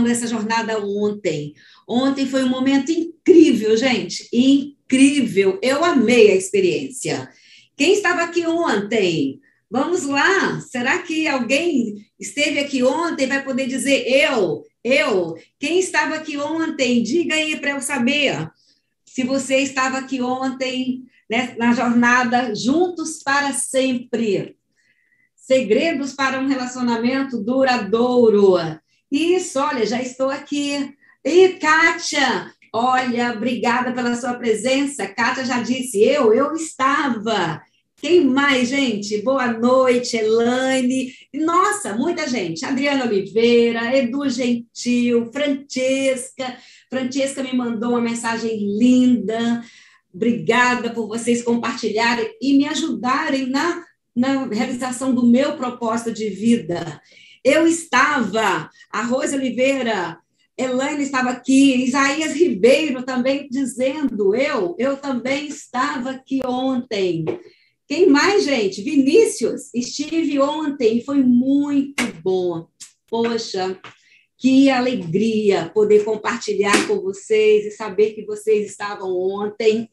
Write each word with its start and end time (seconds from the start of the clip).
começamos 0.00 0.10
essa 0.10 0.26
jornada 0.26 0.78
ontem. 0.78 1.54
Ontem 1.86 2.26
foi 2.26 2.42
um 2.42 2.48
momento 2.48 2.90
incrível, 2.90 3.76
gente, 3.76 4.28
incrível. 4.32 5.58
Eu 5.62 5.84
amei 5.84 6.30
a 6.30 6.36
experiência. 6.36 7.28
Quem 7.76 7.94
estava 7.94 8.22
aqui 8.22 8.46
ontem? 8.46 9.40
Vamos 9.70 10.06
lá. 10.06 10.60
Será 10.60 10.98
que 10.98 11.28
alguém 11.28 12.06
esteve 12.18 12.58
aqui 12.58 12.82
ontem 12.82 13.26
vai 13.26 13.44
poder 13.44 13.66
dizer 13.66 14.06
eu? 14.06 14.64
Eu? 14.82 15.36
Quem 15.58 15.78
estava 15.78 16.14
aqui 16.14 16.38
ontem? 16.38 17.02
Diga 17.02 17.34
aí 17.34 17.56
para 17.56 17.70
eu 17.70 17.80
saber. 17.80 18.50
Se 19.04 19.22
você 19.22 19.58
estava 19.58 19.98
aqui 19.98 20.20
ontem, 20.22 21.04
né, 21.28 21.54
na 21.58 21.72
jornada 21.72 22.54
Juntos 22.54 23.22
para 23.22 23.52
Sempre. 23.52 24.56
Segredos 25.36 26.12
para 26.12 26.40
um 26.40 26.46
relacionamento 26.46 27.42
duradouro. 27.42 28.56
Isso, 29.10 29.58
olha, 29.58 29.84
já 29.84 30.00
estou 30.00 30.30
aqui. 30.30 30.94
E 31.24 31.48
Kátia, 31.50 32.52
olha, 32.72 33.32
obrigada 33.32 33.92
pela 33.92 34.14
sua 34.14 34.34
presença. 34.34 35.08
Kátia 35.08 35.44
já 35.44 35.60
disse, 35.60 36.00
eu, 36.00 36.32
eu 36.32 36.54
estava. 36.54 37.60
Quem 37.96 38.24
mais, 38.24 38.68
gente? 38.68 39.20
Boa 39.20 39.48
noite, 39.52 40.16
Elaine. 40.16 41.12
Nossa, 41.34 41.92
muita 41.92 42.26
gente. 42.26 42.64
Adriana 42.64 43.04
Oliveira, 43.04 43.94
Edu 43.94 44.28
Gentil, 44.30 45.30
Francesca. 45.30 46.56
Francesca 46.88 47.42
me 47.42 47.54
mandou 47.54 47.90
uma 47.90 48.00
mensagem 48.00 48.58
linda. 48.78 49.62
Obrigada 50.14 50.90
por 50.90 51.08
vocês 51.08 51.42
compartilharem 51.42 52.30
e 52.40 52.54
me 52.56 52.66
ajudarem 52.66 53.50
na, 53.50 53.84
na 54.16 54.46
realização 54.46 55.14
do 55.14 55.26
meu 55.26 55.56
propósito 55.56 56.12
de 56.12 56.30
vida. 56.30 57.00
Eu 57.44 57.66
estava, 57.66 58.70
a 58.90 59.02
Rose 59.02 59.34
Oliveira, 59.34 60.18
Elaine 60.56 61.02
estava 61.02 61.30
aqui, 61.30 61.84
Isaías 61.84 62.34
Ribeiro 62.34 63.02
também 63.02 63.48
dizendo, 63.50 64.34
eu, 64.34 64.76
eu 64.78 64.96
também 64.96 65.46
estava 65.46 66.10
aqui 66.10 66.40
ontem. 66.44 67.24
Quem 67.88 68.06
mais, 68.06 68.44
gente? 68.44 68.82
Vinícius, 68.82 69.72
estive 69.74 70.38
ontem 70.38 71.02
foi 71.02 71.22
muito 71.22 72.04
bom. 72.22 72.68
Poxa, 73.08 73.76
que 74.36 74.70
alegria 74.70 75.70
poder 75.74 76.04
compartilhar 76.04 76.86
com 76.86 77.00
vocês 77.00 77.66
e 77.66 77.70
saber 77.70 78.12
que 78.12 78.24
vocês 78.24 78.70
estavam 78.70 79.10
ontem. 79.10 79.90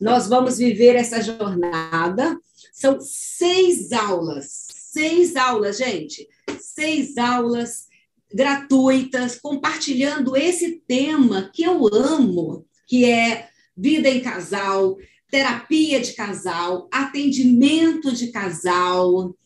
Nós 0.00 0.28
vamos 0.28 0.58
viver 0.58 0.94
essa 0.94 1.22
jornada. 1.22 2.38
São 2.72 3.00
seis 3.00 3.90
aulas, 3.92 4.67
seis 4.90 5.36
aulas, 5.36 5.78
gente, 5.78 6.26
seis 6.58 7.18
aulas 7.18 7.86
gratuitas, 8.32 9.38
compartilhando 9.38 10.36
esse 10.36 10.82
tema 10.86 11.50
que 11.52 11.62
eu 11.62 11.86
amo, 11.92 12.66
que 12.86 13.04
é 13.04 13.48
vida 13.76 14.08
em 14.08 14.20
casal, 14.20 14.96
terapia 15.30 16.00
de 16.00 16.12
casal, 16.14 16.88
atendimento 16.90 18.12
de 18.12 18.28
casal. 18.28 19.36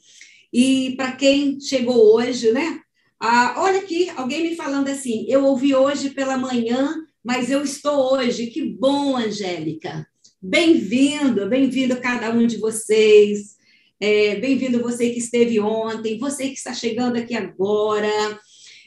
E 0.53 0.95
para 0.97 1.13
quem 1.13 1.61
chegou 1.61 2.15
hoje, 2.15 2.53
né? 2.53 2.81
Ah, 3.19 3.55
olha 3.59 3.81
aqui, 3.81 4.11
alguém 4.11 4.51
me 4.51 4.57
falando 4.57 4.89
assim, 4.89 5.25
eu 5.29 5.45
ouvi 5.45 5.75
hoje 5.75 6.11
pela 6.11 6.39
manhã, 6.39 6.95
mas 7.23 7.51
eu 7.51 7.63
estou 7.63 8.15
hoje. 8.15 8.49
Que 8.49 8.65
bom, 8.65 9.17
Angélica. 9.17 10.07
Bem-vindo, 10.41 11.49
bem-vindo 11.49 12.01
cada 12.01 12.31
um 12.31 12.47
de 12.47 12.59
vocês. 12.59 13.57
É, 14.05 14.35
bem-vindo 14.35 14.83
você 14.83 15.11
que 15.11 15.21
esteve 15.21 15.61
ontem, 15.61 16.19
você 16.19 16.49
que 16.49 16.55
está 16.55 16.75
chegando 16.75 17.17
aqui 17.17 17.37
agora. 17.37 18.11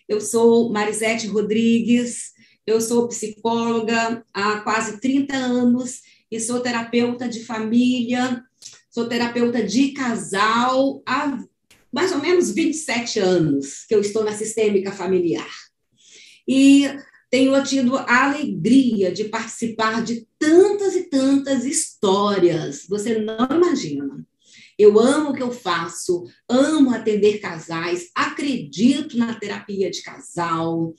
Eu 0.10 0.20
sou 0.20 0.70
Marisete 0.74 1.26
Rodrigues, 1.28 2.34
eu 2.68 2.82
sou 2.82 3.08
psicóloga 3.08 4.26
há 4.34 4.60
quase 4.60 5.00
30 5.00 5.34
anos 5.34 6.02
e 6.30 6.38
sou 6.38 6.60
terapeuta 6.60 7.30
de 7.30 7.46
família, 7.46 8.44
sou 8.92 9.08
terapeuta 9.08 9.64
de 9.64 9.94
casal 9.94 11.02
há 11.06 11.42
mais 11.94 12.12
ou 12.12 12.20
menos 12.20 12.52
27 12.52 13.20
anos 13.22 13.86
que 13.88 13.96
eu 13.96 14.02
estou 14.02 14.22
na 14.22 14.34
sistêmica 14.34 14.92
familiar. 14.92 15.50
E 16.46 16.90
tenho 17.32 17.64
tido 17.64 17.96
a 17.96 18.26
alegria 18.26 19.14
de 19.14 19.24
participar 19.24 20.04
de 20.04 20.28
tantas 20.38 20.94
e 20.94 21.04
tantas 21.04 21.64
histórias, 21.64 22.86
você 22.90 23.18
não 23.18 23.48
imagina. 23.50 24.26
Eu 24.78 25.00
amo 25.00 25.30
o 25.30 25.34
que 25.34 25.42
eu 25.42 25.52
faço, 25.52 26.24
amo 26.50 26.92
atender 26.92 27.40
casais, 27.40 28.10
acredito 28.14 29.18
na 29.18 29.34
terapia 29.36 29.90
de 29.90 30.02
casal. 30.02 30.94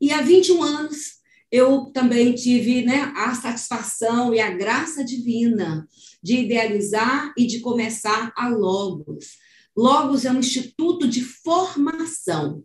E 0.00 0.12
há 0.12 0.22
21 0.22 0.62
anos 0.62 1.18
eu 1.50 1.86
também 1.92 2.34
tive 2.34 2.82
né, 2.82 3.12
a 3.16 3.34
satisfação 3.34 4.34
e 4.34 4.40
a 4.40 4.50
graça 4.50 5.02
divina 5.04 5.86
de 6.22 6.38
idealizar 6.38 7.32
e 7.36 7.46
de 7.46 7.60
começar 7.60 8.32
a 8.36 8.48
Logos 8.48 9.38
Logos 9.78 10.24
é 10.24 10.32
um 10.32 10.40
instituto 10.40 11.06
de 11.06 11.22
formação, 11.22 12.64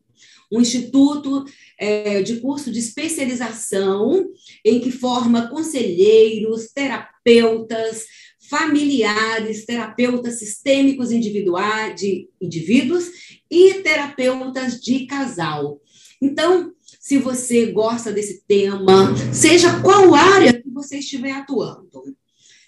um 0.52 0.60
instituto 0.60 1.46
é, 1.80 2.24
de 2.24 2.38
curso 2.38 2.72
de 2.72 2.80
especialização 2.80 4.26
em 4.66 4.80
que 4.80 4.92
forma 4.92 5.48
conselheiros, 5.48 6.72
terapeutas, 6.74 8.06
familiares, 8.54 9.66
terapeutas 9.66 10.38
sistêmicos 10.38 11.12
individuais 11.12 12.00
de 12.00 12.30
indivíduos 12.40 13.10
e 13.50 13.82
terapeutas 13.82 14.80
de 14.80 15.08
casal. 15.08 15.82
Então, 16.22 16.72
se 17.00 17.18
você 17.18 17.72
gosta 17.72 18.12
desse 18.12 18.44
tema, 18.48 19.12
seja 19.34 19.82
qual 19.82 20.14
área 20.14 20.54
que 20.54 20.70
você 20.70 21.00
estiver 21.00 21.32
atuando, 21.32 22.04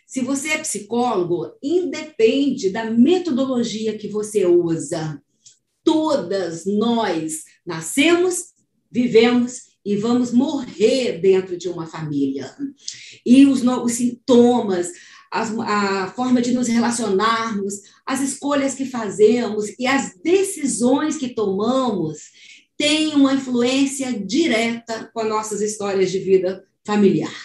se 0.07 0.21
você 0.21 0.49
é 0.53 0.57
psicólogo, 0.57 1.53
independe 1.61 2.71
da 2.71 2.89
metodologia 2.89 3.95
que 3.95 4.07
você 4.07 4.43
usa. 4.43 5.21
Todas 5.83 6.65
nós 6.65 7.43
nascemos, 7.63 8.55
vivemos 8.91 9.75
e 9.85 9.95
vamos 9.95 10.31
morrer 10.31 11.19
dentro 11.19 11.55
de 11.55 11.69
uma 11.69 11.85
família. 11.85 12.51
E 13.23 13.45
os, 13.45 13.61
os 13.61 13.91
sintomas, 13.91 14.91
as, 15.35 15.53
a 15.59 16.07
forma 16.15 16.41
de 16.41 16.53
nos 16.53 16.69
relacionarmos, 16.69 17.73
as 18.05 18.21
escolhas 18.21 18.73
que 18.73 18.85
fazemos 18.85 19.67
e 19.77 19.85
as 19.85 20.15
decisões 20.23 21.17
que 21.17 21.35
tomamos 21.35 22.19
têm 22.77 23.13
uma 23.15 23.33
influência 23.33 24.13
direta 24.13 25.11
com 25.13 25.19
as 25.19 25.27
nossas 25.27 25.61
histórias 25.61 26.09
de 26.09 26.19
vida 26.19 26.65
familiar. 26.85 27.35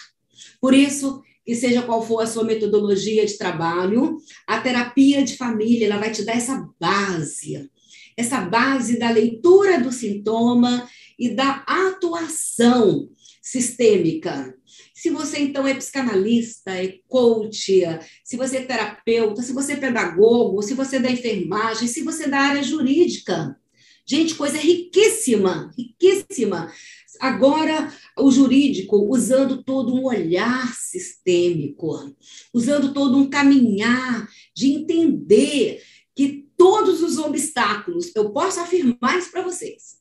Por 0.60 0.72
isso, 0.72 1.20
que 1.44 1.56
seja 1.56 1.82
qual 1.82 2.06
for 2.06 2.20
a 2.20 2.28
sua 2.28 2.44
metodologia 2.44 3.26
de 3.26 3.36
trabalho, 3.36 4.18
a 4.46 4.60
terapia 4.60 5.24
de 5.24 5.36
família 5.36 5.86
ela 5.86 5.98
vai 5.98 6.12
te 6.12 6.22
dar 6.22 6.36
essa 6.36 6.64
base, 6.78 7.68
essa 8.16 8.40
base 8.40 9.00
da 9.00 9.10
leitura 9.10 9.80
do 9.80 9.90
sintoma 9.90 10.88
e 11.18 11.30
da 11.30 11.64
atuação 11.66 13.08
sistêmica. 13.42 14.54
Se 15.00 15.08
você 15.08 15.38
então 15.38 15.66
é 15.66 15.72
psicanalista, 15.72 16.72
é 16.72 16.98
coach, 17.08 17.82
se 18.22 18.36
você 18.36 18.58
é 18.58 18.66
terapeuta, 18.66 19.40
se 19.40 19.50
você 19.50 19.72
é 19.72 19.76
pedagogo, 19.76 20.60
se 20.60 20.74
você 20.74 20.96
é 20.96 21.00
da 21.00 21.10
enfermagem, 21.10 21.88
se 21.88 22.02
você 22.02 22.24
é 22.24 22.28
da 22.28 22.38
área 22.38 22.62
jurídica. 22.62 23.58
Gente, 24.04 24.34
coisa 24.34 24.58
riquíssima, 24.58 25.72
riquíssima. 25.74 26.70
Agora, 27.18 27.90
o 28.18 28.30
jurídico 28.30 28.98
usando 29.10 29.62
todo 29.62 29.94
um 29.94 30.04
olhar 30.04 30.70
sistêmico, 30.74 32.14
usando 32.52 32.92
todo 32.92 33.16
um 33.16 33.30
caminhar 33.30 34.28
de 34.54 34.70
entender 34.70 35.82
que 36.14 36.46
todos 36.58 37.02
os 37.02 37.16
obstáculos, 37.16 38.14
eu 38.14 38.32
posso 38.32 38.60
afirmar 38.60 39.18
isso 39.18 39.30
para 39.30 39.40
vocês, 39.40 39.96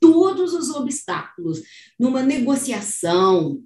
todos 0.00 0.54
os 0.54 0.70
obstáculos 0.70 1.60
numa 1.98 2.22
negociação, 2.22 3.62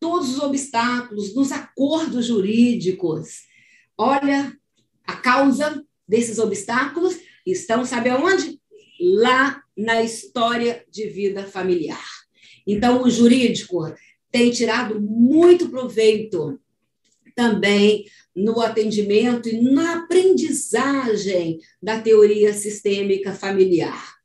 todos 0.00 0.36
os 0.36 0.40
obstáculos 0.40 1.34
nos 1.34 1.52
acordos 1.52 2.26
jurídicos, 2.26 3.42
olha, 3.96 4.56
a 5.06 5.16
causa 5.16 5.84
desses 6.06 6.38
obstáculos 6.38 7.18
estão, 7.44 7.84
sabe 7.84 8.10
aonde? 8.10 8.60
Lá 9.00 9.62
na 9.76 10.02
história 10.02 10.84
de 10.90 11.08
vida 11.08 11.44
familiar. 11.44 12.04
Então, 12.66 13.02
o 13.02 13.10
jurídico 13.10 13.92
tem 14.30 14.50
tirado 14.50 15.00
muito 15.00 15.68
proveito 15.68 16.60
também 17.34 18.04
no 18.34 18.60
atendimento 18.60 19.48
e 19.48 19.60
na 19.60 20.00
aprendizagem 20.00 21.60
da 21.82 22.00
teoria 22.00 22.52
sistêmica 22.52 23.32
familiar. 23.32 24.16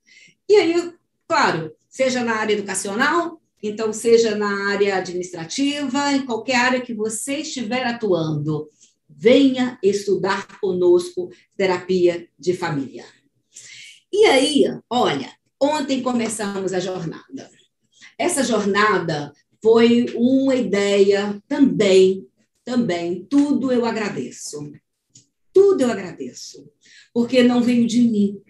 E 0.50 0.56
aí, 0.56 0.94
claro, 1.28 1.72
seja 1.90 2.24
na 2.24 2.36
área 2.36 2.54
educacional, 2.54 3.42
então 3.64 3.94
seja 3.94 4.36
na 4.36 4.70
área 4.70 4.98
administrativa, 4.98 6.12
em 6.12 6.26
qualquer 6.26 6.58
área 6.58 6.82
que 6.82 6.94
você 6.94 7.38
estiver 7.38 7.86
atuando, 7.86 8.70
venha 9.10 9.80
estudar 9.82 10.60
conosco 10.60 11.30
terapia 11.56 12.28
de 12.38 12.54
família. 12.54 13.06
E 14.12 14.26
aí, 14.26 14.64
olha, 14.90 15.32
ontem 15.62 16.02
começamos 16.02 16.74
a 16.74 16.80
jornada. 16.80 17.50
essa 18.20 18.44
jornada 18.44 19.34
foi 19.62 20.08
uma 20.14 20.56
ideia 20.56 21.42
também, 21.48 22.28
também, 22.66 23.26
tudo 23.26 23.72
eu 23.72 23.86
agradeço. 23.86 24.72
Tudo 25.54 25.82
eu 25.82 25.92
agradeço, 25.92 26.70
porque 27.14 27.44
não 27.44 27.62
veio 27.62 27.88
de 27.88 28.02
mim. 28.02 28.42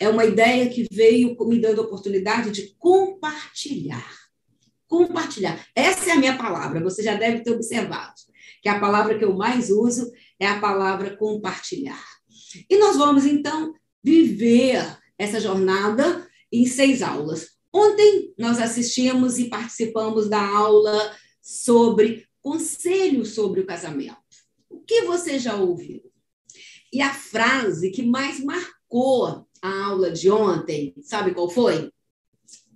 É 0.00 0.08
uma 0.08 0.24
ideia 0.24 0.68
que 0.70 0.86
veio 0.90 1.36
me 1.46 1.58
dando 1.58 1.82
a 1.82 1.84
oportunidade 1.84 2.50
de 2.50 2.74
compartilhar. 2.78 4.25
Compartilhar. 4.88 5.66
Essa 5.74 6.10
é 6.10 6.12
a 6.12 6.18
minha 6.18 6.36
palavra, 6.36 6.82
você 6.82 7.02
já 7.02 7.14
deve 7.14 7.40
ter 7.40 7.50
observado, 7.50 8.14
que 8.62 8.68
a 8.68 8.78
palavra 8.78 9.18
que 9.18 9.24
eu 9.24 9.34
mais 9.34 9.70
uso 9.70 10.12
é 10.38 10.46
a 10.46 10.60
palavra 10.60 11.16
compartilhar. 11.16 12.04
E 12.70 12.78
nós 12.78 12.96
vamos, 12.96 13.26
então, 13.26 13.74
viver 14.02 14.84
essa 15.18 15.40
jornada 15.40 16.26
em 16.52 16.66
seis 16.66 17.02
aulas. 17.02 17.56
Ontem 17.72 18.32
nós 18.38 18.58
assistimos 18.58 19.38
e 19.38 19.48
participamos 19.48 20.28
da 20.28 20.40
aula 20.40 21.14
sobre 21.42 22.26
conselhos 22.40 23.34
sobre 23.34 23.60
o 23.60 23.66
casamento. 23.66 24.16
O 24.70 24.80
que 24.80 25.02
você 25.02 25.38
já 25.38 25.56
ouviu? 25.56 26.00
E 26.92 27.02
a 27.02 27.12
frase 27.12 27.90
que 27.90 28.02
mais 28.02 28.38
marcou 28.42 29.46
a 29.60 29.84
aula 29.86 30.10
de 30.10 30.30
ontem, 30.30 30.94
sabe 31.02 31.34
qual 31.34 31.50
foi? 31.50 31.90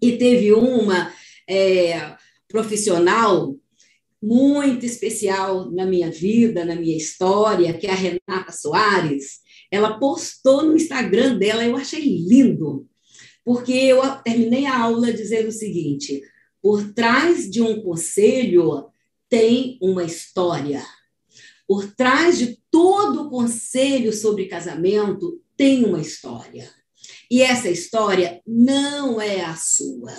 E 0.02 0.18
teve 0.18 0.52
uma 0.52 1.12
é, 1.50 2.16
profissional 2.48 3.56
muito 4.22 4.84
especial 4.84 5.70
na 5.70 5.86
minha 5.86 6.10
vida, 6.10 6.64
na 6.64 6.76
minha 6.76 6.96
história, 6.96 7.72
que 7.72 7.86
é 7.86 7.90
a 7.90 7.94
Renata 7.94 8.52
Soares. 8.52 9.40
Ela 9.70 9.98
postou 9.98 10.64
no 10.64 10.76
Instagram 10.76 11.38
dela, 11.38 11.64
eu 11.64 11.76
achei 11.76 12.00
lindo 12.00 12.88
porque 13.44 13.72
eu 13.72 14.00
terminei 14.22 14.66
a 14.66 14.78
aula 14.78 15.12
dizendo 15.12 15.48
o 15.48 15.52
seguinte: 15.52 16.22
por 16.62 16.92
trás 16.92 17.50
de 17.50 17.60
um 17.60 17.82
conselho 17.82 18.88
tem 19.28 19.78
uma 19.80 20.04
história. 20.04 20.84
Por 21.66 21.92
trás 21.94 22.38
de 22.38 22.58
todo 22.70 23.30
conselho 23.30 24.12
sobre 24.12 24.46
casamento 24.46 25.40
tem 25.56 25.84
uma 25.84 26.00
história. 26.00 26.70
E 27.30 27.42
essa 27.42 27.68
história 27.68 28.40
não 28.46 29.20
é 29.20 29.40
a 29.44 29.56
sua. 29.56 30.12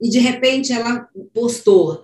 E 0.00 0.08
de 0.08 0.18
repente 0.18 0.72
ela 0.72 1.08
postou. 1.32 2.02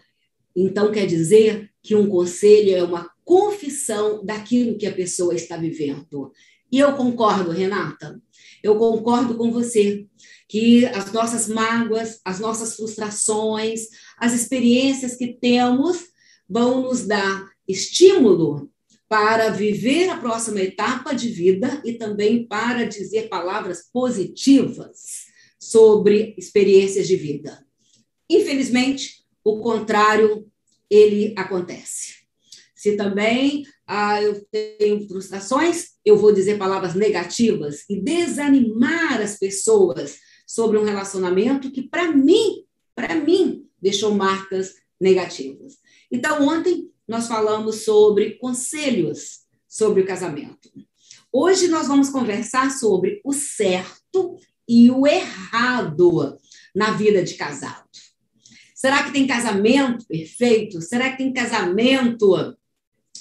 Então 0.55 0.93
quer 0.93 1.07
dizer 1.07 1.71
que 1.83 1.95
um 1.95 2.09
conselho 2.09 2.75
é 2.75 2.83
uma 2.83 3.11
confissão 3.25 4.25
daquilo 4.25 4.77
que 4.77 4.87
a 4.87 4.93
pessoa 4.93 5.35
está 5.35 5.57
vivendo. 5.57 6.33
E 6.71 6.79
eu 6.79 6.95
concordo, 6.95 7.51
Renata 7.51 8.21
eu 8.63 8.77
concordo 8.79 9.35
com 9.35 9.51
você 9.51 10.07
que 10.49 10.87
as 10.87 11.13
nossas 11.13 11.49
mágoas, 11.49 12.21
as 12.25 12.39
nossas 12.39 12.77
frustrações, 12.77 13.89
as 14.17 14.33
experiências 14.33 15.17
que 15.17 15.35
temos 15.35 15.99
vão 16.49 16.83
nos 16.83 17.07
dar 17.07 17.51
estímulo 17.67 18.71
para 19.09 19.51
viver 19.51 20.09
a 20.09 20.17
próxima 20.17 20.61
etapa 20.61 21.15
de 21.15 21.29
vida 21.29 21.83
e 21.85 21.95
também 21.95 22.47
para 22.47 22.85
dizer 22.85 23.29
palavras 23.29 23.89
positivas 23.93 25.27
sobre 25.59 26.35
experiências 26.39 27.09
de 27.09 27.17
vida. 27.17 27.67
Infelizmente, 28.33 29.25
o 29.45 29.61
contrário 29.61 30.47
ele 30.89 31.35
acontece. 31.37 32.23
Se 32.75 32.97
também 32.97 33.65
ah, 33.87 34.23
eu 34.23 34.45
tenho 34.51 35.07
frustrações, 35.07 35.91
eu 36.05 36.17
vou 36.17 36.33
dizer 36.33 36.59
palavras 36.59 36.95
negativas 36.95 37.85
e 37.89 38.01
desanimar 38.01 39.21
as 39.21 39.39
pessoas 39.39 40.19
sobre 40.47 40.79
um 40.79 40.85
relacionamento 40.85 41.71
que, 41.71 41.83
para 41.83 42.11
mim, 42.11 42.65
para 42.95 43.15
mim, 43.15 43.67
deixou 43.81 44.15
marcas 44.15 44.75
negativas. 45.01 45.75
Então, 46.11 46.47
ontem 46.47 46.91
nós 47.07 47.29
falamos 47.29 47.85
sobre 47.85 48.33
conselhos 48.39 49.43
sobre 49.69 50.03
o 50.03 50.07
casamento. 50.07 50.71
Hoje 51.33 51.69
nós 51.69 51.87
vamos 51.87 52.11
conversar 52.11 52.71
sobre 52.71 53.21
o 53.25 53.33
certo 53.33 54.37
e 54.69 54.91
o 54.91 55.07
errado 55.07 56.39
na 56.75 56.93
vida 56.93 57.23
de 57.23 57.35
casado. 57.35 57.89
Será 58.83 59.05
que 59.05 59.13
tem 59.13 59.29
casamento 59.29 60.05
perfeito? 60.09 60.81
Será 60.81 61.13
que 61.13 61.19
tem 61.19 61.33
casamento 61.33 62.35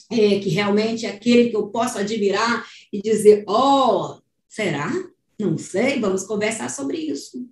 é, 0.10 0.40
que 0.40 0.50
realmente 0.50 1.06
é 1.06 1.10
aquele 1.10 1.52
que 1.52 1.56
eu 1.56 1.68
posso 1.68 2.00
admirar 2.00 2.66
e 2.92 3.00
dizer: 3.00 3.44
ó, 3.48 4.16
oh, 4.16 4.22
será? 4.50 4.92
Não 5.40 5.60
sei, 5.60 6.00
vamos 6.00 6.24
conversar 6.24 6.68
sobre 6.68 6.98
isso. 6.98 7.48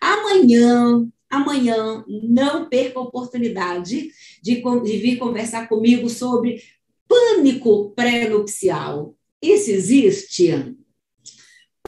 Amanhã, 0.00 1.04
amanhã, 1.28 2.04
não 2.06 2.68
perca 2.68 3.00
a 3.00 3.02
oportunidade 3.02 4.12
de, 4.40 4.62
de 4.62 4.96
vir 4.98 5.18
conversar 5.18 5.68
comigo 5.68 6.08
sobre 6.08 6.62
pânico 7.08 7.90
pré-nupcial. 7.90 9.16
Isso 9.42 9.68
existe? 9.68 10.76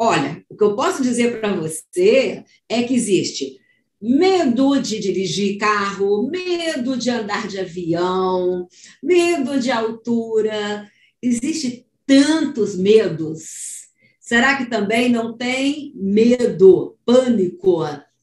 Olha, 0.01 0.45
o 0.51 0.57
que 0.57 0.65
eu 0.65 0.75
posso 0.75 1.01
dizer 1.01 1.39
para 1.39 1.55
você 1.55 2.43
é 2.69 2.83
que 2.83 2.95
existe 2.95 3.63
medo 4.05 4.79
de 4.79 5.01
dirigir 5.01 5.57
carro, 5.57 6.29
medo 6.29 6.95
de 6.95 7.09
andar 7.09 7.49
de 7.49 7.59
avião, 7.59 8.69
medo 9.03 9.59
de 9.59 9.71
altura. 9.71 10.87
Existem 11.23 11.87
tantos 12.07 12.77
medos. 12.77 13.85
Será 14.21 14.59
que 14.59 14.67
também 14.67 15.11
não 15.11 15.35
tem 15.35 15.95
medo, 15.97 16.99
pânico 17.07 17.81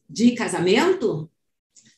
de 0.08 0.34
casamento? 0.34 1.28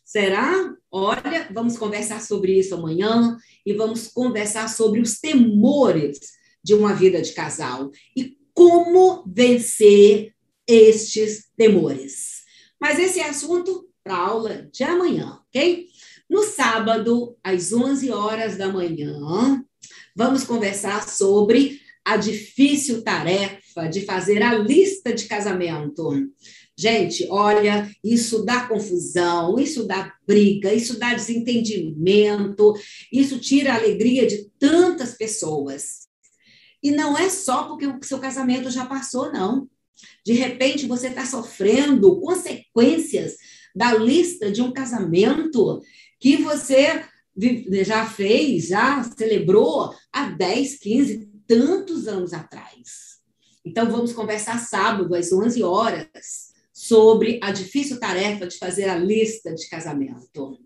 Será? 0.02 0.74
Olha, 0.90 1.50
vamos 1.52 1.78
conversar 1.78 2.22
sobre 2.22 2.58
isso 2.58 2.76
amanhã 2.76 3.38
e 3.66 3.74
vamos 3.74 4.08
conversar 4.08 4.70
sobre 4.70 5.02
os 5.02 5.20
temores 5.20 6.20
de 6.64 6.74
uma 6.74 6.94
vida 6.94 7.22
de 7.22 7.34
casal 7.34 7.92
e 8.16 8.38
como 8.54 9.26
vencer 9.28 10.34
estes 10.66 11.50
temores. 11.58 12.43
Mas 12.84 13.00
esse 13.00 13.22
é 13.22 13.30
assunto 13.30 13.88
para 14.04 14.18
aula 14.18 14.68
de 14.70 14.84
amanhã, 14.84 15.40
ok? 15.48 15.88
No 16.30 16.44
sábado, 16.44 17.34
às 17.42 17.72
11 17.72 18.12
horas 18.12 18.58
da 18.58 18.68
manhã, 18.68 19.64
vamos 20.14 20.44
conversar 20.44 21.08
sobre 21.08 21.80
a 22.04 22.18
difícil 22.18 23.02
tarefa 23.02 23.88
de 23.88 24.02
fazer 24.02 24.44
a 24.44 24.54
lista 24.56 25.14
de 25.14 25.24
casamento. 25.28 26.30
Gente, 26.78 27.26
olha, 27.30 27.90
isso 28.04 28.44
dá 28.44 28.68
confusão, 28.68 29.58
isso 29.58 29.88
dá 29.88 30.14
briga, 30.28 30.74
isso 30.74 31.00
dá 31.00 31.14
desentendimento, 31.14 32.74
isso 33.10 33.40
tira 33.40 33.72
a 33.72 33.78
alegria 33.78 34.28
de 34.28 34.52
tantas 34.60 35.14
pessoas. 35.14 36.10
E 36.84 36.92
não 36.92 37.18
é 37.18 37.30
só 37.30 37.64
porque 37.64 37.88
o 37.88 37.98
seu 38.04 38.20
casamento 38.20 38.70
já 38.70 38.86
passou, 38.86 39.32
não. 39.32 39.70
De 40.26 40.34
repente, 40.34 40.88
você 40.88 41.08
está 41.08 41.26
sofrendo 41.26 42.20
consequências 42.20 43.36
da 43.76 43.94
lista 43.94 44.52
de 44.52 44.62
um 44.62 44.72
casamento 44.72 45.82
que 46.20 46.38
você 46.38 47.04
já 47.84 48.06
fez, 48.06 48.68
já 48.68 49.04
celebrou 49.04 49.94
há 50.12 50.30
10, 50.30 50.78
15, 50.78 51.30
tantos 51.48 52.08
anos 52.08 52.34
atrás. 52.34 53.20
Então, 53.66 53.90
vamos 53.90 54.14
conversar 54.14 54.60
sábado, 54.60 55.16
às 55.16 55.32
11 55.32 55.64
horas, 55.64 56.54
sobre 56.72 57.40
a 57.42 57.52
difícil 57.52 58.00
tarefa 58.00 58.46
de 58.46 58.58
fazer 58.58 58.90
a 58.90 58.96
lista 58.96 59.54
de 59.54 59.68
casamento. 59.68 60.60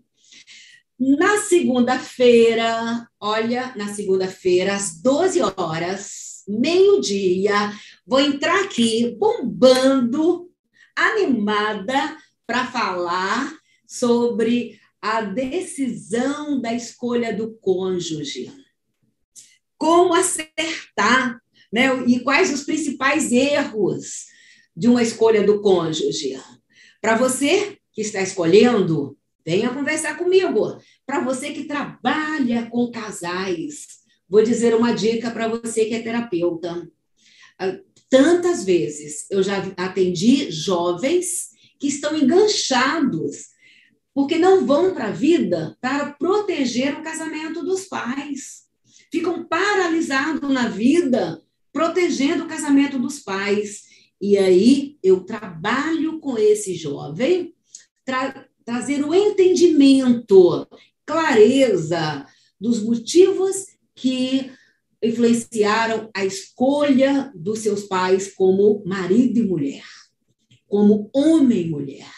Na 0.98 1.38
segunda-feira, 1.42 3.08
olha, 3.20 3.72
na 3.76 3.94
segunda-feira, 3.94 4.74
às 4.74 5.00
12 5.00 5.40
horas, 5.40 6.27
meio-dia, 6.48 7.72
Vou 8.08 8.20
entrar 8.20 8.64
aqui 8.64 9.14
bombando, 9.18 10.50
animada, 10.96 12.16
para 12.46 12.66
falar 12.66 13.54
sobre 13.86 14.80
a 15.02 15.20
decisão 15.20 16.58
da 16.58 16.72
escolha 16.72 17.36
do 17.36 17.52
cônjuge. 17.58 18.50
Como 19.76 20.14
acertar, 20.14 21.38
né? 21.70 22.02
E 22.06 22.20
quais 22.20 22.50
os 22.50 22.64
principais 22.64 23.30
erros 23.30 24.24
de 24.74 24.88
uma 24.88 25.02
escolha 25.02 25.44
do 25.44 25.60
cônjuge? 25.60 26.40
Para 26.98 27.14
você 27.14 27.76
que 27.92 28.00
está 28.00 28.22
escolhendo, 28.22 29.18
venha 29.44 29.74
conversar 29.74 30.16
comigo. 30.16 30.80
Para 31.04 31.20
você 31.20 31.52
que 31.52 31.64
trabalha 31.64 32.70
com 32.70 32.90
casais, 32.90 33.97
vou 34.28 34.42
dizer 34.42 34.74
uma 34.74 34.92
dica 34.92 35.30
para 35.30 35.48
você 35.48 35.86
que 35.86 35.94
é 35.94 36.02
terapeuta. 36.02 36.88
Tantas 38.10 38.64
vezes 38.64 39.26
eu 39.30 39.42
já 39.42 39.58
atendi 39.76 40.50
jovens 40.50 41.50
que 41.78 41.88
estão 41.88 42.16
enganchados, 42.16 43.48
porque 44.14 44.38
não 44.38 44.66
vão 44.66 44.94
para 44.94 45.06
a 45.08 45.12
vida 45.12 45.76
para 45.80 46.12
proteger 46.12 46.98
o 46.98 47.02
casamento 47.02 47.64
dos 47.64 47.84
pais. 47.84 48.64
Ficam 49.10 49.44
paralisados 49.44 50.50
na 50.50 50.68
vida, 50.68 51.42
protegendo 51.72 52.44
o 52.44 52.48
casamento 52.48 52.98
dos 52.98 53.20
pais. 53.20 53.84
E 54.20 54.36
aí 54.36 54.98
eu 55.02 55.20
trabalho 55.20 56.18
com 56.18 56.36
esse 56.36 56.74
jovem, 56.74 57.54
trazer 58.64 59.04
o 59.04 59.14
entendimento, 59.14 60.66
clareza 61.06 62.26
dos 62.60 62.82
motivos 62.82 63.77
que 63.98 64.52
influenciaram 65.02 66.08
a 66.14 66.24
escolha 66.24 67.32
dos 67.34 67.60
seus 67.60 67.82
pais 67.84 68.32
como 68.32 68.82
marido 68.86 69.40
e 69.40 69.46
mulher, 69.46 69.84
como 70.66 71.10
homem 71.12 71.62
e 71.62 71.70
mulher. 71.70 72.12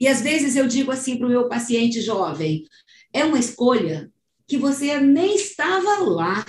E 0.00 0.06
às 0.06 0.20
vezes 0.20 0.54
eu 0.54 0.66
digo 0.66 0.92
assim 0.92 1.18
para 1.18 1.26
o 1.26 1.30
meu 1.30 1.48
paciente 1.48 2.00
jovem: 2.00 2.64
é 3.12 3.24
uma 3.24 3.38
escolha 3.38 4.10
que 4.46 4.56
você 4.56 5.00
nem 5.00 5.34
estava 5.34 6.04
lá. 6.04 6.44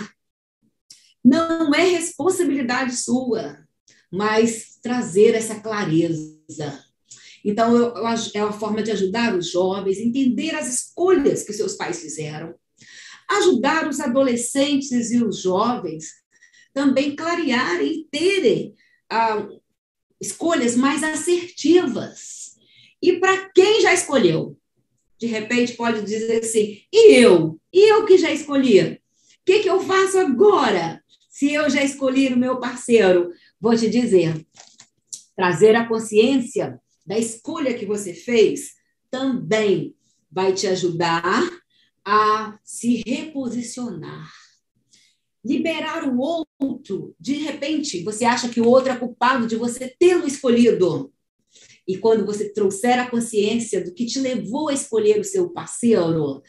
Não 1.23 1.73
é 1.73 1.83
responsabilidade 1.83 2.95
sua, 2.95 3.57
mas 4.11 4.77
trazer 4.81 5.33
essa 5.33 5.59
clareza. 5.59 6.85
Então, 7.43 7.93
é 8.33 8.43
uma 8.43 8.53
forma 8.53 8.81
de 8.83 8.91
ajudar 8.91 9.35
os 9.35 9.51
jovens 9.51 9.97
a 9.97 10.03
entender 10.03 10.55
as 10.55 10.67
escolhas 10.67 11.43
que 11.43 11.53
seus 11.53 11.75
pais 11.75 11.99
fizeram, 11.99 12.55
ajudar 13.29 13.87
os 13.87 13.99
adolescentes 13.99 15.11
e 15.11 15.23
os 15.23 15.41
jovens 15.41 16.05
também 16.73 17.15
clarearem 17.15 17.91
e 17.91 18.05
terem 18.05 18.75
ah, 19.09 19.47
escolhas 20.21 20.75
mais 20.75 21.03
assertivas. 21.03 22.55
E 23.01 23.13
para 23.19 23.49
quem 23.49 23.81
já 23.81 23.93
escolheu? 23.93 24.57
De 25.19 25.25
repente 25.25 25.73
pode 25.73 26.01
dizer 26.03 26.43
assim: 26.43 26.81
e 26.93 27.15
eu? 27.15 27.59
E 27.73 27.91
eu 27.91 28.05
que 28.05 28.17
já 28.17 28.31
escolhi? 28.31 28.81
O 28.81 28.99
que, 29.45 29.59
que 29.59 29.69
eu 29.69 29.79
faço 29.79 30.19
agora? 30.19 31.03
Se 31.29 31.53
eu 31.53 31.69
já 31.69 31.83
escolhi 31.83 32.27
o 32.27 32.37
meu 32.37 32.59
parceiro, 32.59 33.31
vou 33.59 33.75
te 33.75 33.89
dizer: 33.89 34.45
trazer 35.35 35.75
a 35.75 35.87
consciência 35.87 36.79
da 37.05 37.17
escolha 37.17 37.73
que 37.73 37.85
você 37.85 38.13
fez 38.13 38.75
também 39.09 39.95
vai 40.31 40.53
te 40.53 40.67
ajudar 40.67 41.49
a 42.09 42.57
se 42.63 43.03
reposicionar. 43.05 44.31
Liberar 45.43 46.07
o 46.07 46.17
outro, 46.57 47.13
de 47.19 47.33
repente, 47.33 48.01
você 48.01 48.23
acha 48.23 48.47
que 48.47 48.61
o 48.61 48.65
outro 48.67 48.93
é 48.93 48.95
culpado 48.95 49.45
de 49.45 49.57
você 49.57 49.93
tê-lo 49.99 50.25
escolhido. 50.25 51.11
E 51.85 51.97
quando 51.97 52.25
você 52.25 52.47
trouxer 52.47 52.97
a 52.97 53.09
consciência 53.09 53.83
do 53.83 53.93
que 53.93 54.05
te 54.05 54.19
levou 54.19 54.69
a 54.69 54.73
escolher 54.73 55.19
o 55.19 55.23
seu 55.25 55.49
parceiro 55.49 56.41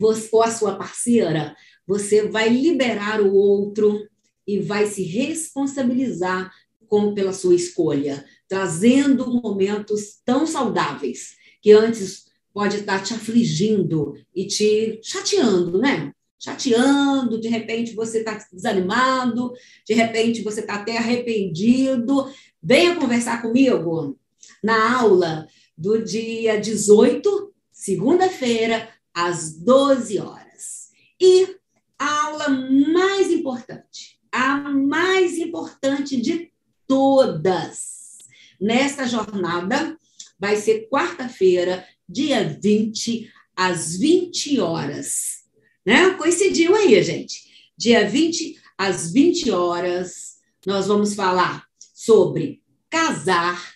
ou 0.00 0.42
a 0.42 0.50
sua 0.50 0.74
parceira, 0.74 1.56
você 1.86 2.26
vai 2.26 2.48
liberar 2.48 3.20
o 3.20 3.32
outro 3.32 4.08
e 4.44 4.58
vai 4.58 4.86
se 4.86 5.04
responsabilizar 5.04 6.52
como 6.88 7.14
pela 7.14 7.32
sua 7.32 7.54
escolha, 7.54 8.24
trazendo 8.48 9.30
momentos 9.40 10.18
tão 10.24 10.44
saudáveis 10.44 11.36
que 11.62 11.70
antes 11.70 12.24
pode 12.54 12.76
estar 12.76 13.02
te 13.02 13.12
afligindo 13.12 14.14
e 14.32 14.46
te 14.46 15.00
chateando, 15.02 15.76
né? 15.78 16.12
Chateando, 16.38 17.40
de 17.40 17.48
repente 17.48 17.94
você 17.94 18.18
está 18.18 18.38
desanimado, 18.52 19.52
de 19.84 19.92
repente 19.92 20.42
você 20.42 20.60
está 20.60 20.76
até 20.76 20.96
arrependido. 20.96 22.30
Venha 22.62 22.94
conversar 22.94 23.42
comigo 23.42 24.16
na 24.62 25.00
aula 25.00 25.48
do 25.76 26.02
dia 26.04 26.60
18, 26.60 27.52
segunda-feira, 27.72 28.88
às 29.12 29.54
12 29.56 30.18
horas. 30.20 30.90
E 31.20 31.56
a 31.98 32.26
aula 32.26 32.48
mais 32.48 33.30
importante, 33.30 34.20
a 34.30 34.56
mais 34.70 35.38
importante 35.38 36.20
de 36.20 36.52
todas 36.86 38.18
nesta 38.60 39.06
jornada 39.06 39.98
vai 40.38 40.56
ser 40.56 40.88
quarta-feira, 40.88 41.86
dia 42.08 42.58
20, 42.60 43.30
às 43.56 43.96
20 43.96 44.60
horas. 44.60 45.44
Né? 45.84 46.10
Coincidiu 46.10 46.74
aí, 46.74 47.02
gente. 47.02 47.44
Dia 47.76 48.08
20, 48.08 48.60
às 48.78 49.12
20 49.12 49.50
horas, 49.50 50.36
nós 50.66 50.86
vamos 50.86 51.14
falar 51.14 51.64
sobre 51.94 52.62
casar 52.88 53.74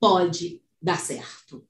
pode 0.00 0.62
dar 0.80 0.98
certo. 0.98 1.66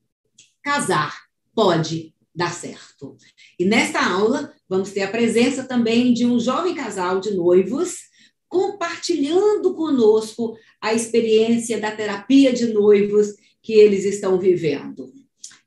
Casar 0.62 1.14
pode 1.54 2.14
dar 2.34 2.52
certo. 2.52 3.16
E 3.58 3.64
nesta 3.64 4.04
aula, 4.04 4.52
vamos 4.68 4.92
ter 4.92 5.02
a 5.02 5.10
presença 5.10 5.64
também 5.64 6.12
de 6.12 6.26
um 6.26 6.38
jovem 6.38 6.74
casal 6.74 7.20
de 7.20 7.34
noivos 7.34 8.08
compartilhando 8.48 9.74
conosco 9.74 10.56
a 10.80 10.94
experiência 10.94 11.78
da 11.80 11.90
terapia 11.90 12.52
de 12.52 12.72
noivos 12.72 13.34
que 13.62 13.72
eles 13.74 14.04
estão 14.04 14.38
vivendo. 14.38 15.12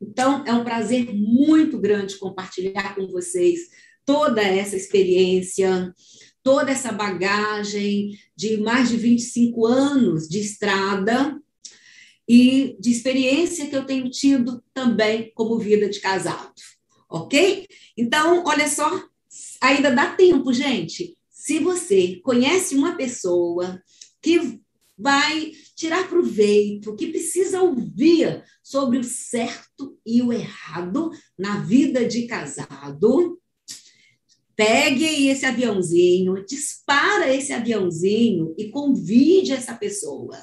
Então, 0.01 0.43
é 0.45 0.53
um 0.53 0.63
prazer 0.63 1.13
muito 1.13 1.77
grande 1.79 2.17
compartilhar 2.17 2.95
com 2.95 3.07
vocês 3.07 3.59
toda 4.05 4.41
essa 4.41 4.75
experiência, 4.75 5.93
toda 6.43 6.71
essa 6.71 6.91
bagagem 6.91 8.17
de 8.35 8.57
mais 8.57 8.89
de 8.89 8.97
25 8.97 9.65
anos 9.65 10.27
de 10.27 10.39
estrada 10.39 11.39
e 12.27 12.75
de 12.79 12.91
experiência 12.91 13.67
que 13.67 13.75
eu 13.75 13.85
tenho 13.85 14.09
tido 14.09 14.63
também 14.73 15.31
como 15.35 15.59
vida 15.59 15.89
de 15.89 15.99
casado, 15.99 16.53
ok? 17.09 17.67
Então, 17.95 18.43
olha 18.45 18.67
só, 18.67 18.89
ainda 19.61 19.91
dá 19.91 20.15
tempo, 20.15 20.51
gente. 20.51 21.15
Se 21.29 21.59
você 21.59 22.19
conhece 22.23 22.75
uma 22.75 22.95
pessoa 22.95 23.81
que 24.21 24.59
vai 25.01 25.51
tirar 25.75 26.07
proveito, 26.07 26.95
que 26.95 27.07
precisa 27.07 27.61
ouvir 27.61 28.43
sobre 28.63 28.99
o 28.99 29.03
certo 29.03 29.97
e 30.05 30.21
o 30.21 30.31
errado 30.31 31.09
na 31.37 31.61
vida 31.61 32.05
de 32.05 32.27
casado, 32.27 33.39
pegue 34.55 35.27
esse 35.27 35.45
aviãozinho, 35.45 36.45
dispara 36.45 37.33
esse 37.33 37.51
aviãozinho 37.51 38.53
e 38.57 38.69
convide 38.69 39.53
essa 39.53 39.73
pessoa. 39.73 40.37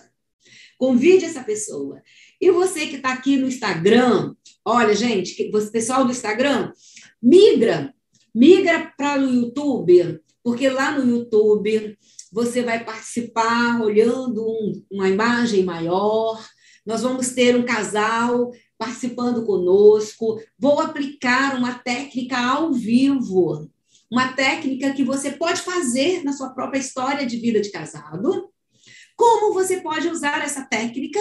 Convide 0.76 1.24
essa 1.24 1.42
pessoa. 1.42 2.02
E 2.40 2.50
você 2.50 2.86
que 2.86 2.96
está 2.96 3.12
aqui 3.12 3.36
no 3.36 3.48
Instagram, 3.48 4.34
olha, 4.64 4.94
gente, 4.94 5.50
você, 5.50 5.70
pessoal 5.70 6.04
do 6.04 6.10
Instagram, 6.10 6.72
migra, 7.22 7.94
migra 8.34 8.92
para 8.96 9.20
o 9.20 9.32
YouTube, 9.32 10.20
porque 10.42 10.68
lá 10.68 10.98
no 10.98 11.08
YouTube 11.08 11.96
você 12.32 12.62
vai 12.62 12.84
participar 12.84 13.80
olhando 13.80 14.46
um, 14.46 14.84
uma 14.90 15.08
imagem 15.08 15.64
maior. 15.64 16.44
Nós 16.84 17.02
vamos 17.02 17.30
ter 17.30 17.56
um 17.56 17.64
casal 17.64 18.50
participando 18.78 19.44
conosco. 19.44 20.40
Vou 20.58 20.80
aplicar 20.80 21.56
uma 21.56 21.74
técnica 21.74 22.38
ao 22.38 22.72
vivo, 22.72 23.70
uma 24.10 24.32
técnica 24.32 24.92
que 24.92 25.04
você 25.04 25.32
pode 25.32 25.60
fazer 25.60 26.24
na 26.24 26.32
sua 26.32 26.50
própria 26.50 26.78
história 26.78 27.26
de 27.26 27.36
vida 27.36 27.60
de 27.60 27.70
casado. 27.70 28.50
Como 29.16 29.52
você 29.52 29.80
pode 29.80 30.08
usar 30.08 30.42
essa 30.42 30.64
técnica 30.64 31.18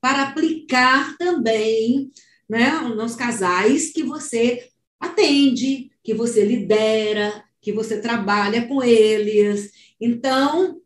para 0.00 0.24
aplicar 0.24 1.16
também 1.16 2.10
né, 2.48 2.70
nos 2.94 3.14
casais 3.14 3.92
que 3.92 4.02
você 4.02 4.68
atende, 5.00 5.90
que 6.02 6.14
você 6.14 6.44
lidera, 6.44 7.44
que 7.60 7.72
você 7.72 8.00
trabalha 8.00 8.66
com 8.66 8.82
eles. 8.82 9.70
Então, 10.00 10.80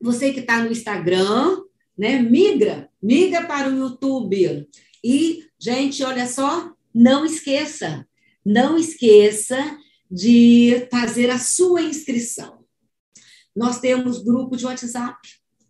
você 0.00 0.32
que 0.32 0.40
está 0.40 0.62
no 0.62 0.70
Instagram, 0.70 1.62
né, 1.96 2.20
migra, 2.20 2.90
migra 3.02 3.44
para 3.46 3.70
o 3.70 3.76
YouTube. 3.76 4.68
E, 5.02 5.44
gente, 5.58 6.02
olha 6.04 6.26
só, 6.26 6.72
não 6.94 7.24
esqueça, 7.24 8.06
não 8.44 8.76
esqueça 8.76 9.58
de 10.10 10.86
fazer 10.90 11.30
a 11.30 11.38
sua 11.38 11.82
inscrição. 11.82 12.64
Nós 13.54 13.80
temos 13.80 14.22
grupo 14.22 14.56
de 14.56 14.66
WhatsApp, 14.66 15.18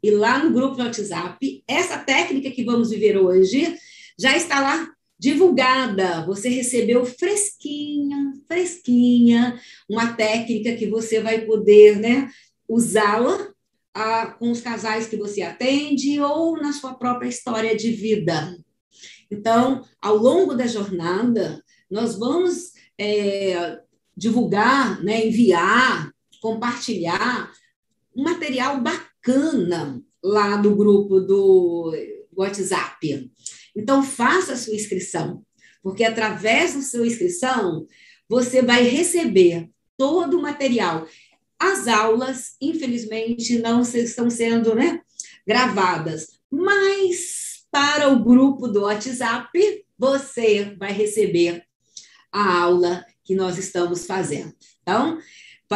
e 0.03 0.11
lá 0.11 0.43
no 0.43 0.53
grupo 0.53 0.77
de 0.77 0.83
WhatsApp, 0.83 1.65
essa 1.67 1.99
técnica 1.99 2.51
que 2.51 2.65
vamos 2.65 2.91
viver 2.91 3.17
hoje 3.17 3.77
já 4.19 4.37
está 4.37 4.61
lá 4.61 4.89
divulgada, 5.19 6.27
você 6.27 6.49
recebeu 6.49 7.05
fresquinha, 7.07 8.35
fresquinha, 8.47 9.59
uma 9.89 10.13
técnica 10.13 10.77
que 10.77 10.87
você 10.87 11.21
vai 11.21 11.41
poder 11.41 11.99
né, 11.99 12.31
usá-la 12.69 13.53
ah, 13.95 14.27
com 14.39 14.51
os 14.51 14.61
casais 14.61 15.07
que 15.07 15.17
você 15.17 15.43
atende 15.43 16.21
ou 16.21 16.57
na 16.61 16.73
sua 16.73 16.95
própria 16.95 17.29
história 17.29 17.75
de 17.77 17.91
vida. 17.91 18.57
Então, 19.31 19.83
ao 20.01 20.17
longo 20.17 20.55
da 20.55 20.67
jornada, 20.67 21.63
nós 21.91 22.19
vamos 22.19 22.73
é, 22.99 23.81
divulgar, 24.17 25.03
né, 25.03 25.27
enviar, 25.27 26.13
compartilhar 26.41 27.51
um 28.15 28.23
material 28.23 28.81
bacana 28.81 30.03
lá 30.23 30.57
no 30.61 30.75
grupo 30.77 31.21
do 31.21 31.93
WhatsApp. 32.37 33.31
Então, 33.75 34.03
faça 34.03 34.55
a 34.55 34.57
sua 34.57 34.75
inscrição, 34.75 35.43
porque 35.83 36.05
através 36.05 36.75
da 36.75 36.83
sua 36.83 37.07
inscrição, 37.07 37.87
você 38.29 38.63
vai 38.63 38.83
receber 38.83 39.69
todo 39.97 40.39
o 40.39 40.43
material. 40.43 41.07
As 41.59 41.89
aulas, 41.89 42.55
infelizmente, 42.61 43.59
não 43.59 43.81
estão 43.81 44.29
sendo 44.29 44.75
né, 44.75 45.01
gravadas, 45.47 46.39
mas 46.51 47.65
para 47.71 48.09
o 48.09 48.23
grupo 48.23 48.69
do 48.69 48.83
WhatsApp, 48.83 49.85
você 49.99 50.75
vai 50.79 50.93
receber 50.93 51.65
a 52.33 52.61
aula 52.61 53.05
que 53.25 53.35
nós 53.35 53.59
estamos 53.59 54.07
fazendo. 54.07 54.55
Então, 54.83 55.19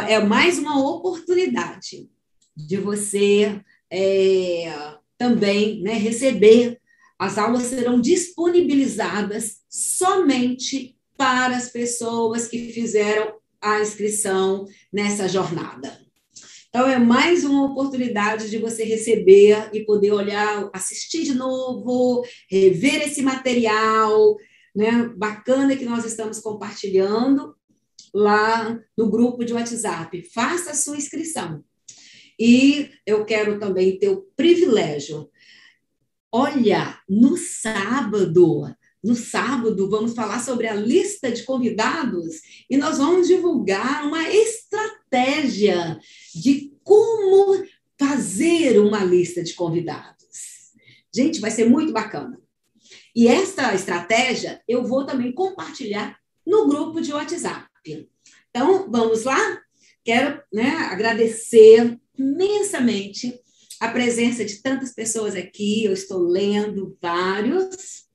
é 0.07 0.19
mais 0.19 0.57
uma 0.57 0.79
oportunidade 0.79 2.09
de 2.55 2.77
você 2.77 3.61
é, 3.89 4.95
também 5.17 5.81
né, 5.81 5.93
receber. 5.93 6.79
As 7.19 7.37
aulas 7.37 7.63
serão 7.63 7.99
disponibilizadas 7.99 9.61
somente 9.69 10.97
para 11.17 11.55
as 11.55 11.69
pessoas 11.69 12.47
que 12.47 12.71
fizeram 12.71 13.40
a 13.61 13.79
inscrição 13.79 14.65
nessa 14.91 15.27
jornada. 15.27 15.99
Então, 16.69 16.87
é 16.87 16.97
mais 16.97 17.43
uma 17.43 17.65
oportunidade 17.65 18.49
de 18.49 18.57
você 18.57 18.83
receber 18.83 19.69
e 19.73 19.85
poder 19.85 20.13
olhar, 20.13 20.69
assistir 20.73 21.23
de 21.23 21.33
novo, 21.33 22.25
rever 22.49 23.01
esse 23.01 23.21
material, 23.21 24.37
né, 24.73 25.11
bacana 25.17 25.75
que 25.75 25.83
nós 25.83 26.05
estamos 26.05 26.39
compartilhando 26.39 27.53
lá 28.13 28.79
no 28.97 29.09
grupo 29.09 29.43
de 29.43 29.53
WhatsApp. 29.53 30.21
Faça 30.33 30.71
a 30.71 30.75
sua 30.75 30.95
inscrição. 30.97 31.63
E 32.39 32.89
eu 33.05 33.25
quero 33.25 33.59
também 33.59 33.99
ter 33.99 34.09
o 34.09 34.25
privilégio. 34.35 35.29
Olha, 36.31 36.97
no 37.07 37.35
sábado, 37.35 38.73
no 39.03 39.15
sábado, 39.15 39.89
vamos 39.89 40.13
falar 40.13 40.39
sobre 40.39 40.67
a 40.67 40.75
lista 40.75 41.31
de 41.31 41.43
convidados 41.43 42.35
e 42.69 42.77
nós 42.77 42.97
vamos 42.97 43.27
divulgar 43.27 44.05
uma 44.05 44.29
estratégia 44.29 45.99
de 46.35 46.71
como 46.83 47.63
fazer 47.99 48.79
uma 48.79 49.03
lista 49.03 49.43
de 49.43 49.53
convidados. 49.53 50.71
Gente, 51.13 51.39
vai 51.39 51.51
ser 51.51 51.67
muito 51.69 51.91
bacana. 51.91 52.39
E 53.15 53.27
essa 53.27 53.73
estratégia 53.73 54.61
eu 54.67 54.83
vou 54.83 55.05
também 55.05 55.31
compartilhar 55.31 56.17
no 56.45 56.67
grupo 56.67 57.01
de 57.01 57.13
WhatsApp. 57.13 57.67
Então, 58.49 58.89
vamos 58.89 59.23
lá? 59.23 59.61
Quero 60.03 60.41
né, 60.51 60.69
agradecer 60.89 61.99
imensamente 62.17 63.39
a 63.79 63.89
presença 63.89 64.45
de 64.45 64.61
tantas 64.61 64.93
pessoas 64.93 65.35
aqui, 65.35 65.85
eu 65.85 65.93
estou 65.93 66.19
lendo 66.19 66.97
vários. 67.01 68.05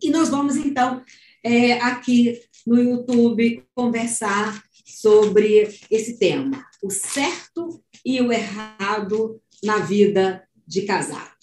E 0.00 0.10
nós 0.10 0.28
vamos, 0.28 0.56
então, 0.56 1.04
é, 1.42 1.72
aqui 1.80 2.40
no 2.66 2.80
YouTube, 2.80 3.64
conversar 3.74 4.62
sobre 4.84 5.68
esse 5.90 6.18
tema, 6.18 6.64
o 6.82 6.90
certo 6.90 7.82
e 8.04 8.20
o 8.20 8.32
errado 8.32 9.40
na 9.62 9.78
vida 9.78 10.46
de 10.66 10.82
casado. 10.82 11.36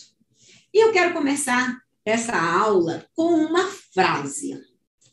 E 0.74 0.84
eu 0.84 0.92
quero 0.92 1.14
começar 1.14 1.78
essa 2.06 2.38
aula 2.38 3.06
com 3.14 3.34
uma 3.34 3.66
frase. 3.94 4.62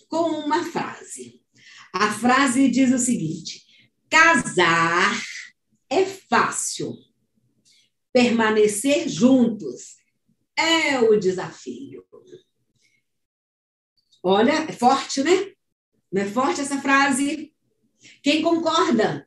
Com 0.08 0.44
uma 0.44 0.64
frase. 0.64 1.40
A 1.92 2.12
frase 2.12 2.68
diz 2.68 2.92
o 2.92 2.99
seguinte: 2.99 3.62
casar 4.11 5.20
é 5.88 6.04
fácil, 6.04 6.96
permanecer 8.12 9.08
juntos 9.08 9.96
é 10.56 10.99
o 11.00 11.18
desafio. 11.18 12.02
Olha, 14.22 14.52
é 14.52 14.72
forte, 14.72 15.22
né? 15.22 15.52
Não 16.12 16.22
é 16.22 16.26
forte 16.26 16.60
essa 16.60 16.80
frase? 16.80 17.52
Quem 18.22 18.42
concorda? 18.42 19.26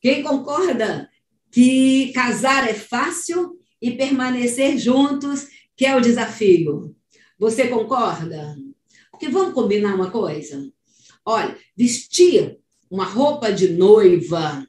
Quem 0.00 0.22
concorda 0.22 1.08
que 1.50 2.12
casar 2.12 2.68
é 2.68 2.74
fácil 2.74 3.58
e 3.80 3.92
permanecer 3.92 4.78
juntos 4.78 5.48
que 5.76 5.86
é 5.86 5.96
o 5.96 6.00
desafio. 6.00 6.94
Você 7.38 7.68
concorda? 7.68 8.56
Porque 9.10 9.28
vamos 9.28 9.54
combinar 9.54 9.94
uma 9.94 10.10
coisa? 10.10 10.70
Olha, 11.24 11.56
vestir 11.76 12.58
uma 12.90 13.04
roupa 13.04 13.50
de 13.50 13.68
noiva, 13.68 14.66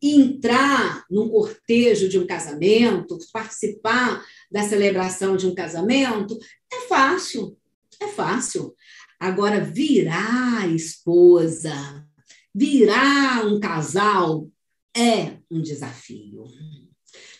entrar 0.00 1.04
num 1.10 1.28
cortejo 1.28 2.08
de 2.08 2.18
um 2.18 2.26
casamento, 2.26 3.18
participar 3.32 4.24
da 4.50 4.62
celebração 4.62 5.36
de 5.36 5.46
um 5.46 5.54
casamento, 5.54 6.38
é 6.72 6.80
fácil, 6.88 7.58
é 8.00 8.08
fácil. 8.08 8.74
Agora, 9.18 9.60
virar 9.60 10.68
esposa, 10.68 12.06
virar 12.54 13.46
um 13.46 13.60
casal, 13.60 14.48
é 14.96 15.38
um 15.50 15.60
desafio. 15.60 16.44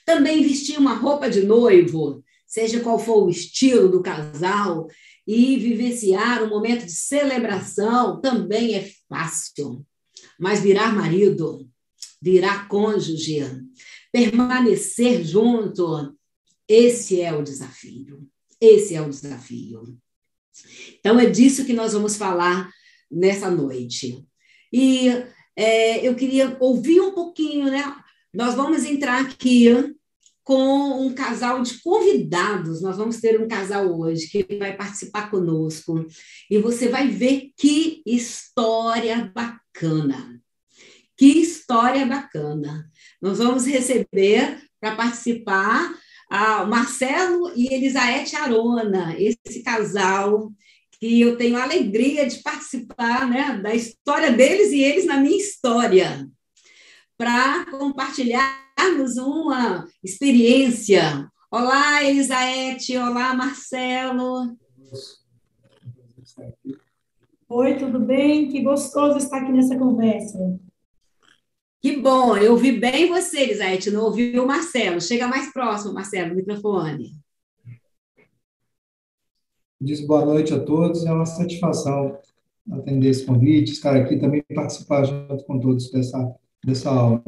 Também 0.05 0.43
vestir 0.43 0.79
uma 0.79 0.95
roupa 0.95 1.31
de 1.31 1.43
noivo 1.43 2.23
seja 2.51 2.81
qual 2.81 2.99
for 2.99 3.25
o 3.25 3.31
estilo 3.31 3.89
do 3.89 4.03
casal, 4.03 4.89
e 5.25 5.57
vivenciar 5.57 6.43
um 6.43 6.49
momento 6.49 6.85
de 6.85 6.91
celebração 6.91 8.21
também 8.21 8.75
é 8.75 8.91
fácil. 9.09 9.87
Mas 10.37 10.61
virar 10.61 10.93
marido, 10.93 11.71
virar 12.21 12.67
cônjuge, 12.67 13.45
permanecer 14.11 15.23
junto, 15.23 16.13
esse 16.67 17.21
é 17.21 17.33
o 17.33 17.45
desafio. 17.45 18.29
Esse 18.61 18.97
é 18.97 19.01
o 19.01 19.09
desafio. 19.09 19.97
Então, 20.99 21.19
é 21.19 21.27
disso 21.27 21.65
que 21.65 21.73
nós 21.73 21.93
vamos 21.93 22.17
falar 22.17 22.71
nessa 23.11 23.51
noite. 23.51 24.25
E 24.73 25.09
é, 25.57 26.07
eu 26.07 26.15
queria 26.15 26.57
ouvir 26.61 27.01
um 27.01 27.13
pouquinho, 27.13 27.71
né? 27.71 27.83
Nós 28.33 28.55
vamos 28.55 28.85
entrar 28.85 29.21
aqui 29.21 29.95
com 30.45 31.07
um 31.07 31.15
casal 31.15 31.63
de 31.63 31.81
convidados. 31.81 32.83
Nós 32.83 32.97
vamos 32.97 33.21
ter 33.21 33.41
um 33.41 33.49
casal 33.49 33.99
hoje 33.99 34.29
que 34.29 34.57
vai 34.57 34.77
participar 34.77 35.31
conosco 35.31 36.07
e 36.51 36.59
você 36.59 36.89
vai 36.89 37.09
ver 37.09 37.51
que 37.57 38.03
história 38.07 39.31
bacana. 39.35 40.41
Que 41.17 41.39
história 41.39 42.07
bacana. 42.07 42.91
Nós 43.21 43.39
vamos 43.39 43.67
receber 43.67 44.61
para 44.81 44.97
participar 44.97 45.95
a 46.31 46.65
Marcelo 46.65 47.53
e 47.55 47.75
Elisaete 47.75 48.37
Arona, 48.37 49.15
esse 49.19 49.63
casal 49.63 50.53
que 50.93 51.21
eu 51.21 51.37
tenho 51.37 51.57
a 51.57 51.65
alegria 51.65 52.27
de 52.27 52.43
participar 52.43 53.29
né, 53.29 53.59
da 53.59 53.75
história 53.75 54.31
deles 54.31 54.71
e 54.71 54.83
eles 54.83 55.07
na 55.07 55.17
minha 55.17 55.37
história, 55.37 56.29
para 57.19 57.67
compartilhar 57.67 58.61
compartilharmos 58.81 59.19
uma 59.19 59.87
experiência. 60.03 61.31
Olá, 61.51 62.03
Elisaete. 62.03 62.97
Olá, 62.97 63.35
Marcelo. 63.35 64.57
Oi, 67.49 67.77
tudo 67.77 68.01
bem? 68.01 68.49
Que 68.49 68.63
gostoso 68.63 69.19
estar 69.19 69.43
aqui 69.43 69.53
nessa 69.53 69.77
conversa. 69.79 70.59
Que 71.81 71.97
bom, 71.97 72.37
eu 72.37 72.53
ouvi 72.53 72.73
bem 72.73 73.09
você, 73.09 73.41
Elisaete, 73.41 73.91
não 73.91 74.05
ouvi 74.05 74.39
o 74.39 74.47
Marcelo. 74.47 75.01
Chega 75.01 75.27
mais 75.27 75.51
próximo, 75.51 75.95
Marcelo, 75.95 76.35
microfone. 76.35 77.17
Diz 79.81 80.07
boa 80.07 80.27
noite 80.27 80.53
a 80.53 80.61
todos, 80.61 81.07
é 81.07 81.13
uma 81.13 81.25
satisfação 81.25 82.19
atender 82.71 83.09
esse 83.09 83.25
convite, 83.25 83.73
estar 83.73 83.97
aqui 83.97 84.19
também 84.19 84.45
participar 84.55 85.05
junto 85.05 85.43
com 85.45 85.59
todos 85.59 85.91
dessa, 85.91 86.35
dessa 86.63 86.91
aula. 86.91 87.23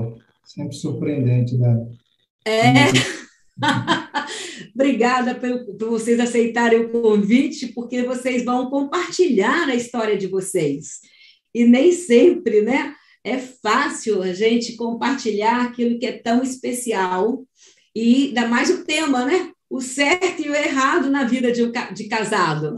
Sempre 0.44 0.76
surpreendente, 0.76 1.56
né? 1.56 1.86
É. 2.44 2.72
Obrigada 4.74 5.34
por, 5.34 5.76
por, 5.78 5.90
vocês 5.90 6.20
aceitarem 6.20 6.80
o 6.80 6.90
convite, 6.90 7.68
porque 7.68 8.02
vocês 8.02 8.44
vão 8.44 8.68
compartilhar 8.68 9.68
a 9.68 9.74
história 9.74 10.16
de 10.16 10.26
vocês. 10.26 11.00
E 11.54 11.64
nem 11.64 11.92
sempre, 11.92 12.60
né? 12.60 12.94
É 13.24 13.38
fácil 13.38 14.22
a 14.22 14.32
gente 14.32 14.76
compartilhar 14.76 15.66
aquilo 15.66 15.98
que 15.98 16.06
é 16.06 16.18
tão 16.18 16.42
especial 16.42 17.44
e 17.94 18.28
ainda 18.28 18.48
mais 18.48 18.70
o 18.70 18.84
tema, 18.84 19.24
né? 19.24 19.52
O 19.70 19.80
certo 19.80 20.42
e 20.42 20.50
o 20.50 20.54
errado 20.54 21.08
na 21.08 21.24
vida 21.24 21.52
de, 21.52 21.62
um, 21.62 21.72
de 21.94 22.08
casado. 22.08 22.74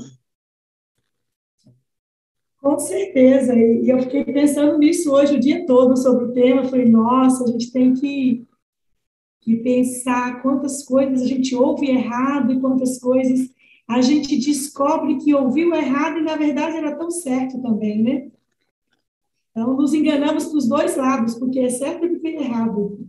Com 2.65 2.79
certeza, 2.79 3.55
e 3.55 3.89
eu 3.89 4.01
fiquei 4.01 4.25
pensando 4.25 4.79
nisso 4.79 5.13
hoje 5.13 5.37
o 5.37 5.41
dia 5.41 5.67
todo 5.67 5.97
sobre 5.97 6.25
o 6.25 6.33
tema. 6.33 6.65
Falei, 6.65 6.89
nossa, 6.89 7.45
a 7.45 7.47
gente 7.47 7.71
tem 7.71 7.93
que, 7.93 8.47
que 9.43 9.57
pensar 9.57 10.41
quantas 10.41 10.83
coisas 10.83 11.23
a 11.23 11.27
gente 11.27 11.55
ouve 11.55 11.91
errado 11.91 12.53
e 12.53 12.61
quantas 12.61 12.99
coisas 12.99 13.51
a 13.87 14.01
gente 14.01 14.39
descobre 14.39 15.19
que 15.19 15.35
ouviu 15.35 15.75
errado 15.75 16.19
e 16.19 16.23
na 16.23 16.37
verdade 16.37 16.77
era 16.77 16.97
tão 16.97 17.11
certo 17.11 17.61
também, 17.61 18.03
né? 18.03 18.31
Então, 19.55 19.77
nos 19.77 19.95
enganamos 19.95 20.51
dos 20.51 20.69
dois 20.69 20.97
lados, 20.97 21.35
porque 21.35 21.61
é 21.61 21.71
certo 21.71 22.05
e 22.07 22.27
é 22.27 22.43
errado. 22.43 23.07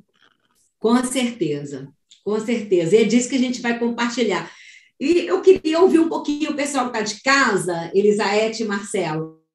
Com 0.79 1.03
certeza, 1.03 1.91
com 2.23 2.39
certeza. 2.39 2.95
E 2.95 3.01
é 3.01 3.03
disso 3.03 3.29
que 3.29 3.35
a 3.35 3.39
gente 3.39 3.61
vai 3.61 3.79
compartilhar. 3.79 4.51
E 4.99 5.25
eu 5.25 5.41
queria 5.41 5.81
ouvir 5.81 5.99
um 5.99 6.07
pouquinho 6.07 6.51
o 6.51 6.55
pessoal 6.55 6.91
que 6.91 6.97
está 6.97 7.15
de 7.15 7.21
casa, 7.23 7.91
Elisaete 7.93 8.63
e 8.63 8.67
Marcelo 8.67 9.45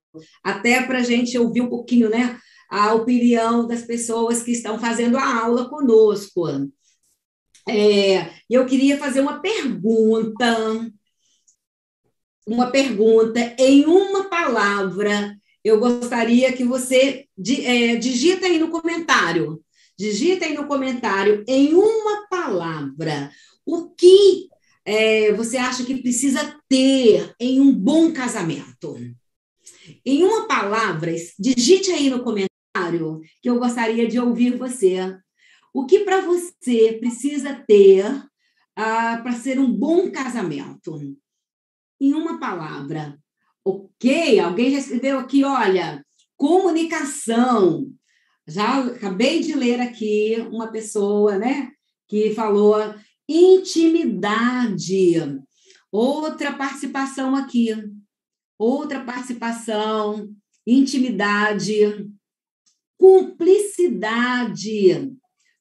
até 0.43 0.83
para 0.83 0.99
a 0.99 1.03
gente 1.03 1.39
ouvir 1.39 1.61
um 1.61 1.69
pouquinho 1.69 2.09
né, 2.09 2.39
a 2.69 2.95
opinião 2.95 3.67
das 3.67 3.83
pessoas 3.83 4.43
que 4.43 4.53
estão 4.53 4.79
fazendo 4.79 5.17
a 5.17 5.43
aula 5.43 5.69
conosco. 5.69 6.47
É, 7.69 8.31
eu 8.49 8.67
queria 8.67 8.99
fazer 8.99 9.21
uma 9.21 9.41
pergunta. 9.41 10.91
uma 12.47 12.71
pergunta 12.71 13.55
em 13.59 13.85
uma 13.85 14.29
palavra. 14.29 15.37
Eu 15.65 15.79
gostaria 15.79 16.53
que 16.53 16.65
você 16.65 17.27
é, 17.65 17.97
digita 17.97 18.47
aí 18.47 18.59
no 18.59 18.71
comentário. 18.71 19.63
Digita 19.99 20.47
aí 20.47 20.55
no 20.55 20.67
comentário 20.67 21.45
em 21.47 21.75
uma 21.75 22.27
palavra 22.29 23.31
o 23.67 23.91
que 23.91 24.49
é, 24.85 25.33
você 25.33 25.57
acha 25.57 25.85
que 25.85 26.03
precisa 26.03 26.59
ter 26.69 27.35
em 27.39 27.61
um 27.61 27.73
bom 27.73 28.13
casamento. 28.13 28.97
Em 30.05 30.25
uma 30.25 30.47
palavra, 30.47 31.13
digite 31.39 31.91
aí 31.91 32.11
no 32.11 32.23
comentário 32.23 33.21
que 33.43 33.49
eu 33.49 33.59
gostaria 33.59 34.09
de 34.09 34.19
ouvir 34.19 34.57
você. 34.57 35.17
O 35.73 35.87
que 35.87 36.01
para 36.01 36.21
você 36.21 36.95
precisa 37.01 37.55
ter 37.67 38.05
ah, 38.75 39.21
para 39.23 39.33
ser 39.33 39.59
um 39.59 39.71
bom 39.71 40.11
casamento? 40.11 40.99
Em 42.01 42.15
uma 42.15 42.41
palavra. 42.41 43.19
Ok, 43.65 44.39
alguém 44.41 44.71
já 44.71 44.79
escreveu 44.79 45.19
aqui, 45.19 45.45
olha, 45.45 46.05
comunicação. 46.37 47.87
Já 48.47 48.87
acabei 48.87 49.41
de 49.41 49.55
ler 49.55 49.81
aqui 49.81 50.37
uma 50.51 50.71
pessoa, 50.73 51.39
né, 51.39 51.71
que 52.09 52.35
falou 52.35 52.77
intimidade. 53.29 55.15
Outra 55.93 56.53
participação 56.53 57.37
aqui. 57.37 57.69
Outra 58.59 59.05
participação, 59.05 60.35
intimidade, 60.67 62.11
cumplicidade. 62.99 65.13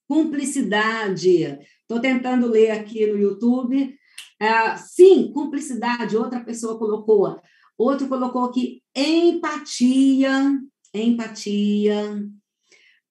Cumplicidade. 0.08 1.60
Estou 1.82 2.00
tentando 2.02 2.48
ler 2.48 2.72
aqui 2.72 3.06
no 3.08 3.18
YouTube. 3.18 3.96
É, 4.40 4.78
sim, 4.78 5.32
cumplicidade. 5.32 6.18
Outra 6.18 6.40
pessoa 6.40 6.80
colocou. 6.80 7.40
Outro 7.80 8.10
colocou 8.10 8.44
aqui 8.44 8.84
empatia, 8.94 10.60
empatia, 10.94 12.30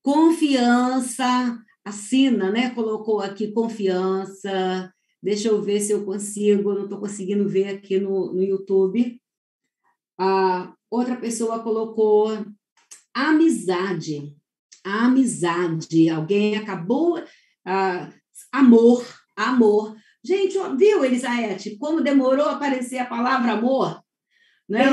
confiança, 0.03 1.59
assina, 1.83 2.51
né? 2.51 2.69
Colocou 2.75 3.23
aqui 3.23 3.51
confiança. 3.51 4.93
Deixa 5.23 5.49
eu 5.49 5.63
ver 5.63 5.81
se 5.81 5.93
eu 5.93 6.05
consigo, 6.05 6.75
não 6.75 6.85
estou 6.85 7.01
conseguindo 7.01 7.49
ver 7.49 7.69
aqui 7.69 7.99
no, 7.99 8.31
no 8.35 8.43
YouTube. 8.43 9.19
A 10.21 10.75
outra 10.91 11.17
pessoa 11.17 11.61
colocou 11.61 12.29
amizade. 13.15 14.37
Amizade. 14.85 16.11
Alguém 16.11 16.59
acabou. 16.59 17.25
Ah, 17.65 18.13
amor, 18.53 19.03
amor. 19.35 19.97
Gente, 20.23 20.59
viu, 20.77 21.03
Elisaete, 21.03 21.79
como 21.79 22.03
demorou 22.03 22.49
a 22.49 22.57
aparecer 22.57 22.99
a 22.99 23.07
palavra 23.07 23.53
amor? 23.53 23.98
Né? 24.69 24.85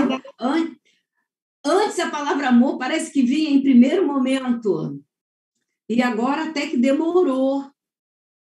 Antes 1.63 1.99
a 1.99 2.09
palavra 2.09 2.49
amor 2.49 2.77
parece 2.77 3.11
que 3.11 3.23
vinha 3.23 3.49
em 3.49 3.61
primeiro 3.61 4.05
momento. 4.05 5.01
E 5.89 6.01
agora 6.01 6.45
até 6.45 6.67
que 6.67 6.77
demorou. 6.77 7.69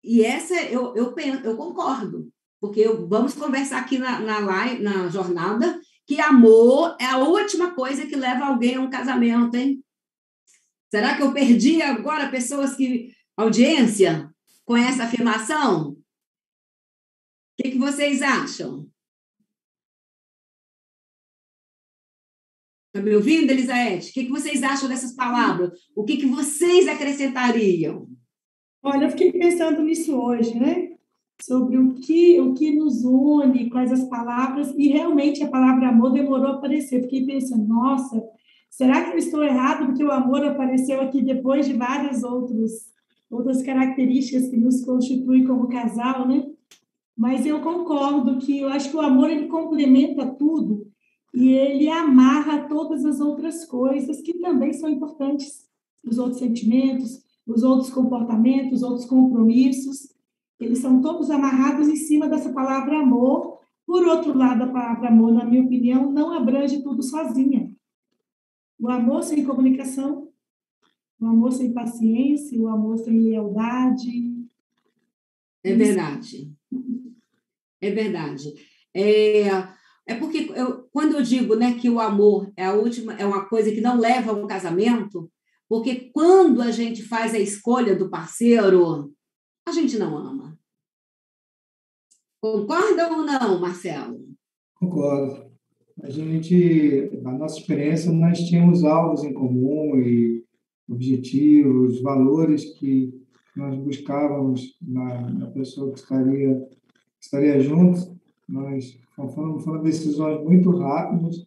E 0.03 0.23
essa 0.25 0.55
eu, 0.55 0.95
eu, 0.95 1.15
eu 1.43 1.57
concordo, 1.57 2.31
porque 2.61 2.81
eu, 2.81 3.09
vamos 3.09 3.35
conversar 3.35 3.81
aqui 3.81 3.99
na, 3.99 4.21
na, 4.21 4.39
live, 4.39 4.83
na 4.83 5.09
jornada 5.09 5.81
que 6.07 6.21
amor 6.21 6.97
é 7.01 7.05
a 7.05 7.19
última 7.19 7.75
coisa 7.75 8.07
que 8.07 8.15
leva 8.15 8.47
alguém 8.47 8.77
a 8.77 8.81
um 8.81 8.89
casamento, 8.89 9.57
hein? 9.57 9.83
Será 10.89 11.17
que 11.17 11.23
eu 11.23 11.33
perdi 11.33 11.83
agora 11.83 12.31
pessoas 12.31 12.77
que. 12.77 13.13
audiência 13.37 14.33
com 14.65 14.77
essa 14.77 15.05
afirmação? 15.05 15.91
O 15.91 15.97
que, 17.61 17.73
que 17.73 17.79
vocês 17.79 18.23
acham? 18.23 18.89
Está 22.97 23.05
me 23.05 23.15
ouvindo, 23.15 23.51
Elisaete? 23.51 24.09
O 24.09 24.15
que, 24.15 24.25
que 24.25 24.31
vocês 24.31 24.63
acham 24.63 24.89
dessas 24.89 25.13
palavras? 25.13 25.71
O 25.95 26.03
que, 26.03 26.17
que 26.17 26.25
vocês 26.25 26.89
acrescentariam? 26.89 28.09
Olha, 28.83 29.05
eu 29.05 29.11
fiquei 29.11 29.33
pensando 29.33 29.83
nisso 29.83 30.19
hoje, 30.19 30.59
né? 30.59 30.97
Sobre 31.43 31.77
o 31.77 31.93
que, 31.97 32.41
o 32.41 32.55
que 32.55 32.75
nos 32.75 33.05
une, 33.05 33.69
quais 33.69 33.93
as 33.93 34.09
palavras, 34.09 34.73
e 34.79 34.89
realmente 34.89 35.45
a 35.45 35.51
palavra 35.51 35.91
amor 35.91 36.11
demorou 36.11 36.47
a 36.47 36.53
aparecer. 36.53 37.03
Fiquei 37.03 37.27
pensando, 37.27 37.69
nossa, 37.69 38.25
será 38.71 39.05
que 39.05 39.13
eu 39.13 39.19
estou 39.19 39.45
errado 39.45 39.85
porque 39.85 40.03
o 40.03 40.11
amor 40.11 40.43
apareceu 40.43 41.03
aqui 41.03 41.21
depois 41.21 41.67
de 41.67 41.75
várias 41.75 42.23
outros, 42.23 42.73
outras 43.31 43.63
características 43.63 44.49
que 44.49 44.57
nos 44.57 44.83
constituem 44.83 45.45
como 45.45 45.69
casal, 45.69 46.27
né? 46.27 46.47
Mas 47.15 47.45
eu 47.45 47.61
concordo 47.61 48.39
que 48.39 48.61
eu 48.61 48.71
acho 48.71 48.89
que 48.89 48.97
o 48.97 49.03
amor 49.03 49.29
ele 49.29 49.49
complementa 49.49 50.25
tudo 50.25 50.96
e 51.37 51.53
ele 51.53 51.87
amarra 51.87 52.67
todas 52.67 53.05
as 53.05 53.21
outras 53.21 53.67
coisas 53.67 54.23
que 54.23 54.39
também 54.39 54.73
são 54.73 54.89
importantes, 54.89 55.69
os 56.03 56.17
outros 56.17 56.39
sentimentos, 56.39 57.23
os 57.47 57.63
outros 57.63 57.91
comportamentos, 57.91 58.79
os 58.79 58.83
outros 58.83 59.05
compromissos, 59.05 60.17
eles 60.59 60.79
são 60.79 61.03
todos 61.03 61.31
amarrados 61.31 61.89
em 61.89 61.97
cima 61.97 62.27
dessa 62.27 62.51
palavra 62.55 63.01
amor. 63.01 63.61
Por 63.87 64.03
outro 64.07 64.37
lado, 64.37 64.63
a 64.63 64.69
palavra 64.69 65.09
amor, 65.09 65.31
na 65.31 65.45
minha 65.45 65.63
opinião, 65.63 66.11
não 66.11 66.33
abrange 66.33 66.83
tudo 66.83 67.03
sozinha. 67.03 67.71
O 68.81 68.89
amor 68.89 69.23
sem 69.23 69.45
comunicação, 69.45 70.31
o 71.21 71.27
amor 71.27 71.53
sem 71.53 71.71
paciência, 71.71 72.59
o 72.59 72.67
amor 72.67 72.97
sem 72.97 73.13
lealdade. 73.13 74.35
É 75.63 75.75
verdade. 75.75 76.51
É 77.79 77.91
verdade. 77.91 78.55
É, 78.95 79.51
é 80.07 80.15
porque 80.15 80.53
eu, 80.55 80.85
quando 80.93 81.17
eu 81.17 81.23
digo 81.23 81.57
né, 81.57 81.75
que 81.75 81.91
o 81.91 82.01
amor 82.01 82.53
é 82.57 82.65
a 82.65 82.75
última, 82.75 83.15
é 83.15 83.27
uma 83.27 83.47
coisa 83.47 83.73
que 83.73 83.81
não 83.81 83.99
leva 83.99 84.31
a 84.31 84.35
um 84.35 84.47
casamento, 84.47 85.29
porque 85.69 86.11
quando 86.13 86.63
a 86.63 86.71
gente 86.71 87.03
faz 87.03 87.35
a 87.35 87.39
escolha 87.39 87.97
do 87.97 88.09
parceiro, 88.09 89.13
a 89.67 89.73
gente 89.73 89.99
não 89.99 90.17
ama. 90.17 90.57
Concorda 92.41 93.11
ou 93.11 93.25
não, 93.25 93.61
Marcelo? 93.61 94.25
Concordo. 94.77 95.51
A 96.03 96.11
gente, 96.11 97.11
na 97.23 97.33
nossa 97.33 97.59
experiência, 97.59 98.13
nós 98.13 98.39
tínhamos 98.39 98.85
alvos 98.85 99.25
em 99.25 99.33
comum 99.33 99.97
e 99.97 100.45
objetivos, 100.89 102.01
valores 102.01 102.65
que 102.79 103.13
nós 103.57 103.77
buscávamos 103.79 104.77
na, 104.81 105.31
na 105.31 105.47
pessoa 105.51 105.93
que 105.93 105.99
estaria, 105.99 106.69
estaria 107.19 107.61
junto. 107.61 108.15
Nós 108.47 108.97
foram, 109.17 109.59
foram 109.61 109.83
decisões 109.83 110.43
muito 110.45 110.71
rápidas 110.71 111.47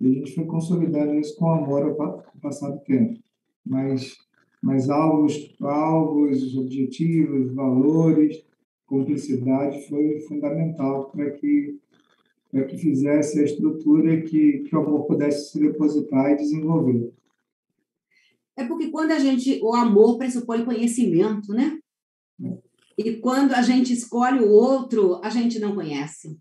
e 0.00 0.06
a 0.06 0.10
gente 0.10 0.34
foi 0.34 0.44
consolidando 0.44 1.14
isso 1.14 1.36
com 1.36 1.50
amor 1.50 1.82
ao 1.82 2.24
passar 2.40 2.70
do 2.70 2.80
tempo. 2.80 3.18
Mas, 3.66 4.16
mas 4.62 4.88
alvos, 4.88 5.54
alvos, 5.60 6.56
objetivos, 6.56 7.52
valores, 7.52 8.44
cumplicidade 8.86 9.86
foi 9.88 10.20
fundamental 10.20 11.10
para 11.10 11.30
que 11.32 11.78
para 12.50 12.64
que 12.64 12.78
fizesse 12.78 13.38
a 13.40 13.44
estrutura 13.44 14.22
que, 14.22 14.60
que 14.60 14.74
o 14.74 14.80
amor 14.80 15.04
pudesse 15.04 15.52
se 15.52 15.60
depositar 15.60 16.32
e 16.32 16.36
desenvolver. 16.36 17.12
É 18.56 18.64
porque 18.64 18.88
quando 18.88 19.12
a 19.12 19.18
gente, 19.18 19.60
o 19.62 19.74
amor 19.74 20.16
pressupõe 20.16 20.64
conhecimento, 20.64 21.52
né? 21.52 21.78
É. 22.42 22.58
E 22.96 23.16
quando 23.18 23.52
a 23.52 23.62
gente 23.62 23.92
escolhe 23.92 24.40
o 24.40 24.50
outro, 24.50 25.20
a 25.22 25.28
gente 25.28 25.58
não 25.58 25.74
conhece. 25.74 26.36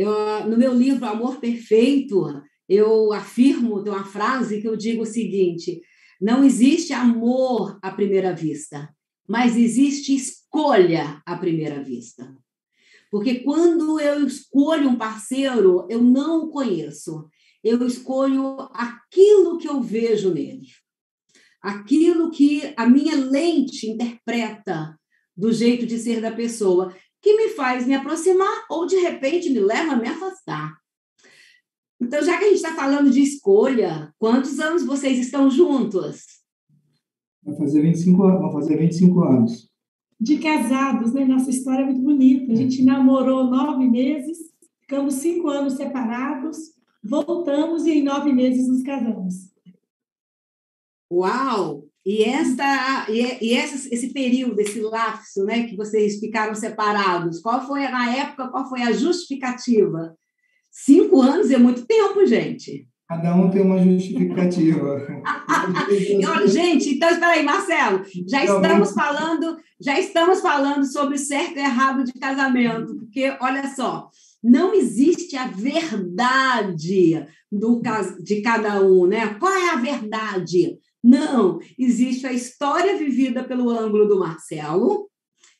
Eu, 0.00 0.48
no 0.48 0.56
meu 0.56 0.72
livro 0.72 1.04
Amor 1.04 1.40
Perfeito, 1.40 2.24
eu 2.66 3.12
afirmo, 3.12 3.84
tem 3.84 3.92
uma 3.92 4.06
frase 4.06 4.58
que 4.58 4.66
eu 4.66 4.74
digo 4.74 5.02
o 5.02 5.06
seguinte: 5.06 5.82
não 6.18 6.42
existe 6.42 6.94
amor 6.94 7.78
à 7.82 7.90
primeira 7.90 8.34
vista, 8.34 8.88
mas 9.28 9.58
existe 9.58 10.16
escolha 10.16 11.20
à 11.26 11.36
primeira 11.36 11.82
vista. 11.82 12.34
Porque 13.10 13.40
quando 13.40 14.00
eu 14.00 14.26
escolho 14.26 14.88
um 14.88 14.96
parceiro, 14.96 15.86
eu 15.90 16.00
não 16.00 16.44
o 16.44 16.50
conheço. 16.50 17.28
Eu 17.62 17.86
escolho 17.86 18.56
aquilo 18.72 19.58
que 19.58 19.68
eu 19.68 19.82
vejo 19.82 20.32
nele. 20.32 20.66
Aquilo 21.60 22.30
que 22.30 22.72
a 22.74 22.86
minha 22.86 23.16
lente 23.16 23.86
interpreta 23.86 24.98
do 25.36 25.52
jeito 25.52 25.84
de 25.84 25.98
ser 25.98 26.22
da 26.22 26.32
pessoa 26.32 26.94
que 27.22 27.36
me 27.36 27.48
faz 27.50 27.86
me 27.86 27.94
aproximar 27.94 28.64
ou, 28.70 28.86
de 28.86 28.96
repente, 28.96 29.50
me 29.50 29.60
leva 29.60 29.92
a 29.92 29.96
me 29.96 30.08
afastar. 30.08 30.78
Então, 32.00 32.22
já 32.22 32.38
que 32.38 32.44
a 32.44 32.48
gente 32.48 32.56
está 32.56 32.74
falando 32.74 33.10
de 33.10 33.20
escolha, 33.20 34.12
quantos 34.18 34.58
anos 34.58 34.84
vocês 34.84 35.18
estão 35.18 35.50
juntos? 35.50 36.24
Vai 37.42 37.56
fazer 37.56 37.82
25 37.82 38.22
anos. 38.22 38.40
Vão 38.40 38.52
fazer 38.52 38.76
25 38.76 39.20
anos. 39.22 39.70
De 40.18 40.38
casados, 40.38 41.12
né? 41.12 41.24
Nossa 41.24 41.50
história 41.50 41.82
é 41.82 41.86
muito 41.86 42.02
bonita. 42.02 42.52
A 42.52 42.56
gente 42.56 42.82
namorou 42.82 43.44
nove 43.44 43.86
meses, 43.86 44.38
ficamos 44.80 45.14
cinco 45.14 45.48
anos 45.48 45.74
separados, 45.74 46.58
voltamos 47.02 47.86
e 47.86 47.92
em 47.92 48.02
nove 48.02 48.32
meses 48.32 48.68
nos 48.68 48.82
casamos. 48.82 49.50
Uau! 51.10 51.89
E, 52.04 52.24
essa, 52.24 53.06
e, 53.10 53.50
e 53.50 53.54
essa, 53.54 53.94
esse 53.94 54.12
período, 54.12 54.58
esse 54.58 54.80
lapso, 54.80 55.44
né, 55.44 55.64
que 55.64 55.76
vocês 55.76 56.18
ficaram 56.18 56.54
separados, 56.54 57.40
qual 57.40 57.66
foi, 57.66 57.82
na 57.82 58.16
época, 58.16 58.48
qual 58.48 58.68
foi 58.68 58.82
a 58.82 58.92
justificativa? 58.92 60.14
Cinco 60.70 61.20
anos 61.20 61.50
é 61.50 61.58
muito 61.58 61.84
tempo, 61.86 62.24
gente. 62.24 62.88
Cada 63.06 63.34
um 63.34 63.50
tem 63.50 63.60
uma 63.60 63.82
justificativa. 63.82 65.04
gente, 66.46 66.90
então 66.90 67.10
espera 67.10 67.32
aí, 67.32 67.42
Marcelo, 67.42 68.04
já 68.28 68.44
estamos 68.44 68.92
falando, 68.92 69.56
já 69.80 69.98
estamos 69.98 70.40
falando 70.40 70.84
sobre 70.84 71.18
certo 71.18 71.56
e 71.56 71.60
errado 71.60 72.04
de 72.04 72.12
casamento, 72.12 72.96
porque 72.96 73.36
olha 73.40 73.66
só, 73.74 74.08
não 74.42 74.72
existe 74.72 75.36
a 75.36 75.48
verdade 75.48 77.26
do, 77.50 77.82
de 78.22 78.40
cada 78.42 78.80
um, 78.80 79.06
né? 79.06 79.34
Qual 79.40 79.52
é 79.52 79.70
a 79.70 79.76
verdade? 79.76 80.78
Não, 81.02 81.58
existe 81.78 82.26
a 82.26 82.32
história 82.32 82.96
vivida 82.96 83.42
pelo 83.44 83.70
ângulo 83.70 84.06
do 84.06 84.18
Marcelo, 84.18 85.08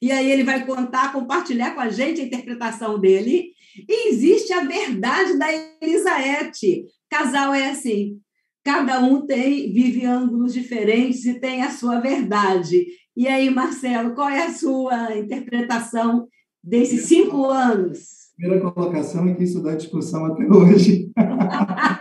e 0.02 0.10
aí 0.12 0.30
ele 0.30 0.44
vai 0.44 0.64
contar, 0.64 1.12
compartilhar 1.12 1.74
com 1.74 1.80
a 1.80 1.88
gente 1.88 2.20
a 2.20 2.24
interpretação 2.24 2.98
dele, 2.98 3.52
e 3.88 4.08
existe 4.08 4.52
a 4.52 4.64
verdade 4.64 5.38
da 5.38 5.46
Elisaete. 5.80 6.84
Casal 7.08 7.54
é 7.54 7.70
assim, 7.70 8.18
cada 8.64 9.00
um 9.00 9.26
tem 9.26 9.72
vive 9.72 10.04
ângulos 10.04 10.52
diferentes 10.52 11.24
e 11.24 11.40
tem 11.40 11.62
a 11.62 11.70
sua 11.70 12.00
verdade. 12.00 12.86
E 13.16 13.26
aí, 13.26 13.50
Marcelo, 13.50 14.14
qual 14.14 14.28
é 14.28 14.46
a 14.46 14.52
sua 14.52 15.16
interpretação 15.16 16.28
desses 16.62 17.06
cinco 17.06 17.46
anos? 17.46 18.20
Primeira 18.36 18.70
colocação 18.70 19.28
é 19.28 19.34
que 19.34 19.44
isso 19.44 19.62
dá 19.62 19.74
discussão 19.74 20.24
até 20.26 20.46
hoje. 20.46 21.10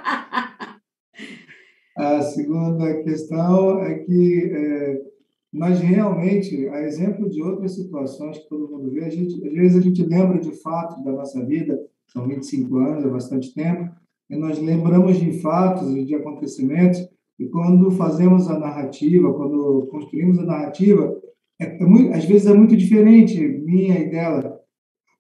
A 1.99 2.21
segunda 2.21 3.03
questão 3.03 3.81
é 3.81 3.95
que 3.95 4.49
é, 4.53 5.01
nós 5.51 5.81
realmente, 5.81 6.69
a 6.69 6.81
exemplo 6.83 7.29
de 7.29 7.43
outras 7.43 7.75
situações 7.75 8.37
que 8.37 8.47
todo 8.47 8.69
mundo 8.69 8.89
vê, 8.89 9.03
a 9.03 9.09
gente, 9.09 9.45
às 9.45 9.51
vezes 9.51 9.77
a 9.77 9.81
gente 9.81 10.01
lembra 10.03 10.39
de 10.39 10.49
fatos 10.61 11.03
da 11.03 11.11
nossa 11.11 11.45
vida, 11.45 11.77
são 12.07 12.25
25 12.25 12.77
anos, 12.77 13.03
é 13.03 13.09
bastante 13.09 13.53
tempo, 13.53 13.91
e 14.29 14.37
nós 14.37 14.61
lembramos 14.61 15.17
de 15.17 15.41
fatos 15.41 15.93
e 15.93 16.05
de 16.05 16.15
acontecimentos, 16.15 17.05
e 17.37 17.47
quando 17.47 17.91
fazemos 17.91 18.49
a 18.49 18.57
narrativa, 18.57 19.33
quando 19.33 19.89
construímos 19.91 20.39
a 20.39 20.45
narrativa, 20.45 21.21
é, 21.59 21.83
é 21.83 21.85
muito, 21.85 22.13
às 22.13 22.23
vezes 22.23 22.47
é 22.47 22.53
muito 22.53 22.77
diferente 22.77 23.45
minha 23.45 23.99
e 23.99 24.09
dela. 24.09 24.57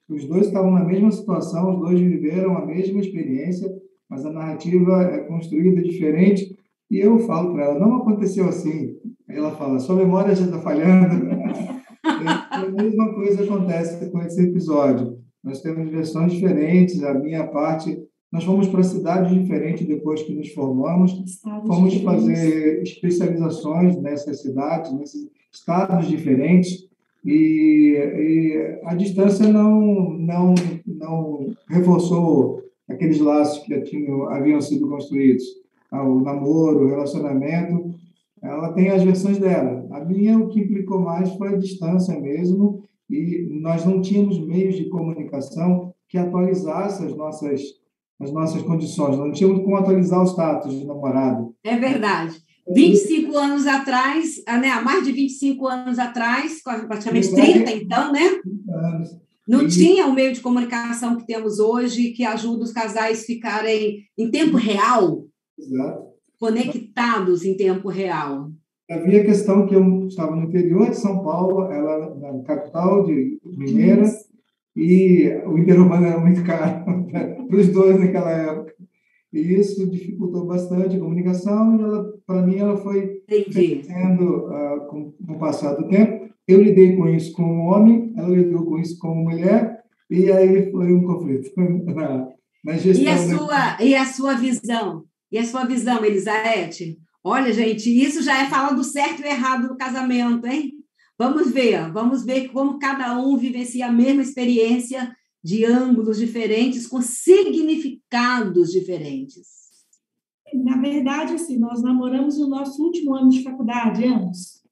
Os 0.07 0.23
dois 0.23 0.47
estavam 0.47 0.71
na 0.71 0.85
mesma 0.85 1.11
situação, 1.11 1.73
os 1.73 1.79
dois 1.81 1.99
viveram 1.99 2.57
a 2.57 2.65
mesma 2.65 3.01
experiência, 3.01 3.69
mas 4.09 4.25
a 4.25 4.31
narrativa 4.31 5.03
é 5.03 5.19
construída 5.25 5.81
diferente 5.81 6.57
e 6.89 6.97
eu 6.99 7.19
falo 7.19 7.53
para 7.53 7.65
ela, 7.65 7.79
não 7.79 7.97
aconteceu 7.97 8.47
assim. 8.47 8.95
Aí 9.29 9.37
ela 9.37 9.51
fala, 9.51 9.79
sua 9.79 9.95
memória 9.95 10.35
já 10.35 10.45
está 10.45 10.59
falhando. 10.59 11.29
a 12.03 12.67
mesma 12.67 13.13
coisa 13.13 13.43
acontece 13.43 14.09
com 14.09 14.19
esse 14.21 14.41
episódio. 14.41 15.19
Nós 15.43 15.61
temos 15.61 15.89
versões 15.89 16.33
diferentes, 16.33 17.03
a 17.03 17.13
minha 17.13 17.45
parte... 17.47 17.97
Nós 18.31 18.43
fomos 18.43 18.67
para 18.67 18.83
cidades 18.83 19.33
diferentes 19.33 19.87
depois 19.87 20.21
que 20.21 20.35
nos 20.35 20.49
formamos. 20.49 21.11
Estados 21.25 21.67
fomos 21.67 21.91
diferentes. 21.91 22.25
fazer 22.27 22.83
especializações 22.83 23.99
nessas 23.99 24.43
cidades, 24.43 24.93
nesses 24.93 25.27
estados 25.51 26.07
diferentes. 26.07 26.87
E, 27.25 27.95
e, 27.97 28.79
a 28.85 28.93
distância 28.93 29.47
não, 29.47 30.11
não, 30.11 30.53
não 30.85 31.47
reforçou 31.69 32.61
aqueles 32.87 33.19
laços 33.19 33.63
que 33.63 33.81
tinham, 33.81 34.29
haviam 34.29 34.61
sido 34.61 34.87
construídos 34.87 35.43
o 35.91 36.21
namoro, 36.21 36.85
o 36.85 36.87
relacionamento, 36.87 37.93
ela 38.41 38.73
tem 38.73 38.89
as 38.89 39.03
versões 39.03 39.37
dela. 39.37 39.87
A 39.91 40.03
minha, 40.05 40.37
o 40.37 40.47
que 40.47 40.59
implicou 40.59 40.99
mais 40.99 41.31
foi 41.33 41.49
a 41.49 41.57
distância 41.57 42.19
mesmo, 42.19 42.83
e 43.09 43.47
nós 43.61 43.85
não 43.85 44.01
tínhamos 44.01 44.39
meios 44.45 44.75
de 44.75 44.89
comunicação 44.89 45.93
que 46.07 46.17
atualizasse 46.17 47.05
as 47.05 47.15
nossas, 47.15 47.61
as 48.19 48.31
nossas 48.31 48.61
condições, 48.61 49.17
não 49.17 49.31
tínhamos 49.31 49.63
como 49.63 49.75
atualizar 49.75 50.21
o 50.21 50.27
status 50.27 50.73
de 50.77 50.85
namorado. 50.85 51.55
É 51.63 51.77
verdade. 51.77 52.37
25 52.71 53.35
anos 53.35 53.65
atrás, 53.65 54.43
ah, 54.45 54.59
né, 54.59 54.69
há 54.69 54.81
mais 54.81 55.03
de 55.03 55.11
25 55.11 55.67
anos 55.67 55.97
atrás, 55.97 56.61
praticamente 56.61 57.33
30 57.33 57.71
então, 57.71 58.11
né? 58.11 58.39
Não 59.47 59.67
tinha 59.67 60.05
o 60.05 60.13
meio 60.13 60.31
de 60.31 60.41
comunicação 60.41 61.17
que 61.17 61.25
temos 61.25 61.57
hoje, 61.59 62.11
que 62.11 62.23
ajuda 62.23 62.63
os 62.63 62.71
casais 62.71 63.23
a 63.23 63.25
ficarem 63.25 64.03
em 64.15 64.29
tempo 64.29 64.55
real, 64.55 65.23
Exato. 65.59 66.09
conectados 66.39 67.43
em 67.43 67.55
tempo 67.55 67.89
real. 67.89 68.49
Havia 68.89 69.21
a 69.21 69.25
questão 69.25 69.67
que 69.67 69.75
eu 69.75 70.07
estava 70.07 70.35
no 70.35 70.47
interior 70.47 70.89
de 70.89 70.97
São 70.97 71.21
Paulo, 71.21 71.71
ela 71.71 72.15
na 72.15 72.43
capital 72.43 73.05
de 73.05 73.39
Mineira, 73.45 74.03
e 74.75 75.29
o 75.45 75.57
interurbano 75.57 76.05
era 76.05 76.19
muito 76.19 76.43
caro 76.43 76.85
para 77.47 77.57
os 77.57 77.67
dois 77.67 77.99
naquela 77.99 78.31
época. 78.31 78.73
E 79.31 79.39
isso 79.39 79.87
dificultou 79.87 80.47
bastante 80.47 80.95
a 80.95 80.99
comunicação, 80.99 81.77
e 81.77 81.83
ela, 81.83 82.13
para 82.25 82.41
mim, 82.41 82.57
ela 82.57 82.77
foi 82.77 83.21
crescendo 83.27 84.47
uh, 84.47 84.87
com, 84.87 85.11
com 85.11 85.33
o 85.33 85.39
passar 85.39 85.75
do 85.75 85.87
tempo. 85.87 86.27
Eu 86.47 86.63
lidei 86.63 86.95
com 86.95 87.07
isso 87.07 87.31
como 87.33 87.69
homem, 87.69 88.11
ela 88.17 88.29
lidou 88.29 88.65
com 88.65 88.79
isso 88.79 88.97
como 88.97 89.23
mulher, 89.23 89.83
e 90.09 90.31
aí 90.31 90.71
foi 90.71 90.91
um 90.91 91.03
conflito 91.03 91.51
na, 91.93 92.27
na 92.65 92.73
gestão. 92.73 93.03
E 93.03 93.07
a, 93.07 93.17
sua, 93.17 93.83
e 93.83 93.95
a 93.95 94.05
sua 94.05 94.33
visão? 94.33 95.03
E 95.31 95.37
a 95.37 95.45
sua 95.45 95.65
visão, 95.65 96.03
Elisaete? 96.03 96.99
Olha, 97.23 97.53
gente, 97.53 97.89
isso 97.89 98.21
já 98.23 98.43
é 98.43 98.49
falar 98.49 98.71
do 98.71 98.83
certo 98.83 99.21
e 99.21 99.27
errado 99.27 99.67
do 99.67 99.77
casamento, 99.77 100.47
hein? 100.47 100.73
Vamos 101.17 101.51
ver, 101.51 101.91
vamos 101.91 102.23
ver 102.25 102.47
como 102.49 102.79
cada 102.79 103.19
um 103.19 103.37
vivencia 103.37 103.87
a 103.87 103.91
mesma 103.91 104.21
experiência 104.21 105.13
de 105.43 105.65
ângulos 105.65 106.17
diferentes, 106.17 106.87
com 106.87 107.01
significados 107.01 108.71
diferentes. 108.71 109.47
Na 110.53 110.77
verdade, 110.77 111.33
assim, 111.33 111.57
nós 111.57 111.81
namoramos 111.81 112.37
no 112.39 112.47
nosso 112.47 112.81
último 112.81 113.13
ano 113.13 113.29
de 113.29 113.43
faculdade, 113.43 114.05
anos. 114.05 114.63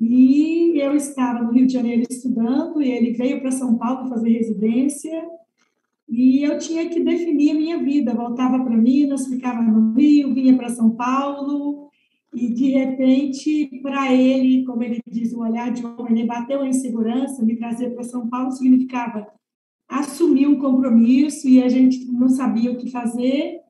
E 0.00 0.80
eu 0.82 0.96
estava 0.96 1.44
no 1.44 1.52
Rio 1.52 1.66
de 1.66 1.72
Janeiro 1.74 2.02
estudando, 2.10 2.82
e 2.82 2.90
ele 2.90 3.12
veio 3.12 3.40
para 3.40 3.52
São 3.52 3.78
Paulo 3.78 4.08
fazer 4.08 4.30
residência, 4.30 5.22
e 6.12 6.44
eu 6.44 6.58
tinha 6.58 6.86
que 6.90 7.00
definir 7.00 7.52
a 7.52 7.54
minha 7.54 7.82
vida. 7.82 8.14
Voltava 8.14 8.62
para 8.62 8.76
Minas, 8.76 9.28
ficava 9.28 9.62
no 9.62 9.94
Rio, 9.94 10.34
vinha 10.34 10.54
para 10.54 10.68
São 10.68 10.90
Paulo, 10.90 11.88
e 12.34 12.52
de 12.52 12.68
repente, 12.68 13.80
para 13.82 14.12
ele, 14.12 14.62
como 14.66 14.82
ele 14.82 15.00
diz, 15.06 15.32
o 15.32 15.40
olhar 15.40 15.72
de 15.72 15.86
homem, 15.86 16.18
ele 16.18 16.26
bateu 16.26 16.60
a 16.60 16.68
insegurança, 16.68 17.42
me 17.42 17.56
trazer 17.56 17.94
para 17.94 18.02
São 18.02 18.28
Paulo 18.28 18.52
significava 18.52 19.26
assumir 19.88 20.46
um 20.46 20.58
compromisso 20.58 21.48
e 21.48 21.62
a 21.62 21.68
gente 21.70 22.04
não 22.12 22.28
sabia 22.28 22.72
o 22.72 22.76
que 22.76 22.90
fazer. 22.90 23.60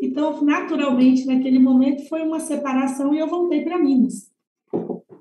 Então, 0.00 0.42
naturalmente, 0.42 1.26
naquele 1.26 1.58
momento, 1.58 2.08
foi 2.08 2.22
uma 2.22 2.40
separação 2.40 3.12
e 3.12 3.18
eu 3.18 3.28
voltei 3.28 3.60
para 3.60 3.78
Minas. 3.78 4.32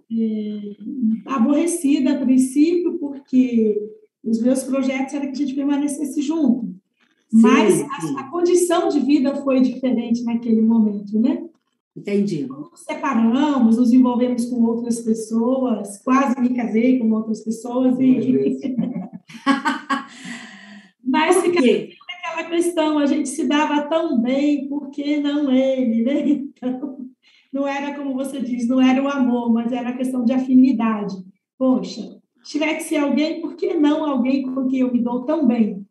É, 0.09 0.75
aborrecida 1.25 2.13
a 2.13 2.25
princípio, 2.25 2.97
porque 2.97 3.77
os 4.23 4.41
meus 4.41 4.63
projetos 4.63 5.13
era 5.13 5.25
que 5.27 5.31
a 5.31 5.35
gente 5.35 5.55
permanecesse 5.55 6.21
junto. 6.21 6.67
Sim, 7.29 7.41
Mas 7.41 7.73
sim. 7.75 8.17
A, 8.17 8.21
a, 8.21 8.29
condição 8.29 8.89
de 8.89 8.99
vida 8.99 9.35
foi 9.37 9.61
diferente 9.61 10.23
naquele 10.23 10.61
momento, 10.61 11.17
né? 11.19 11.47
Entendi. 11.95 12.45
Nos 12.45 12.81
separamos, 12.81 13.77
nos 13.77 13.91
envolvemos 13.91 14.45
com 14.45 14.63
outras 14.63 14.99
pessoas, 15.01 15.97
quase 16.03 16.39
me 16.39 16.49
casei 16.49 16.99
com 16.99 17.11
outras 17.11 17.43
pessoas. 17.43 17.99
E... 17.99 18.59
Mas 21.03 21.41
ficava 21.41 21.67
aquela 21.67 22.49
questão, 22.49 22.99
a 22.99 23.05
gente 23.05 23.27
se 23.27 23.45
dava 23.45 23.81
tão 23.83 24.21
bem, 24.21 24.67
por 24.67 24.89
que 24.89 25.19
não 25.19 25.51
ele, 25.51 26.03
né? 26.03 26.41
Então, 26.61 27.09
não 27.51 27.67
era 27.67 27.95
como 27.95 28.13
você 28.13 28.39
diz, 28.39 28.67
não 28.67 28.79
era 28.79 29.03
o 29.03 29.09
amor, 29.09 29.51
mas 29.51 29.71
era 29.73 29.89
a 29.89 29.97
questão 29.97 30.23
de 30.23 30.31
afinidade. 30.31 31.15
Poxa, 31.57 32.20
tiver 32.43 32.75
que 32.75 32.83
ser 32.83 32.97
alguém, 32.97 33.41
por 33.41 33.55
que 33.55 33.73
não 33.73 34.03
alguém 34.03 34.43
com 34.43 34.67
quem 34.67 34.79
eu 34.79 34.91
me 34.91 35.01
dou 35.01 35.25
tão 35.25 35.47
bem? 35.47 35.85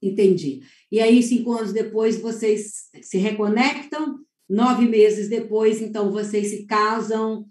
Entendi. 0.00 0.62
E 0.90 1.00
aí, 1.00 1.22
cinco 1.22 1.52
anos 1.52 1.72
depois, 1.72 2.20
vocês 2.20 2.88
se 3.02 3.18
reconectam, 3.18 4.20
nove 4.48 4.86
meses 4.86 5.28
depois, 5.28 5.82
então, 5.82 6.10
vocês 6.10 6.50
se 6.50 6.66
casam, 6.66 7.46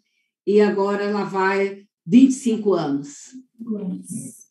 e 0.46 0.62
agora 0.62 1.12
lá 1.12 1.26
vai 1.26 1.84
25 2.06 2.74
anos. 2.74 3.34
Nossa. 3.60 4.48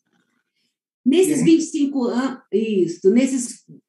Nesses 1.05 1.43
25 1.43 2.05
anos, 2.05 2.41
isso, 2.53 3.11
nesses 3.11 3.61
uh, 3.69 3.81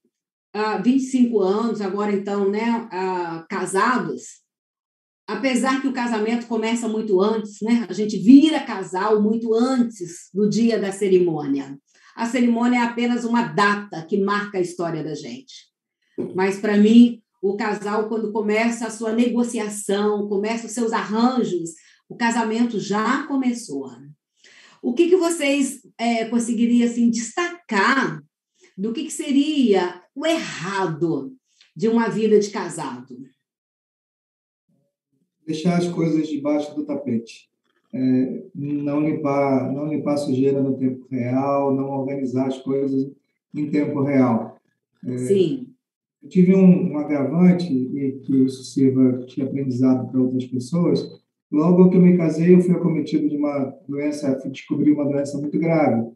ah, 0.53 0.77
25 0.77 1.39
anos, 1.41 1.81
agora 1.81 2.13
então, 2.13 2.49
né, 2.49 2.87
uh, 2.93 3.45
casados, 3.49 4.41
apesar 5.27 5.81
que 5.81 5.87
o 5.87 5.93
casamento 5.93 6.47
começa 6.47 6.87
muito 6.87 7.21
antes, 7.21 7.57
né? 7.61 7.85
A 7.89 7.93
gente 7.93 8.17
vira 8.17 8.61
casal 8.61 9.21
muito 9.21 9.53
antes 9.53 10.29
do 10.33 10.49
dia 10.49 10.79
da 10.79 10.91
cerimônia. 10.91 11.77
A 12.15 12.25
cerimônia 12.25 12.79
é 12.79 12.83
apenas 12.83 13.25
uma 13.25 13.43
data 13.43 14.03
que 14.05 14.17
marca 14.17 14.57
a 14.57 14.61
história 14.61 15.03
da 15.03 15.13
gente. 15.13 15.67
Mas 16.33 16.59
para 16.59 16.77
mim, 16.77 17.21
o 17.41 17.55
casal, 17.55 18.07
quando 18.07 18.31
começa 18.31 18.87
a 18.87 18.89
sua 18.89 19.11
negociação, 19.11 20.27
começa 20.27 20.65
os 20.65 20.71
seus 20.71 20.93
arranjos, 20.93 21.71
o 22.09 22.15
casamento 22.15 22.79
já 22.79 23.27
começou. 23.27 23.91
O 24.81 24.93
que, 24.93 25.09
que 25.09 25.17
vocês 25.17 25.81
é, 25.97 26.25
conseguiriam 26.25 26.89
assim, 26.89 27.09
destacar 27.09 28.23
do 28.77 28.93
que, 28.93 29.03
que 29.03 29.11
seria 29.11 30.01
o 30.15 30.25
errado 30.25 31.35
de 31.75 31.87
uma 31.87 32.07
vida 32.07 32.39
de 32.39 32.49
casado? 32.49 33.17
Deixar 35.47 35.77
as 35.77 35.87
coisas 35.87 36.27
debaixo 36.27 36.75
do 36.75 36.85
tapete. 36.85 37.49
É, 37.93 38.43
não 38.53 38.99
limpar 38.99 39.73
não 39.73 39.87
limpar 39.87 40.17
sujeira 40.17 40.61
no 40.61 40.77
tempo 40.77 41.07
real, 41.09 41.73
não 41.73 41.89
organizar 41.89 42.47
as 42.47 42.57
coisas 42.57 43.09
em 43.55 43.69
tempo 43.69 44.01
real. 44.01 44.57
É, 45.05 45.17
Sim. 45.17 45.67
Eu 46.21 46.29
tive 46.29 46.53
um, 46.53 46.91
um 46.91 46.97
agravante 46.97 47.71
e 47.71 48.19
que 48.23 48.43
isso 48.43 48.63
sirva 48.65 49.25
de 49.25 49.41
aprendizado 49.41 50.11
para 50.11 50.21
outras 50.21 50.45
pessoas. 50.45 51.07
Logo 51.49 51.89
que 51.89 51.95
eu 51.95 52.01
me 52.01 52.17
casei, 52.17 52.53
eu 52.53 52.61
fui 52.61 52.75
acometido 52.75 53.29
de 53.29 53.37
uma 53.37 53.73
doença, 53.87 54.37
fui 54.41 54.51
descobrir 54.51 54.91
uma 54.91 55.05
doença 55.05 55.37
muito 55.37 55.57
grave. 55.57 56.11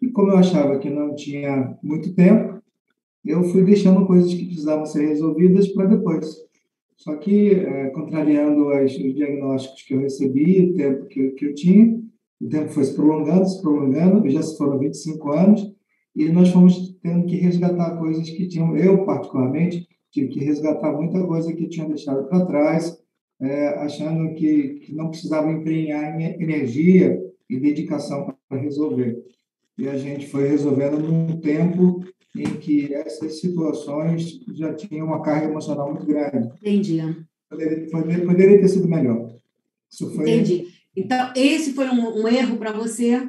E 0.00 0.08
como 0.08 0.32
eu 0.32 0.38
achava 0.38 0.78
que 0.78 0.90
não 0.90 1.14
tinha 1.14 1.78
muito 1.82 2.12
tempo, 2.14 2.60
eu 3.24 3.44
fui 3.44 3.62
deixando 3.62 4.04
coisas 4.04 4.34
que 4.34 4.46
precisavam 4.46 4.84
ser 4.84 5.06
resolvidas 5.06 5.68
para 5.68 5.86
depois. 5.86 6.36
Só 7.02 7.16
que, 7.16 7.50
é, 7.50 7.90
contrariando 7.90 8.68
as, 8.68 8.92
os 8.92 9.14
diagnósticos 9.14 9.82
que 9.82 9.92
eu 9.92 9.98
recebi, 9.98 10.70
o 10.70 10.74
tempo 10.74 11.06
que, 11.06 11.30
que 11.30 11.46
eu 11.46 11.54
tinha, 11.54 12.00
o 12.40 12.48
tempo 12.48 12.68
foi 12.68 12.84
se 12.84 12.94
prolongando, 12.94 13.48
se 13.48 13.60
prolongando, 13.60 14.30
já 14.30 14.40
se 14.40 14.56
foram 14.56 14.78
25 14.78 15.32
anos, 15.32 15.74
e 16.14 16.28
nós 16.28 16.50
fomos 16.50 16.96
tendo 17.02 17.26
que 17.26 17.34
resgatar 17.38 17.98
coisas 17.98 18.30
que 18.30 18.46
tinham, 18.46 18.76
eu 18.76 19.04
particularmente, 19.04 19.88
tive 20.12 20.28
que 20.28 20.44
resgatar 20.44 20.92
muita 20.92 21.26
coisa 21.26 21.52
que 21.52 21.68
tinha 21.68 21.88
deixado 21.88 22.28
para 22.28 22.46
trás, 22.46 22.96
é, 23.40 23.68
achando 23.80 24.34
que, 24.34 24.74
que 24.84 24.94
não 24.94 25.08
precisava 25.08 25.50
empenhar 25.50 26.20
energia 26.40 27.20
e 27.50 27.58
dedicação 27.58 28.32
para 28.48 28.60
resolver. 28.60 29.20
E 29.76 29.88
a 29.88 29.98
gente 29.98 30.28
foi 30.28 30.46
resolvendo 30.46 31.00
num 31.00 31.40
tempo 31.40 32.04
em 32.36 32.54
que 32.54 32.92
essas 32.94 33.40
situações 33.40 34.40
já 34.54 34.72
tinham 34.74 35.06
uma 35.06 35.22
carga 35.22 35.46
emocional 35.46 35.90
muito 35.90 36.06
grande. 36.06 36.48
Entendi. 36.60 37.00
Poderia, 37.48 37.90
poderia, 37.90 38.26
poderia 38.26 38.60
ter 38.60 38.68
sido 38.68 38.88
melhor. 38.88 39.34
Foi... 39.98 40.30
Entendi. 40.30 40.68
Então, 40.96 41.32
esse 41.36 41.72
foi 41.72 41.88
um, 41.88 42.22
um 42.22 42.28
erro 42.28 42.56
para 42.56 42.72
você? 42.72 43.28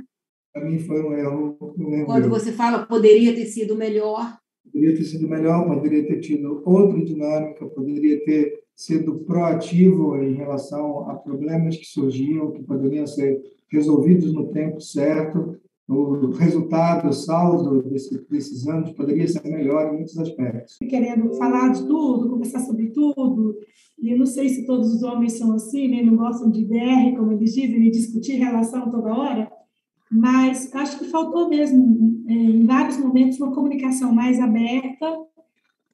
Para 0.54 0.66
mim 0.66 0.80
foi 0.80 1.02
um 1.02 1.14
erro. 1.14 1.58
Um 1.78 1.94
erro 1.94 2.06
Quando 2.06 2.30
meu. 2.30 2.30
você 2.30 2.52
fala 2.52 2.86
poderia 2.86 3.34
ter 3.34 3.46
sido 3.46 3.76
melhor? 3.76 4.38
Poderia 4.64 4.96
ter 4.96 5.04
sido 5.04 5.28
melhor, 5.28 5.68
poderia 5.68 6.08
ter 6.08 6.20
tido 6.20 6.62
outra 6.66 7.04
dinâmica, 7.04 7.66
poderia 7.68 8.24
ter 8.24 8.64
sido 8.76 9.20
proativo 9.20 10.18
em 10.18 10.34
relação 10.34 11.10
a 11.10 11.16
problemas 11.16 11.76
que 11.78 11.86
surgiam, 11.86 12.52
que 12.52 12.64
poderiam 12.64 13.06
ser 13.06 13.42
resolvidos 13.70 14.34
no 14.34 14.52
tempo 14.52 14.80
certo, 14.80 15.58
o 15.88 16.32
resultado, 16.32 17.10
o 17.10 17.14
saldo 17.14 17.84
desse, 17.84 18.26
desses 18.30 18.68
anos 18.68 18.92
poderia 18.92 19.28
ser 19.28 19.44
melhor 19.46 19.94
em 19.94 19.98
muitos 19.98 20.18
aspectos. 20.18 20.78
Querendo 20.78 21.34
falar 21.34 21.70
de 21.70 21.86
tudo, 21.86 22.30
conversar 22.30 22.60
sobre 22.60 22.90
tudo, 22.92 23.58
e 24.02 24.12
eu 24.12 24.18
não 24.18 24.26
sei 24.26 24.50
se 24.50 24.66
todos 24.66 24.94
os 24.94 25.04
homens 25.04 25.34
são 25.34 25.54
assim, 25.54 25.88
né? 25.88 26.02
não 26.04 26.16
gostam 26.16 26.50
de 26.50 26.66
DR, 26.66 27.16
como 27.18 27.34
eles 27.34 27.54
dizem, 27.54 27.88
e 27.88 27.92
discutir 27.92 28.34
relação 28.34 28.90
toda 28.90 29.14
hora, 29.14 29.52
mas 30.10 30.74
acho 30.74 31.00
que 31.00 31.06
faltou 31.06 31.50
mesmo, 31.50 32.24
é, 32.28 32.34
em 32.34 32.66
vários 32.66 32.98
momentos, 32.98 33.40
uma 33.40 33.54
comunicação 33.54 34.14
mais 34.14 34.40
aberta, 34.40 35.18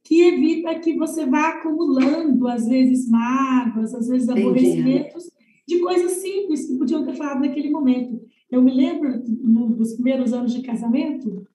que 0.03 0.21
evita 0.23 0.79
que 0.79 0.97
você 0.97 1.25
vá 1.25 1.49
acumulando, 1.49 2.47
às 2.47 2.67
vezes, 2.67 3.09
mágoas, 3.09 3.93
às 3.93 4.07
vezes, 4.07 4.27
aborrecimentos, 4.27 5.29
de 5.67 5.79
coisas 5.79 6.13
simples 6.13 6.65
que 6.65 6.77
podiam 6.77 7.05
ter 7.05 7.13
falado 7.13 7.41
naquele 7.41 7.69
momento. 7.69 8.19
Eu 8.51 8.61
me 8.61 8.73
lembro, 8.73 9.21
nos 9.27 9.93
primeiros 9.93 10.33
anos 10.33 10.53
de 10.53 10.61
casamento, 10.61 11.45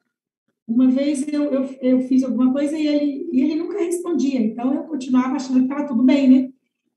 uma 0.67 0.89
vez 0.89 1.27
eu, 1.29 1.45
eu, 1.45 1.65
eu 1.83 2.01
fiz 2.03 2.23
alguma 2.23 2.53
coisa 2.53 2.79
e 2.79 2.87
ele, 2.87 3.29
e 3.33 3.43
ele 3.43 3.57
nunca 3.57 3.79
respondia, 3.79 4.41
então 4.41 4.73
eu 4.73 4.85
continuava 4.85 5.37
achando 5.37 5.59
que 5.59 5.65
estava 5.65 5.87
tudo 5.87 6.03
bem, 6.03 6.29
né? 6.29 6.51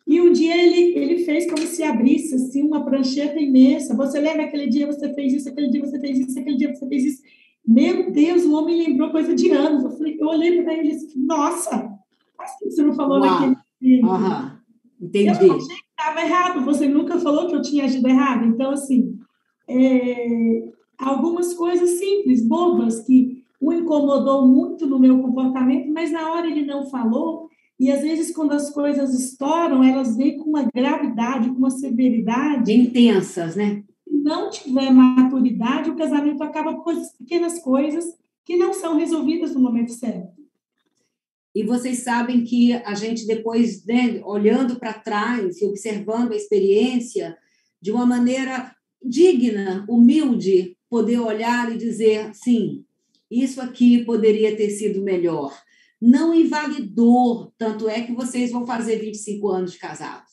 E 0.08 0.22
um 0.22 0.32
dia 0.32 0.56
ele, 0.56 0.98
ele 0.98 1.18
fez 1.26 1.50
como 1.50 1.62
se 1.68 1.84
abrisse 1.84 2.34
assim, 2.34 2.64
uma 2.64 2.86
prancheta 2.86 3.38
imensa. 3.38 3.94
Você 3.94 4.22
lembra 4.22 4.46
aquele 4.46 4.68
dia 4.68 4.88
você 4.88 5.14
fez 5.14 5.34
isso, 5.34 5.50
aquele 5.50 5.70
dia 5.70 5.82
você 5.82 6.00
fez 6.00 6.20
isso, 6.20 6.40
aquele 6.40 6.56
dia 6.56 6.74
você 6.74 6.88
fez 6.88 7.04
isso? 7.04 7.24
Meu 7.68 8.10
Deus, 8.10 8.46
o 8.46 8.54
homem 8.54 8.88
lembrou 8.88 9.12
coisa 9.12 9.36
de 9.36 9.52
anos. 9.52 9.84
Eu, 9.84 9.92
falei, 9.92 10.18
eu 10.18 10.28
olhei 10.28 10.64
para 10.64 10.74
ele 10.76 10.88
e 10.88 10.92
disse, 10.92 11.20
nossa, 11.20 11.92
mas 12.40 12.58
que 12.58 12.72
você 12.72 12.82
não 12.82 12.94
falou 12.94 13.20
Uau. 13.20 13.30
naquele 13.30 13.58
dia? 13.82 14.06
Uhum. 14.06 14.52
Entendi. 15.02 15.28
Eu 15.28 15.32
achei 15.34 15.50
que 15.50 15.84
estava 16.00 16.22
errado, 16.22 16.64
você 16.64 16.88
nunca 16.88 17.20
falou 17.20 17.50
que 17.50 17.56
eu 17.56 17.62
tinha 17.62 17.84
agido 17.84 18.08
errado. 18.08 18.46
Então, 18.46 18.72
assim, 18.72 19.07
é, 19.68 20.70
algumas 20.98 21.54
coisas 21.54 21.92
simples, 21.92 22.48
bobas, 22.48 23.02
que 23.02 23.44
o 23.60 23.74
incomodou 23.74 24.48
muito 24.48 24.86
no 24.88 25.00
meu 25.00 25.20
comportamento, 25.20 25.92
mas 25.92 26.12
na 26.12 26.32
hora 26.32 26.48
ele 26.48 26.66
não 26.66 26.90
falou. 26.90 27.50
E 27.80 27.92
às 27.92 28.02
vezes, 28.02 28.36
quando 28.36 28.54
as 28.54 28.72
coisas 28.72 29.14
estouram, 29.14 29.84
elas 29.84 30.16
vêm 30.16 30.38
com 30.38 30.50
uma 30.50 30.64
gravidade, 30.64 31.50
com 31.50 31.58
uma 31.58 31.70
severidade. 31.70 32.74
Intensas, 32.74 33.56
né? 33.56 33.84
Se 34.08 34.18
não 34.18 34.50
tiver 34.50 34.92
maturidade, 34.92 35.90
o 35.90 35.96
casamento 35.96 36.42
acaba 36.44 36.76
por 36.76 36.96
pequenas 37.20 37.60
coisas 37.60 38.06
que 38.46 38.56
não 38.56 38.74
são 38.74 38.98
resolvidas 38.98 39.54
no 39.54 39.60
momento 39.60 39.92
certo. 39.92 40.38
E 41.54 41.64
vocês 41.64 42.04
sabem 42.04 42.44
que 42.44 42.74
a 42.74 42.94
gente, 42.94 43.26
depois, 43.26 43.86
né, 43.86 44.22
olhando 44.24 44.80
para 44.80 44.94
trás 44.94 45.60
e 45.60 45.66
observando 45.66 46.32
a 46.32 46.36
experiência, 46.36 47.36
de 47.82 47.92
uma 47.92 48.06
maneira 48.06 48.72
digna, 49.04 49.86
humilde, 49.90 50.78
poder 50.90 51.20
olhar 51.20 51.74
e 51.74 51.78
dizer, 51.78 52.34
sim, 52.34 52.84
isso 53.30 53.60
aqui 53.62 54.04
poderia 54.06 54.56
ter 54.56 54.70
sido 54.70 55.02
melhor. 55.02 55.54
Não 56.02 56.34
invalidou, 56.34 57.54
tanto 57.58 57.90
é 57.90 58.02
que 58.02 58.14
vocês 58.14 58.52
vão 58.52 58.66
fazer 58.66 58.98
25 58.98 59.50
anos 59.50 59.72
de 59.74 59.80
casados. 59.80 60.32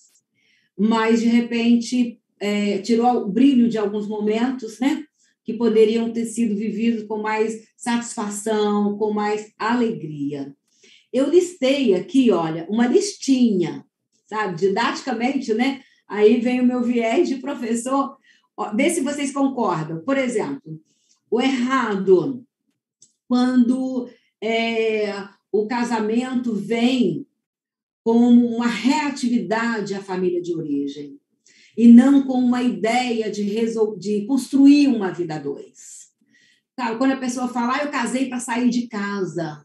Mas, 0.78 1.20
de 1.20 1.26
repente, 1.26 2.20
é, 2.40 2.78
tirou 2.78 3.22
o 3.22 3.28
brilho 3.28 3.68
de 3.68 3.78
alguns 3.78 4.06
momentos, 4.06 4.78
né? 4.78 5.04
Que 5.44 5.54
poderiam 5.54 6.12
ter 6.12 6.26
sido 6.26 6.54
vividos 6.54 7.04
com 7.04 7.18
mais 7.18 7.68
satisfação, 7.76 8.96
com 8.98 9.12
mais 9.12 9.52
alegria. 9.58 10.54
Eu 11.12 11.30
listei 11.30 11.94
aqui, 11.94 12.30
olha, 12.30 12.66
uma 12.68 12.86
listinha, 12.86 13.84
sabe, 14.26 14.56
didaticamente, 14.56 15.54
né? 15.54 15.80
Aí 16.08 16.40
vem 16.40 16.60
o 16.60 16.66
meu 16.66 16.82
viés 16.82 17.28
de 17.28 17.36
professor, 17.36 18.16
Vê 18.74 18.90
se 18.90 19.00
vocês 19.00 19.32
concordam. 19.32 20.00
Por 20.04 20.16
exemplo, 20.16 20.80
o 21.30 21.40
errado, 21.40 22.44
quando 23.28 24.08
é, 24.42 25.12
o 25.50 25.66
casamento 25.66 26.54
vem 26.54 27.26
como 28.04 28.56
uma 28.56 28.66
reatividade 28.66 29.94
à 29.94 30.02
família 30.02 30.42
de 30.42 30.54
origem 30.54 31.18
e 31.76 31.88
não 31.88 32.22
com 32.22 32.34
uma 32.34 32.62
ideia 32.62 33.30
de, 33.30 33.42
resol... 33.42 33.96
de 33.98 34.26
construir 34.26 34.88
uma 34.88 35.10
vida 35.10 35.36
a 35.36 35.38
dois. 35.38 36.12
Tá, 36.76 36.96
quando 36.96 37.12
a 37.12 37.16
pessoa 37.16 37.48
fala, 37.48 37.76
ah, 37.76 37.84
eu 37.84 37.90
casei 37.90 38.28
para 38.28 38.40
sair 38.40 38.68
de 38.68 38.88
casa, 38.88 39.64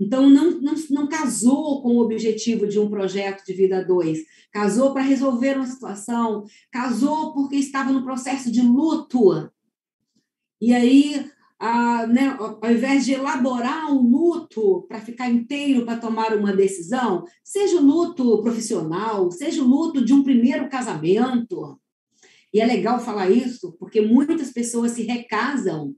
então, 0.00 0.30
não, 0.30 0.50
não, 0.62 0.74
não 0.88 1.06
casou 1.06 1.82
com 1.82 1.96
o 1.96 2.00
objetivo 2.00 2.66
de 2.66 2.80
um 2.80 2.88
projeto 2.88 3.44
de 3.44 3.52
vida 3.52 3.84
dois, 3.84 4.20
casou 4.50 4.94
para 4.94 5.02
resolver 5.02 5.56
uma 5.56 5.66
situação, 5.66 6.44
casou 6.72 7.34
porque 7.34 7.56
estava 7.56 7.92
no 7.92 8.02
processo 8.02 8.50
de 8.50 8.62
luto. 8.62 9.50
E 10.58 10.72
aí, 10.72 11.30
a, 11.58 12.06
né, 12.06 12.34
ao 12.38 12.70
invés 12.70 13.04
de 13.04 13.12
elaborar 13.12 13.92
um 13.92 14.00
luto 14.00 14.86
para 14.88 15.02
ficar 15.02 15.28
inteiro 15.28 15.84
para 15.84 16.00
tomar 16.00 16.34
uma 16.34 16.56
decisão, 16.56 17.24
seja 17.44 17.76
o 17.76 17.84
luto 17.84 18.42
profissional, 18.42 19.30
seja 19.30 19.62
o 19.62 19.68
luto 19.68 20.02
de 20.02 20.14
um 20.14 20.22
primeiro 20.22 20.66
casamento. 20.70 21.78
E 22.54 22.60
é 22.60 22.64
legal 22.64 22.98
falar 22.98 23.30
isso, 23.30 23.76
porque 23.78 24.00
muitas 24.00 24.50
pessoas 24.50 24.92
se 24.92 25.02
recasam 25.02 25.94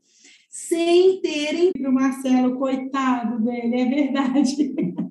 sem 0.52 1.20
terem. 1.22 1.72
Para 1.72 1.90
o 1.90 1.94
Marcelo, 1.94 2.58
coitado 2.58 3.42
dele, 3.42 3.80
é 3.80 3.84
verdade. 3.86 4.74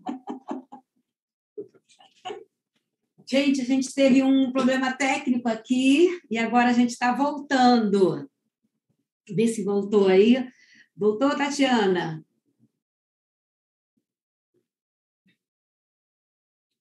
Gente, 3.27 3.61
a 3.61 3.63
gente 3.63 3.93
teve 3.93 4.21
um 4.21 4.51
problema 4.51 4.91
técnico 4.91 5.47
aqui 5.47 6.09
e 6.29 6.37
agora 6.37 6.69
a 6.69 6.73
gente 6.73 6.89
está 6.89 7.15
voltando. 7.15 8.29
Vê 9.33 9.47
se 9.47 9.63
voltou 9.63 10.09
aí. 10.09 10.45
Voltou, 10.93 11.29
Tatiana? 11.29 12.25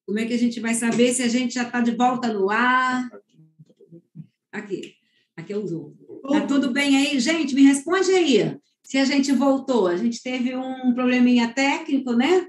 Como 0.04 0.18
é 0.18 0.26
que 0.26 0.34
a 0.34 0.38
gente 0.38 0.58
vai 0.58 0.74
saber 0.74 1.14
se 1.14 1.22
a 1.22 1.28
gente 1.28 1.54
já 1.54 1.62
está 1.62 1.80
de 1.80 1.92
volta 1.92 2.32
no 2.32 2.50
ar? 2.50 3.08
Aqui. 4.50 4.96
Aqui 5.36 5.52
é 5.52 5.56
o 5.56 5.64
Zoom. 5.64 5.99
Tá 6.28 6.46
tudo 6.46 6.72
bem 6.72 6.96
aí? 6.96 7.18
Gente, 7.18 7.54
me 7.54 7.62
responde 7.62 8.10
aí. 8.10 8.56
Se 8.82 8.98
a 8.98 9.04
gente 9.04 9.32
voltou, 9.32 9.86
a 9.86 9.96
gente 9.96 10.22
teve 10.22 10.56
um 10.56 10.92
probleminha 10.94 11.52
técnico, 11.52 12.12
né? 12.12 12.48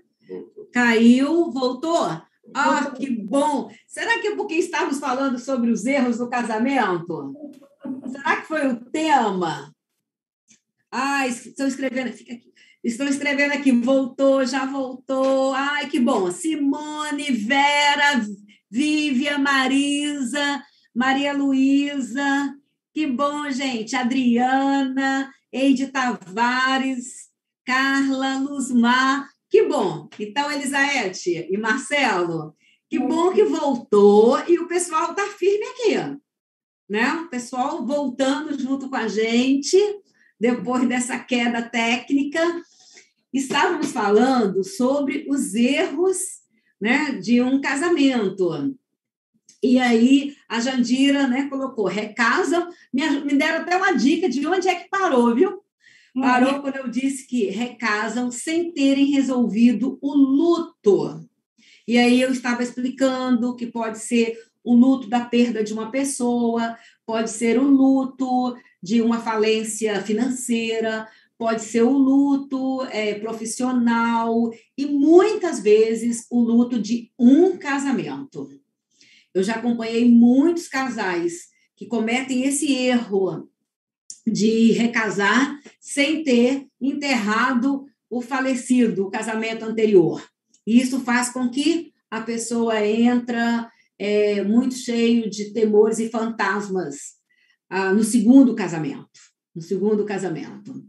Caiu, 0.73 1.51
voltou? 1.51 2.21
Ah, 2.53 2.91
que 2.91 3.09
bom! 3.09 3.71
Será 3.87 4.19
que 4.19 4.27
é 4.27 4.35
porque 4.35 4.55
estávamos 4.55 4.99
falando 4.99 5.37
sobre 5.37 5.69
os 5.71 5.85
erros 5.85 6.17
do 6.17 6.29
casamento? 6.29 7.33
Será 8.11 8.37
que 8.37 8.47
foi 8.47 8.67
o 8.67 8.79
tema? 8.85 9.73
Ah, 10.91 11.27
estão 11.27 11.67
escrevendo, 11.67 12.11
fica 12.11 12.33
aqui. 12.33 12.51
Estou 12.83 13.05
escrevendo 13.05 13.53
aqui, 13.53 13.71
voltou, 13.71 14.43
já 14.45 14.65
voltou. 14.65 15.53
Ai, 15.53 15.87
que 15.87 15.99
bom. 15.99 16.31
Simone, 16.31 17.31
Vera, 17.31 18.25
Vívia, 18.69 19.37
Marisa, 19.37 20.63
Maria 20.93 21.31
Luísa. 21.31 22.55
Que 22.93 23.07
bom, 23.07 23.49
gente. 23.49 23.95
Adriana, 23.95 25.31
Eide 25.51 25.87
Tavares, 25.87 27.29
Carla, 27.65 28.37
Luzmar. 28.37 29.29
Que 29.49 29.63
bom. 29.63 30.09
Então, 30.19 30.51
Elisaete 30.51 31.47
e 31.49 31.57
Marcelo, 31.57 32.55
que 32.89 32.99
bom 32.99 33.31
que 33.31 33.43
voltou 33.43 34.37
e 34.47 34.59
o 34.59 34.67
pessoal 34.67 35.11
está 35.11 35.25
firme 35.27 35.65
aqui. 35.65 36.19
Né? 36.89 37.13
O 37.13 37.29
pessoal 37.29 37.85
voltando 37.85 38.57
junto 38.59 38.89
com 38.89 38.95
a 38.95 39.07
gente 39.07 39.77
depois 40.39 40.87
dessa 40.87 41.17
queda 41.19 41.61
técnica. 41.61 42.41
Estávamos 43.33 43.91
falando 43.91 44.63
sobre 44.63 45.25
os 45.29 45.53
erros 45.53 46.17
né, 46.81 47.13
de 47.13 47.41
um 47.41 47.61
casamento. 47.61 48.75
E 49.63 49.77
aí 49.79 50.35
a 50.49 50.59
Jandira 50.59 51.27
né, 51.27 51.47
colocou, 51.47 51.85
recasam, 51.85 52.67
me, 52.91 53.07
me 53.21 53.35
deram 53.35 53.61
até 53.61 53.77
uma 53.77 53.93
dica 53.93 54.27
de 54.27 54.45
onde 54.45 54.67
é 54.67 54.75
que 54.75 54.89
parou, 54.89 55.35
viu? 55.35 55.61
Parou 56.13 56.55
uhum. 56.55 56.61
quando 56.61 56.75
eu 56.77 56.87
disse 56.89 57.25
que 57.25 57.45
recasam 57.45 58.31
sem 58.31 58.73
terem 58.73 59.11
resolvido 59.11 59.97
o 60.01 60.13
luto. 60.13 61.25
E 61.87 61.97
aí 61.97 62.21
eu 62.21 62.31
estava 62.31 62.63
explicando 62.63 63.55
que 63.55 63.67
pode 63.67 63.99
ser 63.99 64.37
o 64.63 64.75
luto 64.75 65.07
da 65.07 65.21
perda 65.21 65.63
de 65.63 65.73
uma 65.73 65.89
pessoa, 65.89 66.77
pode 67.05 67.29
ser 67.29 67.59
o 67.59 67.63
luto 67.63 68.55
de 68.81 69.01
uma 69.01 69.19
falência 69.19 70.01
financeira, 70.01 71.07
pode 71.37 71.63
ser 71.63 71.81
o 71.81 71.91
luto 71.91 72.83
é, 72.91 73.15
profissional 73.15 74.51
e 74.77 74.85
muitas 74.85 75.59
vezes 75.59 76.27
o 76.29 76.39
luto 76.39 76.79
de 76.79 77.11
um 77.17 77.57
casamento. 77.57 78.60
Eu 79.33 79.43
já 79.43 79.55
acompanhei 79.55 80.09
muitos 80.09 80.67
casais 80.67 81.49
que 81.75 81.85
cometem 81.85 82.43
esse 82.43 82.73
erro 82.73 83.49
de 84.25 84.71
recasar 84.73 85.59
sem 85.79 86.23
ter 86.23 86.67
enterrado 86.79 87.85
o 88.09 88.21
falecido, 88.21 89.05
o 89.05 89.09
casamento 89.09 89.63
anterior. 89.63 90.23
E 90.67 90.79
isso 90.79 90.99
faz 90.99 91.29
com 91.29 91.49
que 91.49 91.91
a 92.09 92.21
pessoa 92.21 92.85
entra 92.85 93.71
é, 93.97 94.43
muito 94.43 94.75
cheio 94.75 95.29
de 95.29 95.53
temores 95.53 95.97
e 95.99 96.09
fantasmas 96.09 97.15
ah, 97.69 97.93
no 97.93 98.03
segundo 98.03 98.53
casamento. 98.53 99.09
No 99.55 99.61
segundo 99.61 100.05
casamento. 100.05 100.83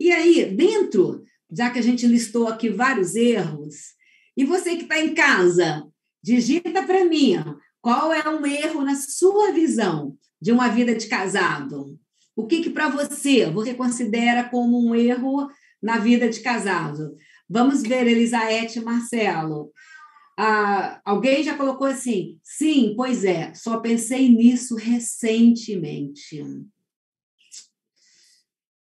E 0.00 0.10
aí, 0.10 0.54
dentro, 0.56 1.22
já 1.50 1.70
que 1.70 1.78
a 1.78 1.82
gente 1.82 2.06
listou 2.06 2.48
aqui 2.48 2.68
vários 2.70 3.14
erros, 3.14 3.94
e 4.36 4.44
você 4.44 4.76
que 4.76 4.82
está 4.82 4.98
em 4.98 5.14
casa, 5.14 5.86
digita 6.22 6.82
para 6.82 7.04
mim 7.04 7.36
qual 7.84 8.14
é 8.14 8.26
um 8.26 8.46
erro 8.46 8.80
na 8.80 8.96
sua 8.96 9.52
visão 9.52 10.16
de 10.40 10.50
uma 10.50 10.68
vida 10.68 10.94
de 10.94 11.06
casado. 11.06 12.00
O 12.34 12.46
que, 12.46 12.62
que 12.62 12.70
para 12.70 12.88
você 12.88 13.44
você 13.50 13.74
considera 13.74 14.48
como 14.48 14.82
um 14.82 14.94
erro 14.94 15.50
na 15.82 15.98
vida 15.98 16.30
de 16.30 16.40
casado? 16.40 17.14
Vamos 17.46 17.82
ver, 17.82 18.06
Elisaete 18.06 18.80
Marcelo. 18.80 19.70
Ah, 20.34 20.98
alguém 21.04 21.42
já 21.42 21.58
colocou 21.58 21.86
assim? 21.86 22.40
Sim, 22.42 22.94
pois 22.96 23.22
é, 23.22 23.52
só 23.52 23.76
pensei 23.76 24.30
nisso 24.30 24.76
recentemente. 24.76 26.42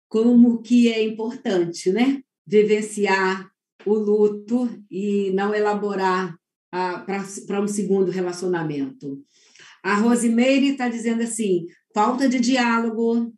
Como 0.08 0.62
que 0.62 0.94
é 0.94 1.02
importante, 1.02 1.92
né? 1.92 2.22
Vivenciar 2.46 3.52
o 3.88 3.96
luto 3.96 4.70
e 4.88 5.32
não 5.32 5.52
elaborar 5.52 6.38
para 7.46 7.62
um 7.62 7.68
segundo 7.68 8.12
relacionamento. 8.12 9.22
A 9.84 9.96
Rosimeire 9.96 10.70
está 10.70 10.90
dizendo 10.90 11.22
assim: 11.22 11.68
falta 11.94 12.28
de 12.28 12.40
diálogo, 12.40 13.34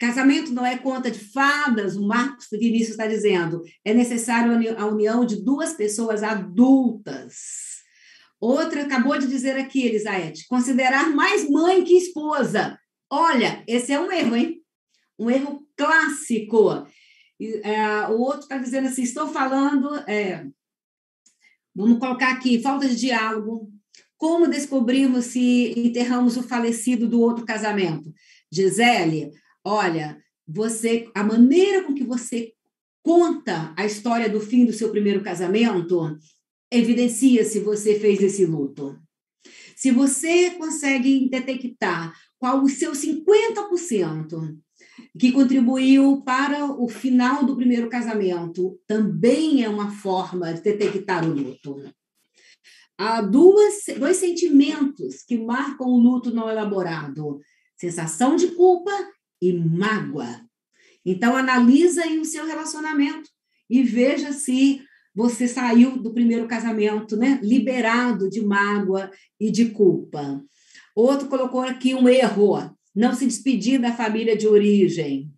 Casamento 0.00 0.50
não 0.54 0.64
é 0.64 0.78
conta 0.78 1.10
de 1.10 1.18
fadas, 1.18 1.94
o 1.94 2.06
Marcos 2.06 2.48
Vinícius 2.50 2.92
está 2.92 3.06
dizendo. 3.06 3.62
É 3.84 3.92
necessário 3.92 4.50
a 4.78 4.86
união 4.86 5.26
de 5.26 5.44
duas 5.44 5.74
pessoas 5.74 6.22
adultas. 6.22 7.34
Outra 8.40 8.80
acabou 8.80 9.18
de 9.18 9.26
dizer 9.26 9.58
aqui, 9.58 9.86
Elisaete, 9.86 10.46
considerar 10.48 11.10
mais 11.14 11.48
mãe 11.50 11.84
que 11.84 11.92
esposa. 11.92 12.78
Olha, 13.10 13.62
esse 13.68 13.92
é 13.92 14.00
um 14.00 14.10
erro, 14.10 14.34
hein? 14.34 14.62
Um 15.18 15.28
erro 15.28 15.66
clássico. 15.76 16.86
É, 17.62 18.06
o 18.08 18.20
outro 18.20 18.40
está 18.40 18.56
dizendo 18.56 18.88
assim: 18.88 19.02
estou 19.02 19.28
falando. 19.28 19.94
É, 20.08 20.46
vamos 21.74 21.98
colocar 21.98 22.32
aqui: 22.32 22.60
falta 22.60 22.88
de 22.88 22.96
diálogo. 22.96 23.70
Como 24.16 24.48
descobrimos 24.48 25.26
se 25.26 25.72
enterramos 25.78 26.36
o 26.36 26.42
falecido 26.42 27.08
do 27.08 27.20
outro 27.20 27.46
casamento? 27.46 28.12
Gisele, 28.52 29.30
olha, 29.64 30.18
você, 30.46 31.08
a 31.14 31.24
maneira 31.24 31.84
com 31.84 31.94
que 31.94 32.04
você 32.04 32.52
conta 33.02 33.72
a 33.76 33.86
história 33.86 34.28
do 34.28 34.40
fim 34.40 34.66
do 34.66 34.72
seu 34.72 34.90
primeiro 34.90 35.22
casamento 35.22 36.18
evidencia 36.70 37.44
se 37.44 37.60
você 37.60 37.98
fez 37.98 38.22
esse 38.22 38.44
luto. 38.44 38.98
Se 39.74 39.90
você 39.90 40.50
consegue 40.50 41.28
detectar 41.30 42.12
qual 42.38 42.62
o 42.62 42.68
seu 42.68 42.92
50% 42.92 44.58
que 45.18 45.32
contribuiu 45.32 46.22
para 46.22 46.64
o 46.64 46.88
final 46.88 47.44
do 47.44 47.56
primeiro 47.56 47.88
casamento, 47.88 48.78
também 48.86 49.64
é 49.64 49.68
uma 49.68 49.90
forma 49.90 50.52
de 50.52 50.60
detectar 50.60 51.24
o 51.24 51.32
luto. 51.32 51.76
Há 52.98 53.22
duas, 53.22 53.84
dois 53.98 54.18
sentimentos 54.18 55.22
que 55.22 55.38
marcam 55.38 55.88
o 55.88 55.98
luto 55.98 56.34
não 56.34 56.50
elaborado: 56.50 57.40
sensação 57.76 58.36
de 58.36 58.48
culpa 58.48 58.92
e 59.40 59.52
mágoa. 59.52 60.42
Então, 61.04 61.34
analisa 61.34 62.02
aí 62.02 62.18
o 62.18 62.24
seu 62.24 62.44
relacionamento 62.44 63.30
e 63.68 63.82
veja 63.82 64.32
se 64.32 64.82
você 65.14 65.48
saiu 65.48 65.96
do 65.98 66.12
primeiro 66.12 66.46
casamento, 66.46 67.16
né, 67.16 67.40
liberado 67.42 68.28
de 68.28 68.42
mágoa 68.42 69.10
e 69.38 69.50
de 69.50 69.70
culpa. 69.70 70.42
Outro 70.94 71.28
colocou 71.28 71.60
aqui 71.60 71.94
um 71.94 72.08
erro: 72.08 72.76
não 72.94 73.14
se 73.14 73.26
despedir 73.26 73.80
da 73.80 73.94
família 73.94 74.36
de 74.36 74.46
origem. 74.46 75.32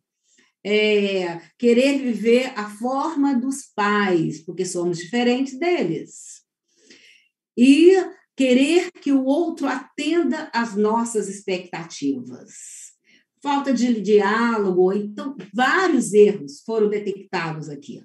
É, 0.65 1.41
querer 1.59 1.99
viver 1.99 2.53
a 2.57 2.71
forma 2.71 3.35
dos 3.35 3.65
pais, 3.75 4.45
porque 4.45 4.65
somos 4.65 4.99
diferentes 4.99 5.59
deles. 5.59 6.43
E 7.57 7.97
querer 8.37 8.91
que 8.93 9.13
o 9.13 9.25
outro 9.25 9.67
atenda 9.67 10.49
às 10.53 10.77
nossas 10.77 11.29
expectativas 11.29 12.93
falta 13.43 13.75
de 13.75 14.01
diálogo, 14.01 14.93
então 14.93 15.37
vários 15.53 16.15
erros 16.15 16.63
foram 16.65 16.89
detectados 16.89 17.69
aqui. 17.69 18.05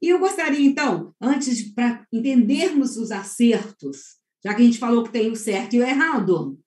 E 0.00 0.08
eu 0.08 0.18
gostaria, 0.18 0.66
então, 0.66 1.14
antes 1.20 1.62
para 1.74 2.06
entendermos 2.10 2.96
os 2.96 3.10
acertos, 3.10 4.18
já 4.42 4.54
que 4.54 4.62
a 4.62 4.64
gente 4.64 4.78
falou 4.78 5.04
que 5.04 5.12
tem 5.12 5.30
o 5.30 5.36
certo 5.36 5.74
e 5.74 5.80
o 5.80 5.84
errado, 5.84 6.58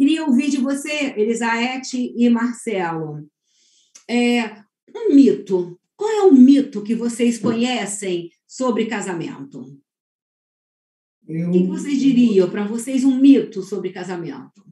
queria 0.00 0.24
ouvir 0.24 0.48
de 0.48 0.56
você, 0.56 1.12
Elisaete 1.14 2.14
e 2.16 2.30
Marcelo, 2.30 3.28
é, 4.08 4.46
um 4.96 5.14
mito. 5.14 5.78
Qual 5.94 6.10
é 6.10 6.22
o 6.22 6.32
mito 6.32 6.82
que 6.82 6.94
vocês 6.94 7.36
conhecem 7.38 8.30
sobre 8.46 8.86
casamento? 8.86 9.62
Eu... 11.28 11.50
O 11.50 11.52
que 11.52 11.66
vocês 11.66 11.98
diriam 12.00 12.48
para 12.48 12.66
vocês 12.66 13.04
um 13.04 13.20
mito 13.20 13.62
sobre 13.62 13.92
casamento? 13.92 14.64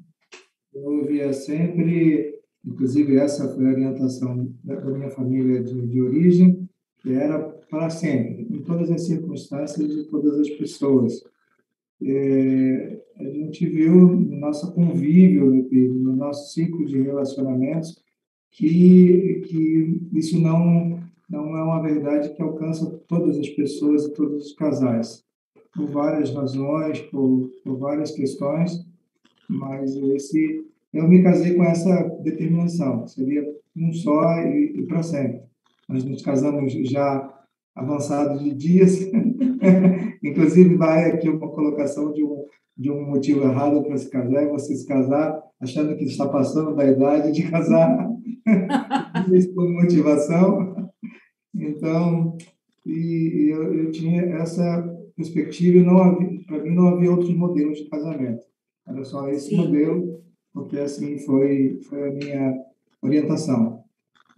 eu 0.74 0.84
ouvia 0.84 1.30
sempre, 1.32 2.40
inclusive 2.64 3.16
essa 3.16 3.52
foi 3.54 3.66
a 3.66 3.70
orientação 3.70 4.50
da 4.64 4.80
minha 4.80 5.10
família 5.10 5.62
de, 5.62 5.86
de 5.88 6.00
origem, 6.00 6.66
que 7.00 7.12
era 7.12 7.38
para 7.68 7.90
sempre, 7.90 8.46
em 8.50 8.62
todas 8.62 8.90
as 8.90 9.04
circunstâncias 9.06 9.88
de 9.88 10.04
todas 10.04 10.38
as 10.40 10.48
pessoas. 10.50 11.22
É, 12.02 13.00
a 13.18 13.24
gente 13.24 13.66
viu 13.66 13.94
no 13.94 14.36
nosso 14.36 14.72
convívio, 14.72 15.66
no 15.72 16.14
nosso 16.14 16.52
ciclo 16.52 16.84
de 16.86 17.02
relacionamentos, 17.02 18.02
que, 18.50 19.42
que 19.46 20.00
isso 20.12 20.40
não, 20.40 21.00
não 21.28 21.56
é 21.56 21.62
uma 21.62 21.82
verdade 21.82 22.34
que 22.34 22.42
alcança 22.42 22.88
todas 23.08 23.38
as 23.38 23.48
pessoas 23.50 24.06
e 24.06 24.14
todos 24.14 24.46
os 24.46 24.52
casais, 24.54 25.24
por 25.74 25.86
várias 25.86 26.32
razões, 26.32 27.00
por, 27.00 27.50
por 27.64 27.78
várias 27.78 28.12
questões, 28.12 28.86
mas 29.48 29.94
esse 29.96 30.64
eu 30.92 31.06
me 31.06 31.22
casei 31.22 31.54
com 31.54 31.64
essa 31.64 32.02
determinação, 32.22 33.06
seria 33.06 33.44
um 33.76 33.92
só 33.92 34.40
e, 34.40 34.72
e 34.76 34.82
para 34.86 35.02
sempre. 35.02 35.42
Nós 35.88 36.04
nos 36.04 36.22
casamos 36.22 36.72
já 36.90 37.37
avançado 37.78 38.38
de 38.38 38.52
dias. 38.52 38.98
Inclusive, 40.22 40.74
vai 40.74 41.10
aqui 41.10 41.28
uma 41.28 41.48
colocação 41.48 42.12
de 42.12 42.24
um, 42.24 42.44
de 42.76 42.90
um 42.90 43.06
motivo 43.06 43.44
errado 43.44 43.82
para 43.84 43.96
se 43.96 44.10
casar, 44.10 44.42
é 44.42 44.48
você 44.48 44.74
se 44.74 44.86
casar 44.86 45.40
achando 45.60 45.96
que 45.96 46.04
está 46.04 46.28
passando 46.28 46.74
da 46.74 46.86
idade 46.86 47.32
de 47.32 47.50
casar, 47.50 48.08
por 49.54 49.68
motivação. 49.68 50.90
Então, 51.54 52.36
e, 52.86 53.48
eu, 53.50 53.74
eu, 53.74 53.90
tinha 53.90 54.22
essa 54.36 54.82
perspectiva 55.16 55.78
e 55.78 56.44
para 56.44 56.62
mim 56.62 56.74
não 56.74 56.88
havia 56.88 57.10
outros 57.10 57.34
modelos 57.34 57.78
de 57.78 57.88
casamento. 57.88 58.44
Era 58.86 59.04
só 59.04 59.28
esse 59.28 59.50
Sim. 59.50 59.56
modelo, 59.56 60.22
porque 60.52 60.78
assim 60.78 61.18
foi, 61.18 61.80
foi 61.88 62.08
a 62.08 62.12
minha 62.12 62.54
orientação. 63.02 63.82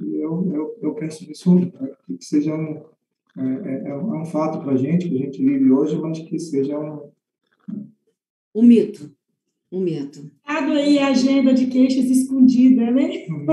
E 0.00 0.16
eu, 0.16 0.50
eu, 0.52 0.78
eu 0.80 0.94
penso 0.94 1.26
nisso, 1.26 1.70
que 2.06 2.24
seja 2.24 2.54
um, 2.54 2.82
é, 3.36 3.42
é, 3.42 3.88
é 3.90 3.96
um 3.96 4.24
fato 4.24 4.60
para 4.60 4.72
a 4.72 4.76
gente, 4.76 5.08
que 5.08 5.14
a 5.16 5.26
gente 5.26 5.42
vive 5.42 5.70
hoje, 5.70 5.96
mas 5.96 6.18
que 6.18 6.38
seja 6.38 6.78
um... 6.78 7.10
Um 8.54 8.62
mito. 8.62 9.10
Um 9.70 9.80
mito. 9.80 10.30
Dado 10.46 10.72
aí 10.72 10.98
a 10.98 11.08
agenda 11.08 11.54
de 11.54 11.66
queixas 11.66 12.06
escondida, 12.06 12.90
né? 12.90 13.26
Uhum. 13.28 13.46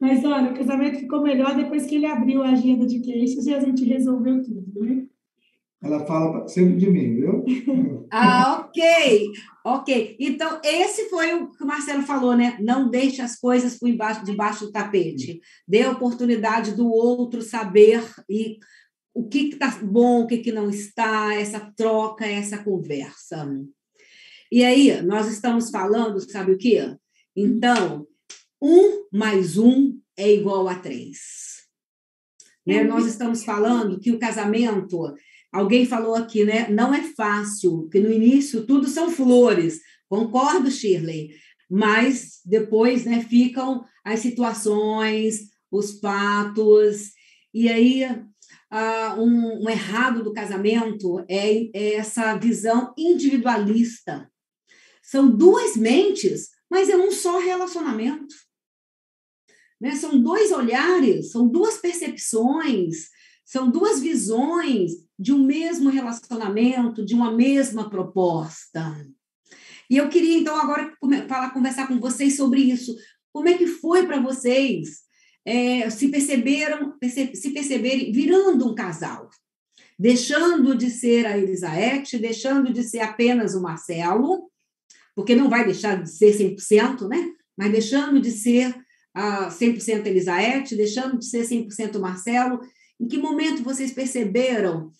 mas, 0.00 0.24
olha, 0.24 0.50
o 0.50 0.54
casamento 0.54 0.98
ficou 0.98 1.22
melhor 1.22 1.54
depois 1.54 1.86
que 1.86 1.96
ele 1.96 2.06
abriu 2.06 2.42
a 2.42 2.50
agenda 2.50 2.86
de 2.86 3.00
queixas 3.00 3.46
e 3.46 3.54
a 3.54 3.60
gente 3.60 3.84
resolveu 3.84 4.42
tudo, 4.42 4.80
né? 4.80 5.06
Ela 5.82 6.04
fala 6.06 6.46
sempre 6.48 6.76
de 6.76 6.90
mim, 6.90 7.14
viu? 7.14 7.44
ah, 8.10 8.59
ok. 8.70 9.32
Ok. 9.64 10.16
Então, 10.18 10.60
esse 10.64 11.08
foi 11.10 11.34
o 11.34 11.50
que 11.50 11.62
o 11.62 11.66
Marcelo 11.66 12.02
falou, 12.02 12.36
né? 12.36 12.56
Não 12.60 12.88
deixe 12.88 13.20
as 13.20 13.38
coisas 13.38 13.78
por 13.78 13.88
embaixo, 13.88 14.24
debaixo 14.24 14.66
do 14.66 14.72
tapete. 14.72 15.40
Dê 15.66 15.82
a 15.82 15.90
oportunidade 15.90 16.72
do 16.72 16.88
outro 16.88 17.42
saber 17.42 18.02
e 18.28 18.58
o 19.12 19.28
que 19.28 19.50
está 19.50 19.68
bom, 19.82 20.22
o 20.22 20.26
que, 20.26 20.38
que 20.38 20.52
não 20.52 20.70
está, 20.70 21.34
essa 21.34 21.60
troca, 21.76 22.24
essa 22.24 22.58
conversa. 22.58 23.48
E 24.50 24.64
aí, 24.64 25.02
nós 25.02 25.28
estamos 25.28 25.70
falando, 25.70 26.20
sabe 26.20 26.52
o 26.52 26.58
quê? 26.58 26.96
Então, 27.36 28.06
um 28.62 29.06
mais 29.12 29.58
um 29.58 29.98
é 30.16 30.32
igual 30.32 30.68
a 30.68 30.74
três. 30.76 31.50
Né? 32.66 32.84
Nós 32.84 33.06
estamos 33.06 33.44
falando 33.44 33.98
que 33.98 34.12
o 34.12 34.18
casamento 34.18 35.14
Alguém 35.52 35.84
falou 35.84 36.14
aqui, 36.14 36.44
né? 36.44 36.68
Não 36.68 36.94
é 36.94 37.02
fácil, 37.02 37.82
porque 37.82 37.98
no 38.00 38.10
início 38.10 38.64
tudo 38.66 38.86
são 38.86 39.10
flores. 39.10 39.80
Concordo, 40.08 40.70
Shirley. 40.70 41.30
Mas 41.68 42.40
depois 42.44 43.04
né, 43.04 43.22
ficam 43.22 43.84
as 44.04 44.20
situações, 44.20 45.50
os 45.70 45.98
fatos. 45.98 47.10
E 47.52 47.68
aí, 47.68 48.04
uh, 48.04 49.20
um, 49.20 49.64
um, 49.64 49.68
errado 49.68 50.22
do 50.22 50.32
casamento 50.32 51.24
é, 51.28 51.68
é 51.74 51.94
essa 51.94 52.36
visão 52.36 52.94
individualista. 52.96 54.30
São 55.02 55.28
duas 55.28 55.76
mentes, 55.76 56.50
mas 56.70 56.88
é 56.88 56.96
um 56.96 57.10
só 57.10 57.38
relacionamento. 57.38 58.34
Né? 59.80 59.96
São 59.96 60.20
dois 60.20 60.52
olhares, 60.52 61.32
são 61.32 61.48
duas 61.48 61.78
percepções, 61.78 63.08
são 63.44 63.70
duas 63.70 64.00
visões 64.00 64.92
de 65.20 65.34
um 65.34 65.44
mesmo 65.44 65.90
relacionamento, 65.90 67.04
de 67.04 67.14
uma 67.14 67.30
mesma 67.30 67.90
proposta. 67.90 69.06
E 69.90 69.98
eu 69.98 70.08
queria, 70.08 70.38
então, 70.38 70.56
agora 70.56 70.96
falar, 71.28 71.50
conversar 71.50 71.86
com 71.86 72.00
vocês 72.00 72.38
sobre 72.38 72.62
isso. 72.62 72.96
Como 73.30 73.46
é 73.46 73.58
que 73.58 73.66
foi 73.66 74.06
para 74.06 74.18
vocês 74.18 75.00
é, 75.44 75.90
se 75.90 76.08
perceberam, 76.08 76.98
perce, 76.98 77.36
se 77.36 77.50
perceberem 77.50 78.10
virando 78.10 78.66
um 78.66 78.74
casal? 78.74 79.28
Deixando 79.98 80.74
de 80.74 80.88
ser 80.88 81.26
a 81.26 81.36
Elisaete, 81.36 82.18
deixando 82.18 82.72
de 82.72 82.82
ser 82.82 83.00
apenas 83.00 83.54
o 83.54 83.60
Marcelo, 83.60 84.50
porque 85.14 85.36
não 85.36 85.50
vai 85.50 85.66
deixar 85.66 86.02
de 86.02 86.08
ser 86.08 86.32
100%, 86.32 87.06
né? 87.06 87.28
Mas 87.58 87.70
deixando 87.70 88.22
de 88.22 88.30
ser 88.30 88.70
uh, 89.14 89.48
100% 89.50 90.06
Elisaete, 90.06 90.74
deixando 90.74 91.18
de 91.18 91.26
ser 91.26 91.42
100% 91.46 91.98
Marcelo, 91.98 92.58
em 92.98 93.06
que 93.06 93.18
momento 93.18 93.62
vocês 93.62 93.92
perceberam 93.92 94.90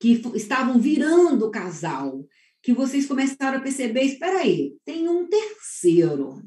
que 0.00 0.22
estavam 0.34 0.80
virando 0.80 1.50
casal? 1.50 2.26
Que 2.62 2.72
vocês 2.72 3.06
começaram 3.06 3.58
a 3.58 3.62
perceber, 3.62 4.02
espera 4.02 4.40
aí, 4.40 4.74
tem 4.84 5.08
um 5.08 5.28
terceiro. 5.28 6.42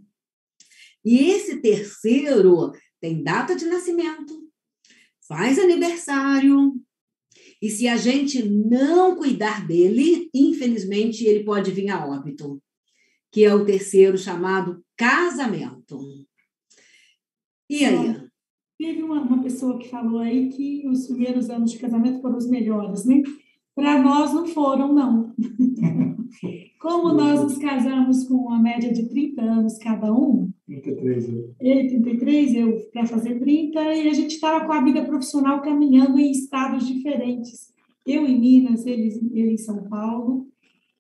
E 1.05 1.29
esse 1.29 1.61
terceiro 1.61 2.71
tem 2.99 3.23
data 3.23 3.55
de 3.55 3.65
nascimento, 3.65 4.49
faz 5.27 5.59
aniversário, 5.59 6.73
e 7.63 7.69
se 7.69 7.87
a 7.87 7.95
gente 7.95 8.43
não 8.43 9.15
cuidar 9.15 9.65
dele, 9.65 10.29
infelizmente 10.33 11.23
ele 11.23 11.45
pode 11.45 11.71
vir 11.71 11.89
a 11.89 12.05
óbito, 12.05 12.61
que 13.31 13.45
é 13.45 13.55
o 13.55 13.65
terceiro 13.65 14.17
chamado 14.17 14.83
casamento. 14.97 15.97
E 17.69 17.85
aí? 17.85 18.21
Teve 18.77 19.01
uma, 19.01 19.21
uma 19.21 19.41
pessoa 19.41 19.79
que 19.79 19.87
falou 19.87 20.19
aí 20.19 20.49
que 20.49 20.85
os 20.87 21.07
primeiros 21.07 21.49
anos 21.49 21.71
de 21.71 21.79
casamento 21.79 22.21
foram 22.21 22.35
os 22.35 22.49
melhores, 22.49 23.05
né? 23.05 23.21
Para 23.75 24.01
nós 24.01 24.33
não 24.33 24.45
foram, 24.45 24.93
não. 24.93 25.33
Como 26.79 27.13
nós 27.13 27.41
nos 27.41 27.57
casamos 27.57 28.27
com 28.27 28.35
uma 28.35 28.61
média 28.61 28.91
de 28.91 29.07
30 29.07 29.41
anos 29.41 29.77
cada 29.77 30.13
um, 30.13 30.51
33, 30.65 31.29
ele 31.59 31.87
33, 31.87 32.55
eu 32.55 32.77
para 32.91 33.05
fazer 33.05 33.39
30, 33.39 33.79
e 33.95 34.09
a 34.09 34.13
gente 34.13 34.35
estava 34.35 34.65
com 34.65 34.73
a 34.73 34.83
vida 34.83 35.05
profissional 35.05 35.61
caminhando 35.61 36.19
em 36.19 36.31
estados 36.31 36.85
diferentes. 36.85 37.71
Eu 38.05 38.27
em 38.27 38.37
Minas, 38.37 38.85
ele, 38.85 39.31
ele 39.33 39.53
em 39.53 39.57
São 39.57 39.83
Paulo, 39.83 40.47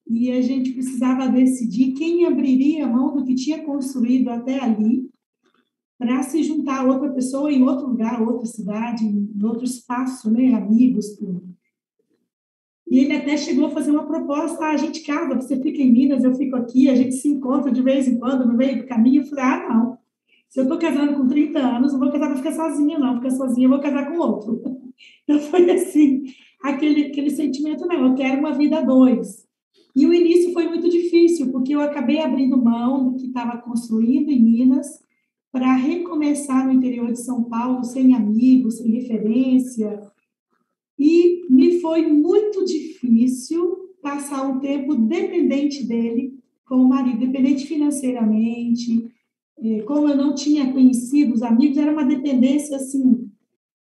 e 0.07 0.31
a 0.31 0.41
gente 0.41 0.71
precisava 0.71 1.27
decidir 1.27 1.93
quem 1.93 2.25
abriria 2.25 2.85
a 2.85 2.89
mão 2.89 3.13
do 3.13 3.25
que 3.25 3.35
tinha 3.35 3.63
construído 3.63 4.29
até 4.29 4.59
ali 4.59 5.09
para 5.97 6.23
se 6.23 6.43
juntar 6.43 6.81
a 6.81 6.83
outra 6.83 7.11
pessoa 7.11 7.51
em 7.51 7.63
outro 7.63 7.87
lugar, 7.87 8.21
outra 8.21 8.45
cidade, 8.45 9.05
em 9.05 9.43
outro 9.43 9.63
espaço, 9.63 10.29
né? 10.31 10.53
Amigos, 10.53 11.15
tudo. 11.15 11.52
E 12.93 12.99
ele 12.99 13.13
até 13.13 13.35
chegou 13.35 13.65
a 13.65 13.69
fazer 13.71 13.89
uma 13.89 14.05
proposta: 14.05 14.65
ah, 14.65 14.69
a 14.69 14.77
gente 14.77 15.01
casa, 15.01 15.33
você 15.33 15.59
fica 15.59 15.81
em 15.81 15.91
Minas, 15.91 16.23
eu 16.23 16.35
fico 16.35 16.55
aqui, 16.55 16.87
a 16.87 16.95
gente 16.95 17.15
se 17.15 17.27
encontra 17.27 17.71
de 17.71 17.81
vez 17.81 18.07
em 18.07 18.19
quando 18.19 18.45
no 18.45 18.53
meio 18.53 18.77
do 18.77 18.85
caminho. 18.85 19.23
Eu 19.23 19.25
falei: 19.25 19.43
ah, 19.43 19.67
não. 19.67 19.97
Se 20.47 20.59
eu 20.59 20.63
estou 20.65 20.77
casando 20.77 21.15
com 21.15 21.27
30 21.27 21.57
anos, 21.57 21.91
não 21.91 21.99
vou 21.99 22.11
casar 22.11 22.27
para 22.27 22.37
ficar 22.37 22.51
sozinha, 22.51 22.99
não. 22.99 23.15
Ficar 23.15 23.31
sozinha, 23.31 23.65
eu 23.65 23.71
vou 23.71 23.79
casar 23.79 24.11
com 24.11 24.19
outro. 24.19 24.61
Então 25.23 25.39
foi 25.39 25.69
assim, 25.71 26.23
aquele, 26.61 27.07
aquele 27.07 27.29
sentimento, 27.31 27.87
não, 27.87 28.09
eu 28.09 28.13
quero 28.13 28.39
uma 28.39 28.53
vida 28.53 28.77
a 28.77 28.81
dois. 28.81 29.47
E 29.95 30.05
o 30.05 30.13
início 30.13 30.53
foi 30.53 30.67
muito 30.67 30.87
difícil, 30.87 31.51
porque 31.51 31.73
eu 31.73 31.81
acabei 31.81 32.19
abrindo 32.19 32.61
mão 32.61 33.05
do 33.05 33.15
que 33.15 33.25
estava 33.25 33.57
construindo 33.57 34.29
em 34.29 34.39
Minas 34.39 34.87
para 35.51 35.73
recomeçar 35.73 36.65
no 36.67 36.73
interior 36.73 37.11
de 37.11 37.19
São 37.19 37.43
Paulo, 37.45 37.83
sem 37.83 38.13
amigos, 38.13 38.77
sem 38.77 38.91
referência. 38.91 39.99
E 40.99 41.42
foi 41.83 42.07
muito 42.07 42.65
difícil 42.65 43.91
passar 44.01 44.47
um 44.47 44.59
tempo 44.59 44.95
dependente 44.95 45.85
dele, 45.85 46.39
como 46.65 46.89
marido, 46.89 47.19
dependente 47.19 47.67
financeiramente. 47.67 49.11
É, 49.59 49.81
como 49.81 50.09
eu 50.09 50.17
não 50.17 50.33
tinha 50.33 50.73
conhecido 50.73 51.35
os 51.35 51.43
amigos, 51.43 51.77
era 51.77 51.91
uma 51.91 52.03
dependência 52.03 52.75
assim 52.77 53.29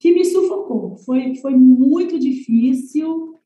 que 0.00 0.12
me 0.12 0.24
sufocou. 0.24 0.96
Foi, 0.96 1.36
foi 1.36 1.54
muito 1.54 2.18
difícil. 2.18 3.36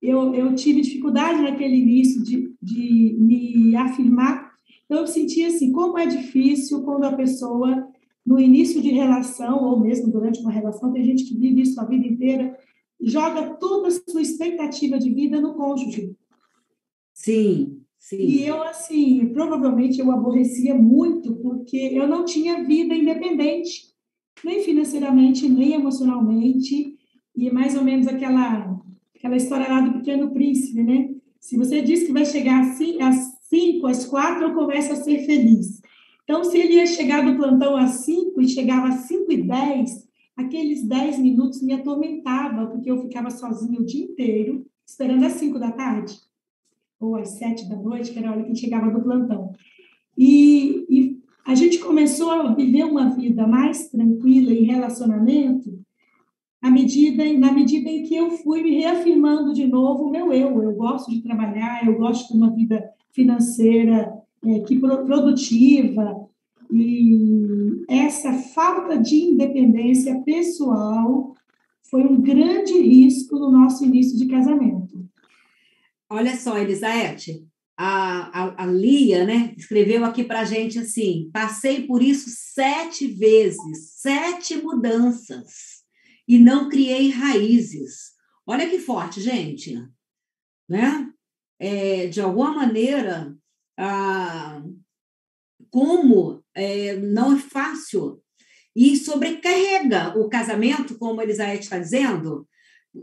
Eu, 0.00 0.32
eu 0.34 0.54
tive 0.54 0.82
dificuldade 0.82 1.42
naquele 1.42 1.76
início 1.76 2.22
de, 2.22 2.54
de 2.62 3.16
me 3.18 3.74
afirmar 3.74 4.54
então, 4.84 4.98
eu 4.98 5.06
senti 5.06 5.44
assim, 5.44 5.72
como 5.72 5.98
é 5.98 6.06
difícil 6.06 6.82
quando 6.82 7.04
a 7.04 7.12
pessoa, 7.12 7.88
no 8.24 8.38
início 8.38 8.82
de 8.82 8.90
relação, 8.90 9.64
ou 9.64 9.80
mesmo 9.80 10.10
durante 10.10 10.40
uma 10.40 10.50
relação, 10.50 10.92
tem 10.92 11.04
gente 11.04 11.24
que 11.24 11.36
vive 11.36 11.62
isso 11.62 11.80
a 11.80 11.84
vida 11.84 12.06
inteira, 12.06 12.56
joga 13.00 13.54
toda 13.54 13.88
a 13.88 13.90
sua 13.90 14.22
expectativa 14.22 14.98
de 14.98 15.10
vida 15.10 15.40
no 15.40 15.54
cônjuge. 15.54 16.14
Sim, 17.12 17.80
sim. 17.98 18.16
E 18.16 18.46
eu, 18.46 18.62
assim, 18.62 19.26
provavelmente 19.32 20.00
eu 20.00 20.10
aborrecia 20.10 20.74
muito, 20.74 21.34
porque 21.36 21.76
eu 21.76 22.06
não 22.06 22.24
tinha 22.24 22.64
vida 22.64 22.94
independente, 22.94 23.92
nem 24.44 24.62
financeiramente, 24.62 25.48
nem 25.48 25.74
emocionalmente, 25.74 26.96
e 27.36 27.50
mais 27.50 27.76
ou 27.76 27.84
menos 27.84 28.06
aquela, 28.06 28.80
aquela 29.16 29.36
história 29.36 29.68
lá 29.68 29.80
do 29.80 29.98
Pequeno 29.98 30.32
Príncipe, 30.32 30.82
né? 30.82 31.10
Se 31.40 31.56
você 31.56 31.82
diz 31.82 32.04
que 32.04 32.12
vai 32.12 32.24
chegar 32.24 32.60
assim, 32.62 33.02
às 33.02 33.16
5, 33.48 33.86
às 33.86 34.06
4, 34.06 34.44
eu 34.44 34.54
começo 34.54 34.92
a 34.92 34.96
ser 34.96 35.26
feliz. 35.26 35.80
Então, 36.24 36.42
se 36.42 36.56
ele 36.58 36.74
ia 36.74 36.86
chegar 36.86 37.24
do 37.24 37.36
plantão 37.36 37.76
às 37.76 38.04
5 38.04 38.40
e 38.40 38.48
chegava 38.48 38.88
às 38.88 39.00
5 39.06 39.30
e 39.30 39.42
10, 39.42 40.03
aqueles 40.36 40.86
10 40.86 41.18
minutos 41.18 41.62
me 41.62 41.72
atormentava, 41.72 42.66
porque 42.66 42.90
eu 42.90 43.00
ficava 43.00 43.30
sozinha 43.30 43.80
o 43.80 43.84
dia 43.84 44.04
inteiro, 44.04 44.66
esperando 44.86 45.24
às 45.24 45.32
5 45.34 45.58
da 45.58 45.70
tarde, 45.70 46.14
ou 47.00 47.16
às 47.16 47.30
7 47.30 47.68
da 47.68 47.76
noite, 47.76 48.12
que 48.12 48.18
era 48.18 48.30
a 48.30 48.32
hora 48.32 48.44
que 48.44 48.54
chegava 48.54 48.90
do 48.90 49.02
plantão. 49.02 49.52
E, 50.16 50.86
e 50.88 51.22
a 51.46 51.54
gente 51.54 51.78
começou 51.78 52.30
a 52.30 52.54
viver 52.54 52.84
uma 52.84 53.10
vida 53.10 53.46
mais 53.46 53.88
tranquila 53.88 54.52
em 54.52 54.64
relacionamento 54.64 55.78
à 56.62 56.70
medida, 56.70 57.30
na 57.34 57.52
medida 57.52 57.90
em 57.90 58.04
que 58.04 58.14
eu 58.14 58.30
fui 58.30 58.62
me 58.62 58.78
reafirmando 58.78 59.52
de 59.52 59.66
novo 59.66 60.04
o 60.04 60.10
meu 60.10 60.32
eu. 60.32 60.62
Eu 60.62 60.72
gosto 60.72 61.10
de 61.10 61.20
trabalhar, 61.20 61.86
eu 61.86 61.98
gosto 61.98 62.32
de 62.32 62.38
uma 62.38 62.50
vida 62.50 62.82
financeira 63.12 64.12
é, 64.42 64.60
que 64.60 64.78
produtiva, 64.78 66.26
e 66.70 67.43
essa 67.98 68.32
falta 68.32 68.98
de 68.98 69.16
independência 69.16 70.20
pessoal 70.22 71.34
foi 71.90 72.02
um 72.02 72.20
grande 72.20 72.72
risco 72.72 73.38
no 73.38 73.50
nosso 73.50 73.84
início 73.84 74.18
de 74.18 74.26
casamento. 74.26 75.08
Olha 76.08 76.36
só, 76.36 76.58
Elisabeth, 76.58 77.46
a, 77.76 78.42
a, 78.42 78.64
a 78.64 78.66
Lia, 78.66 79.24
né, 79.24 79.54
escreveu 79.56 80.04
aqui 80.04 80.22
para 80.22 80.40
a 80.40 80.44
gente 80.44 80.78
assim: 80.78 81.30
passei 81.32 81.86
por 81.86 82.02
isso 82.02 82.30
sete 82.30 83.06
vezes, 83.06 83.92
sete 83.96 84.56
mudanças, 84.56 85.82
e 86.26 86.38
não 86.38 86.68
criei 86.68 87.10
raízes. 87.10 88.12
Olha 88.46 88.68
que 88.68 88.78
forte, 88.78 89.20
gente. 89.20 89.76
Né? 90.68 91.10
É, 91.58 92.06
de 92.06 92.20
alguma 92.20 92.54
maneira, 92.54 93.36
ah, 93.78 94.62
como 95.70 96.43
é, 96.54 96.96
não 96.96 97.34
é 97.34 97.38
fácil 97.38 98.20
e 98.74 98.96
sobrecarrega 98.96 100.18
o 100.18 100.28
casamento, 100.28 100.98
como 100.98 101.20
a 101.20 101.24
Elisabeth 101.24 101.60
está 101.60 101.78
dizendo, 101.78 102.46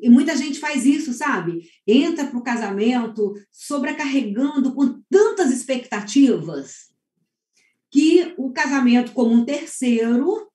e 0.02 0.10
muita 0.10 0.36
gente 0.38 0.60
faz 0.60 0.86
isso, 0.86 1.14
sabe? 1.14 1.70
Entra 1.86 2.28
para 2.28 2.38
o 2.38 2.43
casamento 2.43 3.34
sobrecarregando 3.52 4.74
com 4.74 5.02
tantas 5.10 5.52
expectativas 5.52 6.91
que 7.91 8.34
o 8.38 8.52
casamento, 8.52 9.12
como 9.12 9.34
um 9.34 9.43
terceiro, 9.43 10.47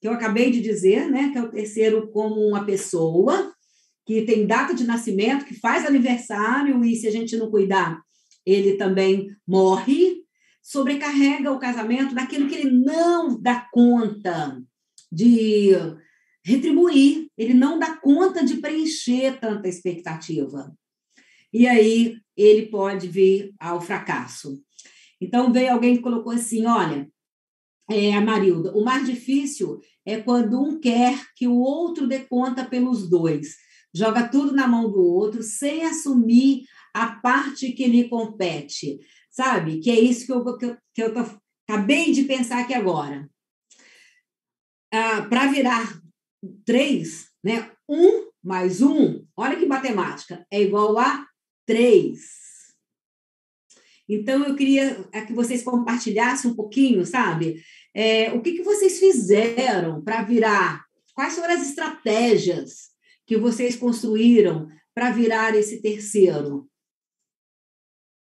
que 0.00 0.08
eu 0.08 0.12
acabei 0.12 0.50
de 0.50 0.60
dizer, 0.60 1.10
né? 1.10 1.30
Que 1.30 1.38
é 1.38 1.42
o 1.42 1.50
terceiro 1.50 2.10
como 2.10 2.40
uma 2.40 2.64
pessoa 2.64 3.52
que 4.06 4.22
tem 4.22 4.46
data 4.46 4.72
de 4.72 4.84
nascimento, 4.84 5.44
que 5.44 5.54
faz 5.54 5.84
aniversário, 5.84 6.82
e 6.82 6.96
se 6.96 7.06
a 7.06 7.10
gente 7.10 7.36
não 7.36 7.50
cuidar, 7.50 8.00
ele 8.46 8.76
também 8.76 9.28
morre, 9.46 10.17
sobrecarrega 10.68 11.50
o 11.50 11.58
casamento 11.58 12.14
daquilo 12.14 12.46
que 12.46 12.54
ele 12.54 12.70
não 12.70 13.40
dá 13.40 13.66
conta 13.72 14.62
de 15.10 15.70
retribuir, 16.44 17.30
ele 17.38 17.54
não 17.54 17.78
dá 17.78 17.96
conta 17.96 18.44
de 18.44 18.58
preencher 18.58 19.40
tanta 19.40 19.66
expectativa. 19.66 20.70
E 21.50 21.66
aí 21.66 22.18
ele 22.36 22.66
pode 22.66 23.08
vir 23.08 23.54
ao 23.58 23.80
fracasso. 23.80 24.62
Então 25.18 25.50
veio 25.50 25.72
alguém 25.72 25.96
que 25.96 26.02
colocou 26.02 26.32
assim: 26.34 26.66
olha, 26.66 27.10
é, 27.90 28.12
a 28.12 28.20
Marilda, 28.20 28.76
o 28.76 28.84
mais 28.84 29.06
difícil 29.06 29.80
é 30.04 30.18
quando 30.18 30.60
um 30.60 30.78
quer 30.78 31.18
que 31.34 31.48
o 31.48 31.56
outro 31.56 32.06
dê 32.06 32.20
conta 32.20 32.62
pelos 32.62 33.08
dois. 33.08 33.56
Joga 33.94 34.28
tudo 34.28 34.52
na 34.52 34.68
mão 34.68 34.92
do 34.92 35.00
outro 35.00 35.42
sem 35.42 35.86
assumir 35.86 36.64
a 36.92 37.06
parte 37.06 37.72
que 37.72 37.86
lhe 37.86 38.06
compete. 38.06 38.98
Sabe? 39.38 39.78
Que 39.78 39.88
é 39.88 40.00
isso 40.00 40.26
que 40.26 40.32
eu, 40.32 40.58
que 40.58 40.64
eu, 40.66 40.76
que 40.92 41.00
eu 41.00 41.14
tô, 41.14 41.20
acabei 41.68 42.10
de 42.10 42.24
pensar 42.24 42.58
aqui 42.58 42.74
agora. 42.74 43.30
Ah, 44.92 45.22
Para 45.22 45.46
virar 45.46 46.02
três, 46.66 47.28
né? 47.44 47.70
Um 47.88 48.26
mais 48.42 48.82
um, 48.82 49.24
olha 49.36 49.56
que 49.56 49.64
matemática, 49.64 50.44
é 50.50 50.60
igual 50.60 50.98
a 50.98 51.24
três. 51.64 52.20
Então, 54.08 54.42
eu 54.42 54.56
queria 54.56 55.08
é, 55.12 55.20
que 55.20 55.32
vocês 55.32 55.62
compartilhassem 55.62 56.50
um 56.50 56.56
pouquinho, 56.56 57.06
sabe? 57.06 57.62
É, 57.94 58.32
o 58.32 58.42
que, 58.42 58.54
que 58.54 58.62
vocês 58.64 58.98
fizeram 58.98 60.02
para 60.02 60.22
virar? 60.22 60.84
Quais 61.14 61.36
foram 61.36 61.54
as 61.54 61.62
estratégias 61.62 62.90
que 63.24 63.36
vocês 63.36 63.76
construíram 63.76 64.68
para 64.92 65.12
virar 65.12 65.54
esse 65.54 65.80
terceiro? 65.80 66.68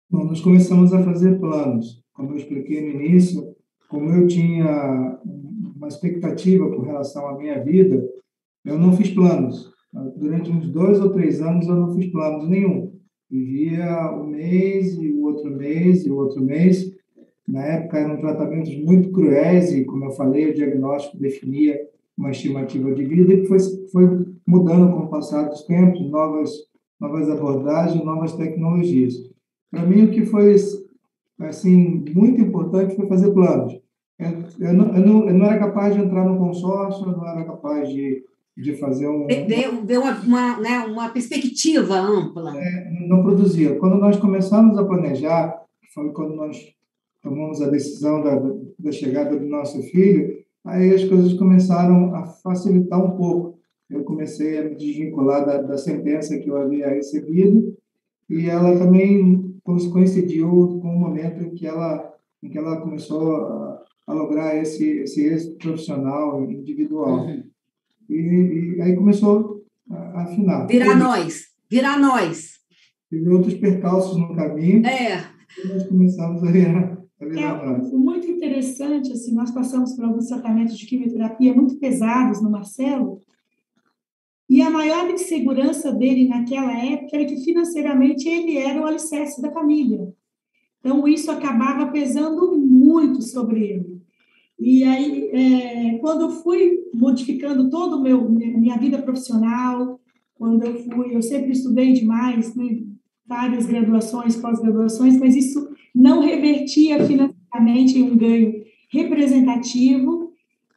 Bom, 0.10 0.24
nós 0.24 0.40
começamos 0.40 0.94
a 0.94 1.04
fazer 1.04 1.38
planos. 1.38 2.02
Como 2.14 2.32
eu 2.32 2.38
expliquei 2.38 2.80
no 2.80 3.02
início, 3.02 3.54
como 3.90 4.10
eu 4.10 4.26
tinha 4.26 5.20
uma 5.76 5.90
expectativa 5.90 6.70
com 6.70 6.82
relação 6.82 7.28
à 7.28 7.38
minha 7.38 7.62
vida, 7.62 8.08
eu 8.64 8.80
não 8.80 8.94
fiz 8.94 9.10
planos. 9.10 9.70
Durante 10.16 10.50
uns 10.50 10.70
dois 10.70 11.02
ou 11.02 11.10
três 11.10 11.42
anos 11.42 11.68
eu 11.68 11.76
não 11.76 11.94
fiz 11.94 12.10
planos 12.10 12.48
nenhum. 12.48 12.94
Vivia 13.30 14.10
um 14.14 14.28
mês 14.28 14.98
e 14.98 15.12
o 15.12 15.24
outro 15.24 15.52
mês 15.52 16.06
e 16.06 16.10
o 16.10 16.16
outro 16.16 16.42
mês. 16.42 16.90
Na 17.46 17.66
época 17.66 17.98
eram 17.98 18.16
tratamentos 18.16 18.74
muito 18.78 19.12
cruéis 19.12 19.74
e, 19.74 19.84
como 19.84 20.06
eu 20.06 20.12
falei, 20.12 20.50
o 20.50 20.56
diagnóstico 20.56 21.18
definia 21.18 21.78
uma 22.18 22.32
estimativa 22.32 22.94
de 22.94 23.04
vida 23.04 23.34
e 23.34 23.46
foi, 23.46 23.60
foi 23.92 24.26
mudando 24.48 24.90
com 24.90 25.04
o 25.04 25.10
passar 25.10 25.50
dos 25.50 25.64
tempos, 25.64 26.10
novas, 26.10 26.50
novas 26.98 27.30
abordagens, 27.30 28.06
novas 28.06 28.32
tecnologias. 28.38 29.36
Para 29.72 29.86
mim, 29.86 30.06
o 30.06 30.12
que 30.12 30.26
foi 30.26 30.56
assim 31.40 32.04
muito 32.14 32.42
importante 32.42 32.96
foi 32.96 33.08
fazer 33.08 33.32
planos. 33.32 33.80
Eu, 34.20 34.74
não, 34.74 34.96
eu, 34.96 35.06
não, 35.06 35.28
eu 35.30 35.34
não 35.34 35.46
era 35.46 35.60
capaz 35.60 35.94
de 35.94 36.02
entrar 36.02 36.26
no 36.26 36.38
consórcio, 36.38 37.06
eu 37.06 37.18
não 37.18 37.28
era 37.28 37.46
capaz 37.46 37.88
de, 37.90 38.24
de 38.58 38.74
fazer 38.76 39.08
um. 39.08 39.28
Ver, 39.28 39.86
ver 39.86 40.00
uma, 40.00 40.20
uma, 40.22 40.60
né, 40.60 40.80
uma 40.88 41.10
perspectiva 41.10 42.00
ampla. 42.00 42.58
É, 42.58 43.08
não 43.08 43.22
produzia. 43.22 43.76
Quando 43.76 43.98
nós 43.98 44.18
começamos 44.18 44.78
a 44.78 44.86
planejar, 44.86 45.62
foi 45.94 46.12
quando 46.14 46.36
nós 46.36 46.58
tomamos 47.22 47.62
a 47.62 47.70
decisão 47.70 48.24
da, 48.24 48.42
da 48.80 48.92
chegada 48.92 49.38
do 49.38 49.46
nosso 49.46 49.82
filho, 49.84 50.36
aí 50.66 50.94
as 50.94 51.04
coisas 51.04 51.34
começaram 51.34 52.16
a 52.16 52.26
facilitar 52.26 53.04
um 53.04 53.16
pouco. 53.16 53.60
Eu 53.90 54.04
comecei 54.04 54.58
a 54.58 54.64
me 54.64 54.76
desvincular 54.76 55.46
da, 55.46 55.62
da 55.62 55.78
sentença 55.78 56.38
que 56.38 56.50
eu 56.50 56.58
havia 56.58 56.90
recebido 56.90 57.78
e 58.30 58.50
ela 58.50 58.78
também 58.78 59.47
coincidiu 59.92 60.50
com 60.82 60.96
o 60.96 61.00
momento 61.00 61.44
em 61.44 61.54
que 61.54 61.68
ela, 61.68 62.14
em 62.42 62.50
que 62.50 62.58
ela 62.58 62.82
começou 62.82 63.36
a 63.36 63.78
a 64.08 64.14
lograr 64.14 64.56
esse, 64.56 64.86
esse 65.00 65.26
êxito 65.26 65.58
profissional, 65.58 66.42
individual. 66.50 67.26
Uhum. 67.26 67.44
E, 68.10 68.16
e, 68.78 68.82
aí 68.82 68.96
começou 68.96 69.66
a, 69.92 70.22
afinar. 70.24 70.66
Virar 70.66 70.96
nós, 70.96 71.48
virar 71.70 72.00
nós. 72.00 72.54
Teve 73.12 73.30
outros 73.30 73.56
percalços 73.56 74.18
no 74.18 74.34
caminho. 74.34 74.86
É. 74.86 75.26
E 75.62 75.68
nós 75.68 75.86
começamos 75.88 76.42
a 76.44 76.52
virar, 76.52 76.98
a 77.22 77.26
virar 77.26 77.64
é, 77.64 77.66
nós. 77.66 77.92
Muito 77.92 78.28
interessante, 78.28 79.12
assim, 79.12 79.34
nós 79.36 79.52
passamos 79.52 79.94
por 79.94 80.06
alguns 80.06 80.28
tratamentos 80.28 80.78
de 80.78 80.86
quimioterapia 80.86 81.54
muito 81.54 81.78
pesados 81.78 82.42
no 82.42 82.50
Marcelo, 82.50 83.20
e 84.50 84.62
a 84.62 84.70
maior 84.70 85.10
insegurança 85.10 85.92
dele 85.92 86.28
naquela 86.28 86.72
época 86.72 87.18
era 87.18 87.26
que 87.26 87.44
financeiramente 87.44 88.28
ele 88.28 88.58
era 88.58 88.82
o 88.82 88.86
alicerce 88.86 89.42
da 89.42 89.52
família. 89.52 90.14
Então, 90.80 91.08
isso 91.08 91.30
acabava 91.30 91.92
pesando 91.92 92.58
muito 92.58 93.22
sobre 93.22 93.64
ele. 93.64 94.02
E 94.60 94.84
aí, 94.84 95.30
é, 95.32 95.98
quando 96.00 96.22
eu 96.22 96.30
fui 96.30 96.80
modificando 96.94 97.70
meu 98.02 98.30
minha 98.30 98.78
vida 98.78 99.02
profissional, 99.02 100.00
quando 100.34 100.64
eu 100.64 100.76
fui, 100.84 101.16
eu 101.16 101.22
sempre 101.22 101.52
estudei 101.52 101.94
demais, 101.94 102.56
né, 102.56 102.80
várias 103.26 103.66
graduações, 103.66 104.36
pós-graduações, 104.36 105.18
mas 105.20 105.36
isso 105.36 105.70
não 105.94 106.22
revertia 106.22 107.04
financeiramente 107.06 108.00
em 108.00 108.04
um 108.04 108.18
ganho 108.18 108.64
representativo. 108.90 110.27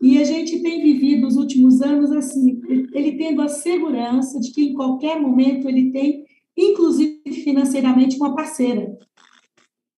E 0.01 0.19
a 0.19 0.25
gente 0.25 0.63
tem 0.63 0.83
vivido 0.83 1.27
os 1.27 1.37
últimos 1.37 1.83
anos 1.83 2.11
assim, 2.11 2.61
ele 2.93 3.19
tendo 3.19 3.43
a 3.43 3.49
segurança 3.49 4.41
de 4.41 4.51
que 4.51 4.63
em 4.63 4.75
qualquer 4.75 5.21
momento 5.21 5.69
ele 5.69 5.91
tem, 5.91 6.25
inclusive 6.57 7.21
financeiramente, 7.45 8.17
uma 8.17 8.35
parceira 8.35 8.97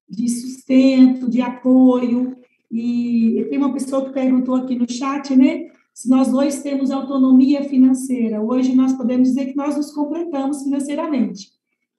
de 0.09 0.29
sustento, 0.29 1.31
de 1.31 1.41
apoio, 1.41 2.37
e 2.71 3.47
tem 3.49 3.59
uma 3.59 3.73
pessoa 3.73 4.05
que 4.05 4.13
perguntou 4.13 4.55
aqui 4.57 4.75
no 4.75 4.91
chat, 4.91 5.37
né? 5.37 5.71
Se 5.95 6.09
nós 6.09 6.29
dois 6.29 6.63
temos 6.63 6.91
autonomia 6.91 7.63
financeira. 7.65 8.43
Hoje 8.43 8.75
nós 8.75 8.95
podemos 8.95 9.29
dizer 9.29 9.47
que 9.47 9.57
nós 9.57 9.77
nos 9.77 9.93
completamos 9.93 10.63
financeiramente. 10.63 11.51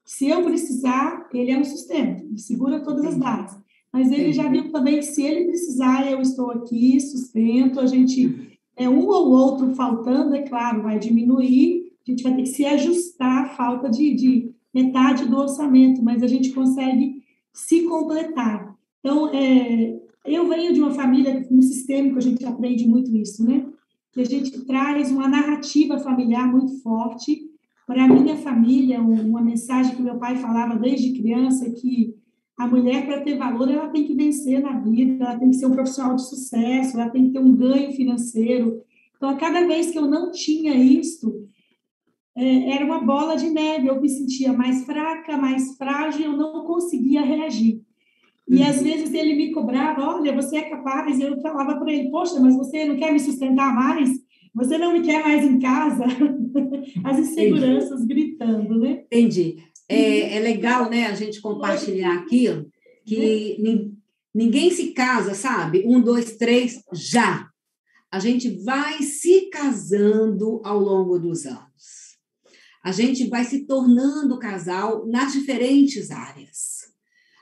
Se 0.04 0.28
eu 0.28 0.44
precisar, 0.44 1.30
ele 1.34 1.52
é 1.52 1.58
um 1.58 1.64
sustento, 1.64 2.24
ele 2.26 2.40
segura 2.40 2.82
todas 2.82 3.06
as 3.06 3.18
bases. 3.18 3.63
Mas 3.94 4.12
ele 4.12 4.34
já 4.34 4.50
viu 4.50 4.72
também 4.72 4.98
que 4.98 5.06
se 5.06 5.22
ele 5.22 5.46
precisar, 5.46 6.12
eu 6.12 6.20
estou 6.20 6.50
aqui, 6.50 7.00
sustento, 7.00 7.80
a 7.80 7.86
gente 7.86 8.58
é 8.76 8.90
um 8.90 9.06
ou 9.08 9.30
outro 9.30 9.76
faltando, 9.76 10.34
é 10.34 10.42
claro, 10.42 10.82
vai 10.82 10.98
diminuir, 10.98 11.94
a 12.06 12.10
gente 12.10 12.24
vai 12.24 12.36
ter 12.36 12.42
que 12.42 12.50
se 12.50 12.66
ajustar 12.66 13.46
à 13.46 13.50
falta 13.50 13.88
de, 13.88 14.16
de 14.16 14.52
metade 14.74 15.26
do 15.26 15.38
orçamento, 15.38 16.02
mas 16.02 16.24
a 16.24 16.28
gente 16.28 16.50
consegue 16.50 17.22
se 17.54 17.84
completar. 17.84 18.76
Então, 19.00 19.30
é, 19.32 20.02
eu 20.26 20.50
venho 20.50 20.74
de 20.74 20.80
uma 20.80 20.92
família, 20.92 21.48
um 21.52 21.62
sistêmico, 21.62 22.18
a 22.18 22.22
gente 22.22 22.44
aprende 22.46 22.88
muito 22.88 23.16
isso, 23.16 23.46
né? 23.46 23.64
Que 24.12 24.22
a 24.22 24.26
gente 24.26 24.66
traz 24.66 25.12
uma 25.12 25.28
narrativa 25.28 26.00
familiar 26.00 26.52
muito 26.52 26.82
forte. 26.82 27.44
Para 27.86 28.06
a 28.06 28.08
minha 28.08 28.38
família, 28.38 29.02
uma 29.02 29.42
mensagem 29.42 29.96
que 29.96 30.02
meu 30.02 30.18
pai 30.18 30.38
falava 30.38 30.80
desde 30.80 31.20
criança, 31.20 31.70
que 31.70 32.16
a 32.58 32.68
mulher, 32.68 33.06
para 33.06 33.22
ter 33.22 33.38
valor, 33.38 33.70
ela 33.70 33.90
tem 33.90 34.06
que 34.06 34.14
vencer 34.14 34.62
na 34.62 34.80
vida, 34.80 35.26
ela 35.26 35.40
tem 35.40 35.50
que 35.50 35.56
ser 35.56 35.66
um 35.66 35.72
profissional 35.72 36.16
de 36.16 36.28
sucesso, 36.28 37.00
ela 37.00 37.10
tem 37.10 37.28
que 37.28 37.34
ter 37.34 37.40
um 37.40 37.56
ganho 37.56 37.92
financeiro. 37.94 38.82
Então, 39.18 39.30
a 39.30 39.36
cada 39.36 39.66
vez 39.66 39.90
que 39.90 39.98
eu 39.98 40.08
não 40.08 40.32
tinha 40.32 40.76
isso, 40.76 41.48
é, 42.36 42.72
era 42.76 42.86
uma 42.86 43.00
bola 43.00 43.36
de 43.36 43.50
neve. 43.50 43.88
Eu 43.88 44.02
me 44.02 44.10
sentia 44.10 44.54
mais 44.54 44.86
fraca, 44.86 45.38
mais 45.38 45.76
frágil, 45.78 46.26
eu 46.26 46.38
não 46.38 46.64
conseguia 46.66 47.22
reagir. 47.22 47.82
E 48.48 48.62
às 48.62 48.78
uhum. 48.78 48.84
vezes 48.84 49.14
ele 49.14 49.36
me 49.36 49.52
cobrava, 49.52 50.02
olha, 50.02 50.36
você 50.36 50.58
é 50.58 50.70
capaz. 50.70 51.20
Eu 51.20 51.40
falava 51.42 51.78
para 51.78 51.92
ele, 51.92 52.10
poxa, 52.10 52.40
mas 52.40 52.56
você 52.56 52.86
não 52.86 52.98
quer 52.98 53.12
me 53.12 53.20
sustentar 53.20 53.74
mais? 53.74 54.10
Você 54.54 54.78
não 54.78 54.94
me 54.94 55.02
quer 55.02 55.24
mais 55.24 55.44
em 55.44 55.60
casa? 55.60 56.06
As 57.04 57.18
inseguranças 57.18 58.04
Entendi. 58.04 58.14
gritando, 58.14 58.80
né? 58.80 59.04
Entendi. 59.06 59.58
É, 59.90 60.38
é, 60.38 60.40
legal, 60.40 60.90
né, 60.90 61.08
a 61.08 61.16
gente 61.16 61.42
compartilhar 61.42 62.16
aqui 62.16 62.48
que 63.06 63.58
ninguém 64.34 64.72
se 64.72 64.94
casa, 64.94 65.34
sabe? 65.34 65.84
Um, 65.86 66.02
dois, 66.02 66.38
três, 66.38 66.82
já. 66.94 67.50
A 68.12 68.20
gente 68.20 68.64
vai 68.64 69.02
se 69.02 69.50
casando 69.50 70.62
ao 70.64 70.80
longo 70.80 71.20
dos 71.20 71.46
anos. 71.46 72.18
A 72.84 72.92
gente 72.92 73.28
vai 73.28 73.44
se 73.44 73.66
tornando 73.66 74.40
casal 74.40 75.08
nas 75.08 75.34
diferentes 75.34 76.12
áreas. 76.12 76.84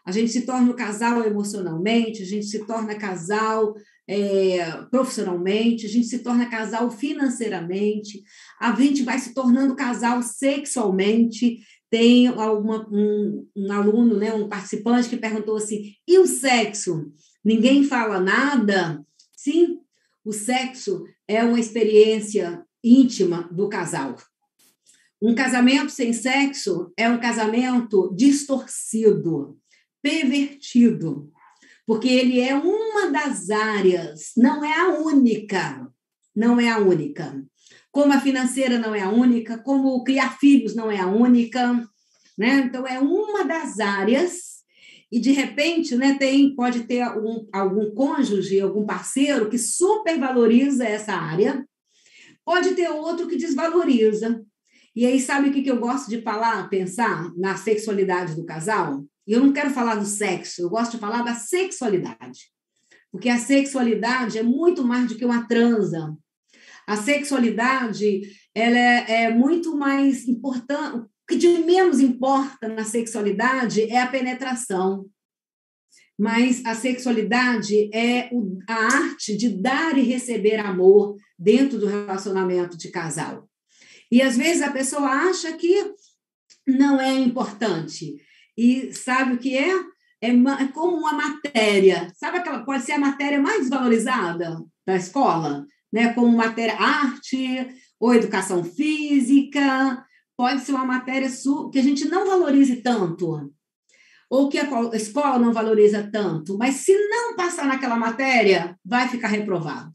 A 0.05 0.11
gente 0.11 0.31
se 0.31 0.41
torna 0.41 0.73
casal 0.73 1.23
emocionalmente, 1.23 2.23
a 2.23 2.25
gente 2.25 2.45
se 2.45 2.65
torna 2.65 2.95
casal 2.95 3.75
é, 4.07 4.83
profissionalmente, 4.89 5.85
a 5.85 5.89
gente 5.89 6.07
se 6.07 6.19
torna 6.19 6.49
casal 6.49 6.89
financeiramente, 6.89 8.23
a 8.59 8.73
gente 8.73 9.03
vai 9.03 9.19
se 9.19 9.33
tornando 9.33 9.75
casal 9.75 10.21
sexualmente. 10.23 11.59
Tem 11.91 12.27
alguma, 12.27 12.87
um, 12.89 13.47
um 13.55 13.71
aluno, 13.71 14.17
né, 14.17 14.33
um 14.33 14.47
participante 14.47 15.09
que 15.09 15.17
perguntou 15.17 15.57
assim: 15.57 15.93
e 16.07 16.17
o 16.17 16.25
sexo? 16.25 17.11
Ninguém 17.43 17.83
fala 17.83 18.19
nada? 18.19 19.05
Sim, 19.35 19.79
o 20.23 20.31
sexo 20.31 21.03
é 21.27 21.43
uma 21.43 21.59
experiência 21.59 22.65
íntima 22.83 23.49
do 23.51 23.67
casal. 23.67 24.15
Um 25.21 25.35
casamento 25.35 25.91
sem 25.91 26.13
sexo 26.13 26.91
é 26.97 27.09
um 27.09 27.19
casamento 27.19 28.11
distorcido 28.15 29.59
pervertido, 30.01 31.31
porque 31.85 32.07
ele 32.07 32.39
é 32.39 32.55
uma 32.55 33.11
das 33.11 33.49
áreas, 33.49 34.31
não 34.35 34.63
é 34.65 34.73
a 34.73 34.89
única, 34.99 35.87
não 36.35 36.59
é 36.59 36.69
a 36.69 36.79
única. 36.79 37.43
Como 37.91 38.13
a 38.13 38.21
financeira 38.21 38.79
não 38.79 38.95
é 38.95 39.01
a 39.01 39.09
única, 39.09 39.57
como 39.57 40.03
criar 40.03 40.37
filhos 40.39 40.75
não 40.75 40.89
é 40.89 40.99
a 40.99 41.07
única, 41.07 41.73
né? 42.37 42.63
Então 42.65 42.87
é 42.87 42.99
uma 42.99 43.43
das 43.43 43.79
áreas 43.79 44.51
e 45.11 45.19
de 45.19 45.31
repente, 45.31 45.95
né, 45.95 46.15
tem 46.17 46.55
pode 46.55 46.83
ter 46.83 47.01
algum, 47.01 47.45
algum 47.51 47.93
cônjuge, 47.93 48.61
algum 48.61 48.85
parceiro 48.85 49.49
que 49.49 49.57
supervaloriza 49.57 50.85
essa 50.85 51.11
área, 51.11 51.67
pode 52.45 52.73
ter 52.75 52.89
outro 52.89 53.27
que 53.27 53.35
desvaloriza. 53.35 54.41
E 54.95 55.05
aí, 55.05 55.19
sabe 55.19 55.49
o 55.49 55.53
que, 55.53 55.61
que 55.61 55.71
eu 55.71 55.79
gosto 55.79 56.09
de 56.09 56.21
falar, 56.21 56.69
pensar 56.69 57.29
na 57.35 57.57
sexualidade 57.57 58.35
do 58.35 58.45
casal? 58.45 59.03
E 59.27 59.33
eu 59.33 59.41
não 59.41 59.51
quero 59.51 59.69
falar 59.69 59.95
do 59.95 60.05
sexo, 60.05 60.61
eu 60.61 60.69
gosto 60.69 60.93
de 60.93 60.97
falar 60.97 61.23
da 61.23 61.35
sexualidade. 61.35 62.51
Porque 63.11 63.29
a 63.29 63.37
sexualidade 63.37 64.37
é 64.37 64.43
muito 64.43 64.83
mais 64.83 65.09
do 65.09 65.15
que 65.15 65.25
uma 65.25 65.45
transa. 65.45 66.15
A 66.91 66.97
sexualidade 66.97 68.21
ela 68.53 68.77
é, 68.77 69.23
é 69.23 69.29
muito 69.33 69.77
mais 69.77 70.27
importante. 70.27 70.97
O 70.97 71.07
que 71.25 71.37
de 71.37 71.47
menos 71.59 72.01
importa 72.01 72.67
na 72.67 72.83
sexualidade 72.83 73.83
é 73.83 74.01
a 74.01 74.07
penetração. 74.07 75.05
Mas 76.19 76.61
a 76.65 76.75
sexualidade 76.75 77.89
é 77.95 78.29
a 78.67 78.73
arte 78.73 79.37
de 79.37 79.47
dar 79.57 79.97
e 79.97 80.01
receber 80.01 80.57
amor 80.59 81.15
dentro 81.39 81.79
do 81.79 81.87
relacionamento 81.87 82.77
de 82.77 82.91
casal. 82.91 83.49
E 84.11 84.21
às 84.21 84.35
vezes 84.35 84.61
a 84.61 84.69
pessoa 84.69 85.07
acha 85.07 85.53
que 85.53 85.93
não 86.67 86.99
é 86.99 87.13
importante. 87.13 88.17
E 88.57 88.93
sabe 88.93 89.35
o 89.35 89.37
que 89.37 89.57
é? 89.57 89.73
É, 90.21 90.27
é 90.31 90.67
como 90.73 90.97
uma 90.97 91.13
matéria. 91.13 92.11
Sabe 92.17 92.39
aquela 92.39 92.65
pode 92.65 92.83
ser 92.83 92.91
a 92.91 92.99
matéria 92.99 93.41
mais 93.41 93.69
valorizada 93.69 94.61
da 94.85 94.97
escola, 94.97 95.65
né? 95.91 96.13
Como 96.13 96.35
matéria 96.35 96.75
arte 96.79 97.67
ou 97.99 98.13
educação 98.13 98.63
física, 98.63 100.05
pode 100.35 100.61
ser 100.61 100.71
uma 100.71 100.85
matéria 100.85 101.29
que 101.71 101.79
a 101.79 101.83
gente 101.83 102.05
não 102.05 102.25
valorize 102.25 102.77
tanto, 102.77 103.51
ou 104.29 104.49
que 104.49 104.57
a 104.57 104.65
escola 104.93 105.37
não 105.37 105.53
valoriza 105.53 106.09
tanto, 106.11 106.57
mas 106.57 106.75
se 106.75 106.93
não 107.09 107.35
passar 107.35 107.67
naquela 107.67 107.97
matéria, 107.97 108.77
vai 108.83 109.07
ficar 109.07 109.27
reprovado. 109.27 109.91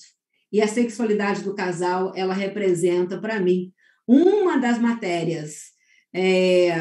E 0.53 0.63
a 0.63 0.69
sexualidade 0.69 1.43
do 1.43 1.55
casal, 1.55 2.13
ela 2.15 2.35
representa 2.35 3.19
para 3.19 3.41
mim 3.41 3.73
uma 4.07 4.59
das 4.59 4.79
matérias 4.79 5.73
é, 6.15 6.77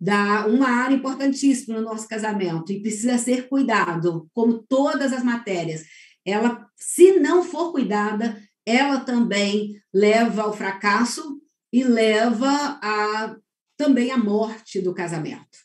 da 0.00 0.46
uma 0.46 0.68
área 0.68 0.94
importantíssima 0.94 1.78
no 1.78 1.84
nosso 1.84 2.08
casamento 2.08 2.72
e 2.72 2.80
precisa 2.80 3.18
ser 3.18 3.48
cuidado, 3.48 4.28
como 4.32 4.64
todas 4.68 5.12
as 5.12 5.22
matérias. 5.22 5.82
Ela, 6.28 6.66
se 6.76 7.18
não 7.18 7.42
for 7.42 7.72
cuidada, 7.72 8.40
ela 8.66 9.00
também 9.00 9.80
leva 9.92 10.42
ao 10.42 10.52
fracasso 10.52 11.40
e 11.72 11.82
leva 11.82 12.78
a 12.82 13.34
também 13.78 14.10
à 14.10 14.18
morte 14.18 14.80
do 14.80 14.92
casamento. 14.92 15.58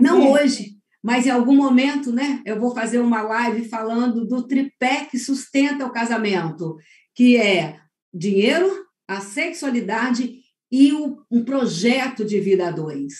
Não 0.00 0.30
hoje, 0.30 0.76
mas 1.02 1.26
em 1.26 1.30
algum 1.30 1.56
momento, 1.56 2.12
né, 2.12 2.42
eu 2.44 2.60
vou 2.60 2.74
fazer 2.74 2.98
uma 2.98 3.22
live 3.22 3.68
falando 3.68 4.26
do 4.26 4.46
tripé 4.46 5.06
que 5.06 5.18
sustenta 5.18 5.86
o 5.86 5.92
casamento, 5.92 6.76
que 7.14 7.36
é 7.36 7.80
dinheiro, 8.12 8.86
a 9.08 9.20
sexualidade 9.20 10.40
e 10.70 10.92
o, 10.92 11.24
um 11.30 11.42
projeto 11.44 12.24
de 12.24 12.38
vida 12.38 12.68
a 12.68 12.70
dois. 12.70 13.14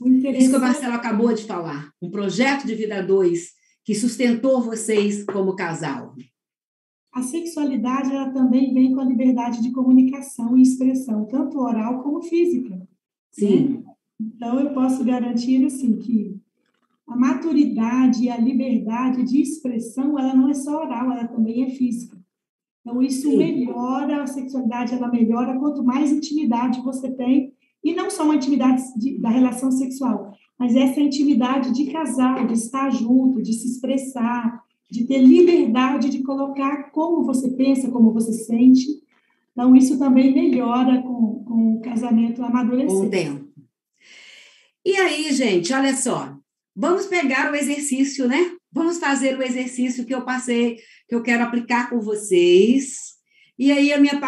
Isso 0.00 0.50
que 0.50 0.56
o 0.56 0.60
Marcelo 0.60 0.94
acabou 0.94 1.32
de 1.34 1.44
falar, 1.44 1.90
um 2.00 2.10
projeto 2.10 2.66
de 2.66 2.74
vida 2.74 3.00
a 3.00 3.02
dois 3.02 3.57
que 3.88 3.94
sustentou 3.94 4.60
vocês 4.60 5.24
como 5.24 5.56
casal. 5.56 6.14
A 7.10 7.22
sexualidade 7.22 8.14
ela 8.14 8.28
também 8.28 8.74
vem 8.74 8.92
com 8.92 9.00
a 9.00 9.04
liberdade 9.04 9.62
de 9.62 9.72
comunicação 9.72 10.58
e 10.58 10.60
expressão, 10.60 11.24
tanto 11.24 11.58
oral 11.58 12.02
como 12.02 12.20
física. 12.20 12.76
Né? 12.76 12.86
Sim. 13.32 13.82
Então 14.20 14.60
eu 14.60 14.74
posso 14.74 15.02
garantir 15.02 15.64
assim 15.64 15.96
que 15.96 16.38
a 17.06 17.16
maturidade 17.16 18.24
e 18.24 18.28
a 18.28 18.36
liberdade 18.36 19.24
de 19.24 19.40
expressão 19.40 20.18
ela 20.18 20.34
não 20.34 20.50
é 20.50 20.54
só 20.54 20.82
oral, 20.82 21.10
ela 21.10 21.26
também 21.26 21.64
é 21.64 21.70
física. 21.70 22.22
Então 22.82 23.00
isso 23.00 23.30
Sim. 23.30 23.38
melhora 23.38 24.22
a 24.22 24.26
sexualidade, 24.26 24.92
ela 24.92 25.08
melhora 25.08 25.58
quanto 25.58 25.82
mais 25.82 26.12
intimidade 26.12 26.82
você 26.82 27.10
tem 27.10 27.54
e 27.82 27.94
não 27.94 28.10
só 28.10 28.24
uma 28.24 28.36
intimidade 28.36 28.82
de, 28.98 29.18
da 29.18 29.30
relação 29.30 29.70
sexual, 29.70 30.27
mas 30.58 30.74
essa 30.74 31.00
intimidade 31.00 31.72
de 31.72 31.92
casal, 31.92 32.46
de 32.46 32.54
estar 32.54 32.90
junto, 32.90 33.40
de 33.40 33.52
se 33.52 33.68
expressar, 33.68 34.60
de 34.90 35.04
ter 35.04 35.18
liberdade 35.18 36.10
de 36.10 36.22
colocar 36.22 36.90
como 36.90 37.24
você 37.24 37.50
pensa, 37.50 37.90
como 37.90 38.12
você 38.12 38.32
sente. 38.32 38.86
Então, 39.52 39.76
isso 39.76 39.98
também 39.98 40.34
melhora 40.34 41.00
com, 41.02 41.44
com 41.44 41.74
o 41.74 41.80
casamento 41.80 42.42
amadurecer. 42.42 42.88
Com 42.88 43.08
tempo. 43.08 43.48
E 44.84 44.96
aí, 44.96 45.32
gente, 45.32 45.72
olha 45.72 45.94
só. 45.94 46.34
Vamos 46.74 47.06
pegar 47.06 47.52
o 47.52 47.54
exercício, 47.54 48.26
né? 48.26 48.52
Vamos 48.72 48.98
fazer 48.98 49.38
o 49.38 49.42
exercício 49.42 50.04
que 50.04 50.14
eu 50.14 50.22
passei, 50.22 50.78
que 51.08 51.14
eu 51.14 51.22
quero 51.22 51.44
aplicar 51.44 51.90
com 51.90 52.00
vocês. 52.00 53.18
E 53.58 53.72
aí 53.72 53.92
a 53.92 53.98
minha 53.98 54.18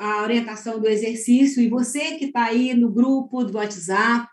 a 0.00 0.22
orientação 0.22 0.80
do 0.80 0.88
exercício, 0.88 1.62
e 1.62 1.68
você 1.68 2.16
que 2.16 2.26
está 2.26 2.46
aí 2.46 2.74
no 2.74 2.90
grupo 2.90 3.44
do 3.44 3.56
WhatsApp, 3.56 4.28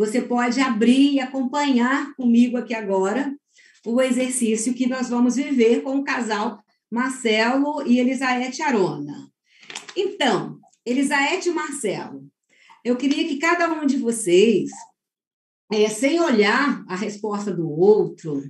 você 0.00 0.22
pode 0.22 0.58
abrir 0.62 1.12
e 1.12 1.20
acompanhar 1.20 2.14
comigo 2.14 2.56
aqui 2.56 2.72
agora 2.72 3.36
o 3.84 4.00
exercício 4.00 4.72
que 4.72 4.88
nós 4.88 5.10
vamos 5.10 5.36
viver 5.36 5.82
com 5.82 5.98
o 5.98 6.02
casal 6.02 6.58
Marcelo 6.90 7.86
e 7.86 7.98
Elisaete 7.98 8.62
Arona. 8.62 9.30
Então, 9.94 10.58
Elisaete 10.86 11.50
e 11.50 11.52
Marcelo, 11.52 12.26
eu 12.82 12.96
queria 12.96 13.28
que 13.28 13.36
cada 13.36 13.70
um 13.74 13.84
de 13.84 13.98
vocês, 13.98 14.70
é, 15.70 15.86
sem 15.90 16.18
olhar 16.18 16.82
a 16.88 16.96
resposta 16.96 17.52
do 17.52 17.70
outro, 17.70 18.42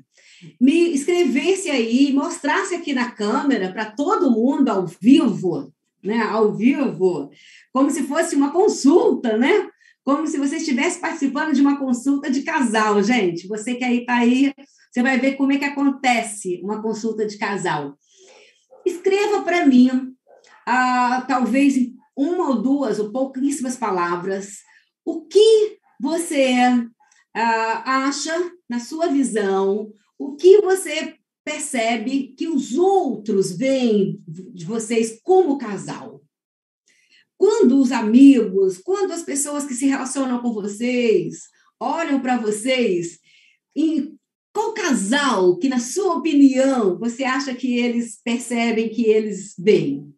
me 0.60 0.94
escrevesse 0.94 1.68
aí, 1.68 2.12
mostrasse 2.12 2.76
aqui 2.76 2.92
na 2.92 3.10
câmera 3.10 3.72
para 3.72 3.90
todo 3.90 4.30
mundo 4.30 4.68
ao 4.68 4.86
vivo, 4.86 5.74
né? 6.00 6.22
Ao 6.22 6.54
vivo, 6.54 7.28
como 7.72 7.90
se 7.90 8.04
fosse 8.04 8.36
uma 8.36 8.52
consulta, 8.52 9.36
né? 9.36 9.68
Como 10.04 10.26
se 10.26 10.38
você 10.38 10.56
estivesse 10.56 10.98
participando 10.98 11.54
de 11.54 11.60
uma 11.60 11.78
consulta 11.78 12.30
de 12.30 12.42
casal, 12.42 13.02
gente. 13.02 13.46
Você 13.46 13.74
que 13.74 13.84
aí 13.84 13.98
está 13.98 14.16
aí, 14.16 14.52
você 14.90 15.02
vai 15.02 15.18
ver 15.18 15.36
como 15.36 15.52
é 15.52 15.58
que 15.58 15.64
acontece 15.64 16.60
uma 16.64 16.82
consulta 16.82 17.26
de 17.26 17.38
casal. 17.38 17.96
Escreva 18.84 19.42
para 19.42 19.66
mim, 19.66 20.14
ah, 20.66 21.24
talvez 21.28 21.74
uma 22.16 22.48
ou 22.48 22.62
duas 22.62 22.98
ou 22.98 23.12
pouquíssimas 23.12 23.76
palavras, 23.76 24.58
o 25.04 25.26
que 25.26 25.78
você 26.00 26.54
ah, 27.34 28.06
acha, 28.06 28.34
na 28.68 28.80
sua 28.80 29.06
visão, 29.06 29.92
o 30.18 30.34
que 30.36 30.60
você 30.60 31.14
percebe 31.44 32.34
que 32.36 32.48
os 32.48 32.76
outros 32.76 33.56
veem 33.56 34.22
de 34.26 34.64
vocês 34.64 35.20
como 35.22 35.58
casal? 35.58 36.22
Quando 37.40 37.80
os 37.80 37.90
amigos, 37.90 38.76
quando 38.76 39.12
as 39.12 39.22
pessoas 39.22 39.64
que 39.64 39.72
se 39.72 39.86
relacionam 39.86 40.42
com 40.42 40.52
vocês 40.52 41.38
olham 41.80 42.20
para 42.20 42.36
vocês, 42.36 43.18
em 43.74 44.14
qual 44.52 44.74
casal 44.74 45.56
que, 45.56 45.66
na 45.66 45.78
sua 45.78 46.16
opinião, 46.16 46.98
você 46.98 47.24
acha 47.24 47.54
que 47.54 47.78
eles 47.78 48.20
percebem 48.22 48.90
que 48.90 49.06
eles 49.06 49.54
veem? 49.58 50.12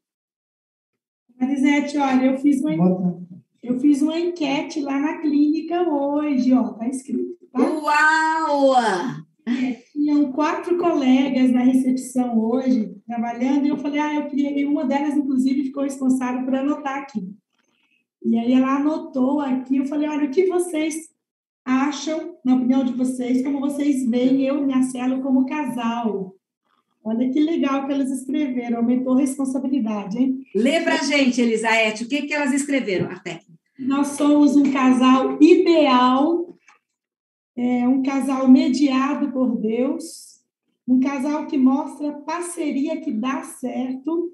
Marisete, 1.38 1.96
olha, 1.96 2.24
eu 2.24 2.38
fiz 2.40 2.60
uma, 2.60 3.24
eu 3.62 3.78
fiz 3.78 4.02
uma 4.02 4.18
enquete 4.18 4.80
lá 4.80 4.98
na 4.98 5.18
clínica 5.18 5.88
hoje, 5.88 6.52
ó, 6.52 6.72
tá 6.72 6.88
escrito. 6.88 7.38
Tá? 7.52 7.60
Uau! 7.60 8.74
É, 9.46 9.72
tinham 9.92 10.32
quatro 10.32 10.76
colegas 10.76 11.52
na 11.52 11.62
recepção 11.62 12.36
hoje, 12.36 12.92
trabalhando, 13.12 13.66
e 13.66 13.68
eu 13.68 13.76
falei, 13.76 14.00
ah, 14.00 14.14
eu 14.14 14.30
e 14.32 14.64
uma 14.64 14.86
delas, 14.86 15.14
inclusive, 15.14 15.64
ficou 15.64 15.82
responsável 15.82 16.44
por 16.44 16.54
anotar 16.54 16.96
aqui. 16.98 17.28
E 18.24 18.38
aí 18.38 18.54
ela 18.54 18.76
anotou 18.76 19.40
aqui, 19.40 19.76
eu 19.76 19.84
falei, 19.84 20.08
olha, 20.08 20.26
o 20.26 20.30
que 20.30 20.46
vocês 20.46 21.10
acham, 21.62 22.36
na 22.42 22.54
opinião 22.54 22.82
de 22.84 22.94
vocês, 22.94 23.42
como 23.42 23.60
vocês 23.60 24.08
veem 24.08 24.46
eu 24.46 24.62
e 24.62 24.66
Marcelo 24.66 25.20
como 25.20 25.44
casal? 25.44 26.34
Olha 27.04 27.28
que 27.30 27.40
legal 27.40 27.86
que 27.86 27.92
elas 27.92 28.10
escreveram, 28.10 28.78
aumentou 28.78 29.14
a 29.14 29.20
responsabilidade, 29.20 30.18
hein? 30.18 30.40
Lê 30.54 30.80
para 30.80 30.94
a 30.94 31.02
gente, 31.04 31.40
Elisaete, 31.40 32.04
o 32.04 32.08
que, 32.08 32.22
que 32.22 32.32
elas 32.32 32.54
escreveram, 32.54 33.10
a 33.10 33.18
técnica? 33.18 33.60
Nós 33.78 34.08
somos 34.08 34.56
um 34.56 34.72
casal 34.72 35.36
ideal, 35.42 36.56
é, 37.56 37.86
um 37.86 38.02
casal 38.02 38.48
mediado 38.48 39.32
por 39.32 39.60
Deus, 39.60 40.31
um 40.86 41.00
casal 41.00 41.46
que 41.46 41.56
mostra 41.56 42.12
parceria 42.12 43.00
que 43.00 43.12
dá 43.12 43.42
certo, 43.42 44.32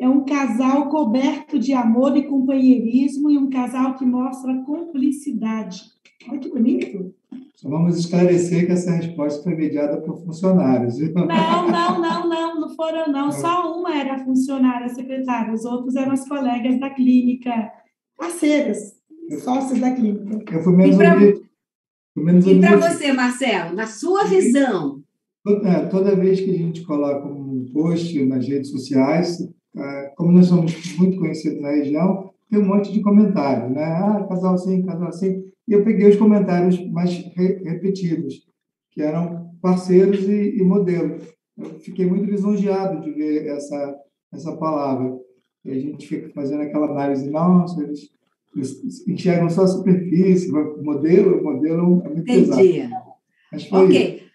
é 0.00 0.08
um 0.08 0.24
casal 0.24 0.88
coberto 0.88 1.58
de 1.58 1.72
amor 1.72 2.16
e 2.16 2.26
companheirismo 2.26 3.30
e 3.30 3.38
um 3.38 3.50
casal 3.50 3.94
que 3.96 4.04
mostra 4.04 4.62
cumplicidade. 4.64 5.82
Olha 6.28 6.38
que 6.38 6.48
bonito. 6.48 7.14
Só 7.54 7.68
vamos 7.68 7.98
esclarecer 7.98 8.66
que 8.66 8.72
essa 8.72 8.90
resposta 8.90 9.42
foi 9.42 9.54
mediada 9.54 10.00
por 10.00 10.18
funcionários. 10.24 10.98
Não, 10.98 11.26
não, 11.26 12.00
não, 12.00 12.28
não, 12.28 12.60
não 12.60 12.68
foram, 12.74 13.12
não. 13.12 13.30
Só 13.30 13.78
uma 13.78 13.96
era 13.96 14.24
funcionária 14.24 14.88
secretária, 14.88 15.52
os 15.52 15.64
outros 15.64 15.94
eram 15.94 16.12
as 16.12 16.26
colegas 16.28 16.80
da 16.80 16.90
clínica, 16.90 17.70
parceiras, 18.16 18.96
sócios 19.42 19.78
da 19.78 19.92
clínica. 19.92 20.54
Eu 20.54 20.62
fui 20.62 20.74
menos 20.74 22.46
E 22.46 22.60
para 22.60 22.76
você, 22.76 23.12
Marcelo, 23.12 23.74
na 23.74 23.86
sua 23.86 24.24
visão? 24.24 25.01
Toda, 25.44 25.86
toda 25.88 26.16
vez 26.16 26.40
que 26.40 26.50
a 26.50 26.56
gente 26.56 26.82
coloca 26.82 27.26
um 27.26 27.66
post 27.72 28.24
nas 28.26 28.46
redes 28.46 28.70
sociais, 28.70 29.38
é, 29.76 30.12
como 30.16 30.32
nós 30.32 30.46
somos 30.46 30.96
muito 30.96 31.18
conhecidos 31.18 31.60
na 31.60 31.70
região, 31.70 32.30
tem 32.48 32.60
um 32.60 32.66
monte 32.66 32.92
de 32.92 33.00
comentários, 33.00 33.72
né? 33.72 33.82
Ah, 33.82 34.26
casal 34.28 34.54
assim, 34.54 34.84
casal 34.84 35.08
assim. 35.08 35.42
E 35.66 35.72
eu 35.72 35.82
peguei 35.82 36.08
os 36.08 36.16
comentários 36.16 36.78
mais 36.90 37.10
re 37.34 37.62
repetidos, 37.64 38.46
que 38.90 39.02
eram 39.02 39.50
parceiros 39.60 40.28
e, 40.28 40.58
e 40.58 40.62
modelo. 40.62 41.16
Eu 41.58 41.80
fiquei 41.80 42.06
muito 42.06 42.30
lisonjeado 42.30 43.00
de 43.00 43.10
ver 43.10 43.46
essa, 43.46 43.96
essa 44.32 44.56
palavra. 44.56 45.18
E 45.64 45.70
a 45.70 45.74
gente 45.74 46.06
fica 46.06 46.30
fazendo 46.34 46.62
aquela 46.62 46.90
análise, 46.90 47.30
nossa, 47.30 47.82
eles, 47.82 48.10
eles 48.54 49.08
enxergam 49.08 49.48
só 49.48 49.62
a 49.62 49.68
superfície, 49.68 50.50
modelo, 50.82 51.42
modelo 51.42 52.02
é 52.04 52.08
muito 52.08 52.30
Entendi. 52.30 52.40
pesado. 52.40 53.84
Ok. 53.84 54.16
Isso. 54.16 54.31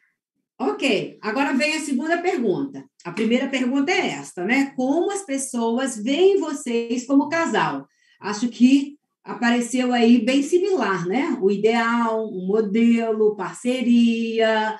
Ok, 0.60 1.20
agora 1.22 1.54
vem 1.54 1.76
a 1.76 1.82
segunda 1.82 2.18
pergunta. 2.18 2.84
A 3.04 3.12
primeira 3.12 3.48
pergunta 3.48 3.92
é 3.92 4.08
esta, 4.08 4.44
né? 4.44 4.74
Como 4.76 5.12
as 5.12 5.24
pessoas 5.24 5.98
veem 5.98 6.40
vocês 6.40 7.06
como 7.06 7.30
casal? 7.30 7.88
Acho 8.20 8.50
que 8.50 8.98
apareceu 9.24 9.94
aí 9.94 10.26
bem 10.26 10.42
similar, 10.42 11.06
né? 11.06 11.38
O 11.40 11.52
ideal, 11.52 12.26
o 12.26 12.48
modelo, 12.48 13.36
parceria, 13.36 14.80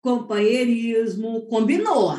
companheirismo, 0.00 1.46
combinou. 1.46 2.16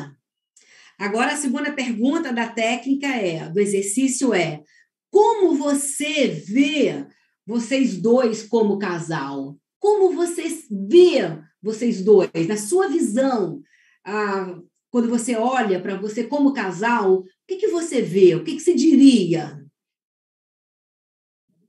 Agora, 0.98 1.32
a 1.32 1.36
segunda 1.36 1.72
pergunta 1.72 2.32
da 2.32 2.48
técnica 2.48 3.08
é, 3.08 3.50
do 3.50 3.60
exercício 3.60 4.32
é, 4.32 4.62
como 5.10 5.54
você 5.56 6.28
vê 6.28 7.06
vocês 7.46 8.00
dois 8.00 8.42
como 8.42 8.78
casal? 8.78 9.58
Como 9.78 10.14
vocês 10.14 10.64
vê 10.70 11.38
vocês 11.62 12.02
dois, 12.02 12.30
na 12.48 12.56
sua 12.56 12.88
visão, 12.88 13.62
ah, 14.04 14.58
quando 14.90 15.08
você 15.08 15.36
olha 15.36 15.80
para 15.80 15.96
você 15.96 16.24
como 16.24 16.52
casal, 16.52 17.20
o 17.20 17.24
que, 17.46 17.56
que 17.56 17.68
você 17.68 18.02
vê? 18.02 18.34
O 18.34 18.44
que, 18.44 18.54
que 18.56 18.60
você 18.60 18.74
diria? 18.74 19.64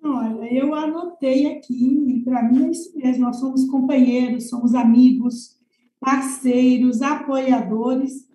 Olha, 0.03 0.53
eu 0.53 0.73
anotei 0.75 1.45
aqui, 1.47 2.21
para 2.25 2.43
mim 2.43 2.65
é 2.65 2.71
isso 2.71 2.97
mesmo, 2.97 3.23
nós 3.23 3.37
somos 3.37 3.65
companheiros, 3.69 4.49
somos 4.49 4.75
amigos, 4.75 5.57
parceiros, 5.99 7.01
apoiadores 7.01 8.27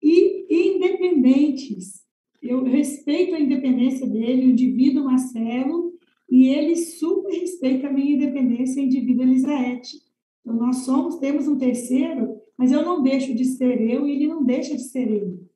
e 0.00 0.46
independentes. 0.48 2.02
Eu 2.40 2.62
respeito 2.62 3.34
a 3.34 3.40
independência 3.40 4.06
dele, 4.06 4.46
o 4.46 4.50
indivíduo 4.50 5.04
Marcelo, 5.04 5.92
e 6.30 6.48
ele 6.48 6.76
super 6.76 7.32
respeita 7.40 7.88
a 7.88 7.92
minha 7.92 8.14
independência, 8.14 8.80
o 8.80 8.86
indivíduo 8.86 9.24
Elisaete. 9.24 10.07
Então, 10.40 10.54
nós 10.54 10.78
somos, 10.78 11.16
temos 11.16 11.46
um 11.46 11.58
terceiro, 11.58 12.40
mas 12.56 12.72
eu 12.72 12.84
não 12.84 13.02
deixo 13.02 13.34
de 13.34 13.44
ser 13.44 13.80
eu 13.80 14.06
e 14.06 14.12
ele 14.12 14.26
não 14.26 14.44
deixa 14.44 14.76
de 14.76 14.82
ser 14.82 15.08
ele. 15.08 15.48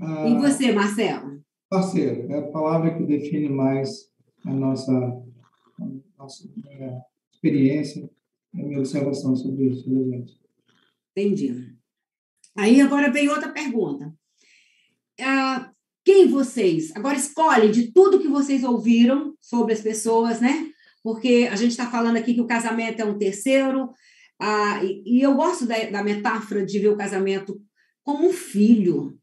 Ah, 0.00 0.28
e 0.28 0.38
você, 0.38 0.72
Marcelo? 0.72 1.42
Parceiro, 1.68 2.30
é 2.32 2.38
a 2.38 2.48
palavra 2.48 2.96
que 2.96 3.04
define 3.04 3.48
mais 3.48 4.10
a 4.44 4.52
nossa, 4.52 4.92
a 4.92 5.88
nossa 6.18 6.48
é, 6.68 7.00
experiência, 7.32 8.10
a 8.54 8.56
minha 8.56 8.78
observação 8.78 9.36
sobre 9.36 9.68
isso, 9.68 9.88
né? 9.90 10.24
Entendi. 11.16 11.74
Aí 12.56 12.80
agora 12.80 13.10
vem 13.10 13.28
outra 13.28 13.52
pergunta. 13.52 14.12
Ah, 15.20 15.70
quem 16.04 16.28
vocês, 16.28 16.94
agora 16.96 17.16
escolhem 17.16 17.70
de 17.70 17.92
tudo 17.92 18.20
que 18.20 18.28
vocês 18.28 18.64
ouviram 18.64 19.34
sobre 19.38 19.72
as 19.74 19.80
pessoas, 19.80 20.40
né? 20.40 20.70
Porque 21.02 21.48
a 21.50 21.56
gente 21.56 21.70
está 21.70 21.90
falando 21.90 22.16
aqui 22.16 22.34
que 22.34 22.40
o 22.40 22.46
casamento 22.46 23.00
é 23.00 23.04
um 23.04 23.18
terceiro, 23.18 23.90
ah, 24.38 24.82
e, 24.84 25.02
e 25.18 25.22
eu 25.22 25.34
gosto 25.34 25.66
da, 25.66 25.76
da 25.90 26.02
metáfora 26.02 26.64
de 26.64 26.78
ver 26.78 26.88
o 26.88 26.96
casamento 26.96 27.60
como 28.02 28.28
um 28.28 28.32
filho, 28.32 29.18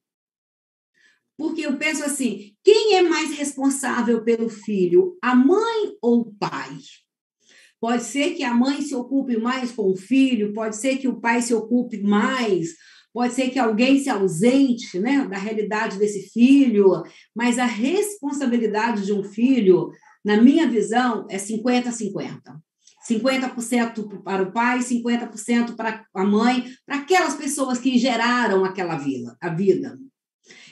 porque 1.38 1.61
eu 1.61 1.78
penso 1.78 2.03
assim: 2.03 2.53
quem 2.63 2.95
é 2.95 3.01
mais 3.01 3.38
responsável 3.38 4.23
pelo 4.23 4.49
filho, 4.49 5.17
a 5.21 5.36
mãe 5.36 5.93
ou 6.01 6.21
o 6.21 6.34
pai? 6.34 6.78
Pode 7.80 8.03
ser 8.03 8.34
que 8.34 8.43
a 8.43 8.53
mãe 8.53 8.82
se 8.82 8.95
ocupe 8.95 9.38
mais 9.38 9.71
com 9.71 9.91
o 9.91 9.95
filho, 9.95 10.51
pode 10.51 10.75
ser 10.75 10.97
que 10.97 11.07
o 11.07 11.21
pai 11.21 11.43
se 11.43 11.53
ocupe 11.53 12.01
mais, 12.01 12.69
pode 13.13 13.36
ser 13.36 13.51
que 13.51 13.59
alguém 13.59 13.99
se 13.99 14.09
ausente 14.09 14.99
né, 14.99 15.28
da 15.28 15.38
realidade 15.38 15.99
desse 15.99 16.28
filho, 16.30 17.03
mas 17.36 17.59
a 17.59 17.65
responsabilidade 17.65 19.05
de 19.05 19.13
um 19.13 19.23
filho, 19.23 19.91
na 20.28 20.41
minha 20.41 20.67
visão, 20.67 21.25
é 21.30 21.38
50-50. 21.38 22.41
50% 23.09 24.21
para 24.23 24.43
o 24.43 24.51
pai, 24.51 24.80
50% 24.80 25.73
para 25.73 26.05
a 26.13 26.25
mãe, 26.25 26.65
para 26.86 26.97
aquelas 26.97 27.36
pessoas 27.36 27.80
que 27.80 27.97
geraram 27.97 28.65
aquela 28.65 28.97
vida, 28.97 29.38
a 29.39 29.47
vida. 29.47 29.97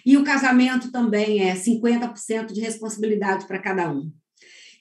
E 0.06 0.18
o 0.18 0.26
casamento 0.26 0.92
também 0.92 1.42
é 1.50 1.56
50% 1.56 2.52
de 2.52 2.60
responsabilidade 2.60 3.48
para 3.48 3.62
cada 3.62 3.90
um. 3.90 4.12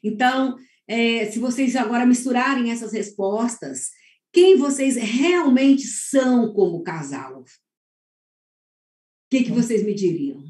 Então, 0.02 0.56
é, 0.88 1.26
se 1.26 1.38
vocês 1.38 1.76
agora 1.76 2.04
misturarem 2.04 2.72
essas 2.72 2.92
respostas, 2.92 3.90
quem 4.32 4.56
vocês 4.56 4.96
realmente 4.96 5.86
são 5.86 6.52
como 6.52 6.82
casal? 6.82 7.42
O 7.42 7.44
que, 9.30 9.44
que 9.44 9.52
vocês 9.52 9.84
me 9.84 9.94
diriam? 9.94 10.42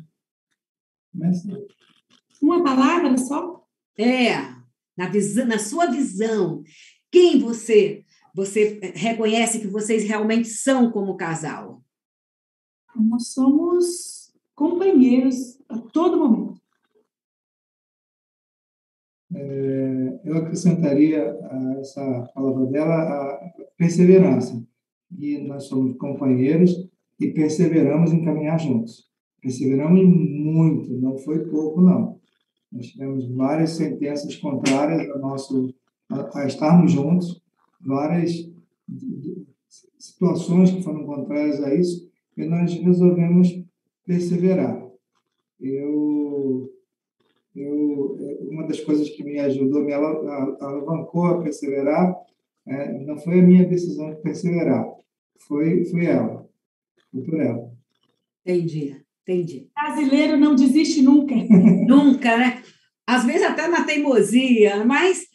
Uma 2.41 2.65
palavra 2.65 3.19
só? 3.19 3.64
É, 3.99 4.35
na, 4.97 5.09
visão, 5.09 5.47
na 5.47 5.59
sua 5.59 5.87
visão, 5.87 6.63
quem 7.11 7.39
você 7.39 8.05
você 8.35 8.81
reconhece 8.97 9.61
que 9.61 9.69
vocês 9.69 10.03
realmente 10.03 10.49
são 10.49 10.91
como 10.91 11.17
casal? 11.17 11.81
Nós 12.97 13.29
somos 13.29 14.35
companheiros 14.57 15.61
a 15.69 15.79
todo 15.79 16.19
momento. 16.19 16.61
É, 19.33 20.21
eu 20.25 20.37
acrescentaria 20.37 21.23
a 21.23 21.77
essa 21.79 22.31
palavra 22.35 22.67
dela 22.67 22.95
a 22.95 23.53
perseverança. 23.77 24.65
E 25.17 25.39
nós 25.39 25.65
somos 25.65 25.97
companheiros 25.97 26.73
e 27.21 27.31
perseveramos 27.31 28.13
em 28.13 28.25
caminhar 28.25 28.59
juntos. 28.59 29.09
Perseveramos 29.41 30.05
muito, 30.05 30.93
não 31.01 31.17
foi 31.19 31.47
pouco, 31.49 31.81
não. 31.81 32.14
Nós 32.75 32.89
tivemos 32.89 33.25
várias 33.29 33.71
sentenças 33.71 34.35
contrárias 34.37 35.09
ao 35.09 35.21
nosso, 35.21 35.73
a, 36.11 36.41
a 36.41 36.47
estarmos 36.47 36.91
juntos, 36.91 37.41
várias 37.81 38.51
situações 39.97 40.73
que 40.73 40.83
foram 40.83 41.07
contrárias 41.07 41.63
a 41.63 41.73
isso, 41.73 42.11
e 42.37 42.45
nós 42.45 42.75
resolvemos 42.75 43.49
perseverar. 44.05 44.85
Eu, 45.61 46.69
eu, 47.55 48.19
uma 48.51 48.67
das 48.67 48.81
coisas 48.81 49.09
que 49.09 49.23
me 49.23 49.39
ajudou, 49.39 49.85
me 49.85 49.93
alavancou 49.93 51.27
a 51.27 51.43
perseverar, 51.43 52.13
é, 52.67 53.05
não 53.05 53.17
foi 53.19 53.39
a 53.39 53.43
minha 53.43 53.65
decisão 53.65 54.11
de 54.11 54.21
perseverar, 54.21 54.85
foi, 55.39 55.85
foi 55.85 56.07
ela, 56.07 56.45
foi 57.13 57.23
por 57.23 57.41
ela. 57.41 57.73
Entendi, 58.45 59.04
entendi. 59.27 59.69
Brasileiro 59.75 60.37
não 60.37 60.55
desiste 60.55 61.03
nunca. 61.03 61.35
nunca, 61.87 62.37
né? 62.37 62.63
Às 63.07 63.25
vezes 63.25 63.43
até 63.43 63.69
na 63.69 63.85
teimosia, 63.85 64.85
mas 64.85 65.27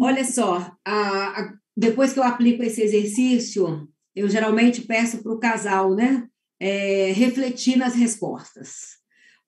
olha 0.00 0.24
só, 0.24 0.72
a, 0.84 1.40
a, 1.40 1.54
depois 1.76 2.12
que 2.12 2.18
eu 2.18 2.24
aplico 2.24 2.62
esse 2.62 2.82
exercício, 2.82 3.88
eu 4.14 4.28
geralmente 4.28 4.82
peço 4.82 5.22
para 5.22 5.32
o 5.32 5.38
casal, 5.38 5.94
né? 5.94 6.26
É, 6.60 7.12
refletir 7.12 7.76
nas 7.76 7.94
respostas, 7.94 8.96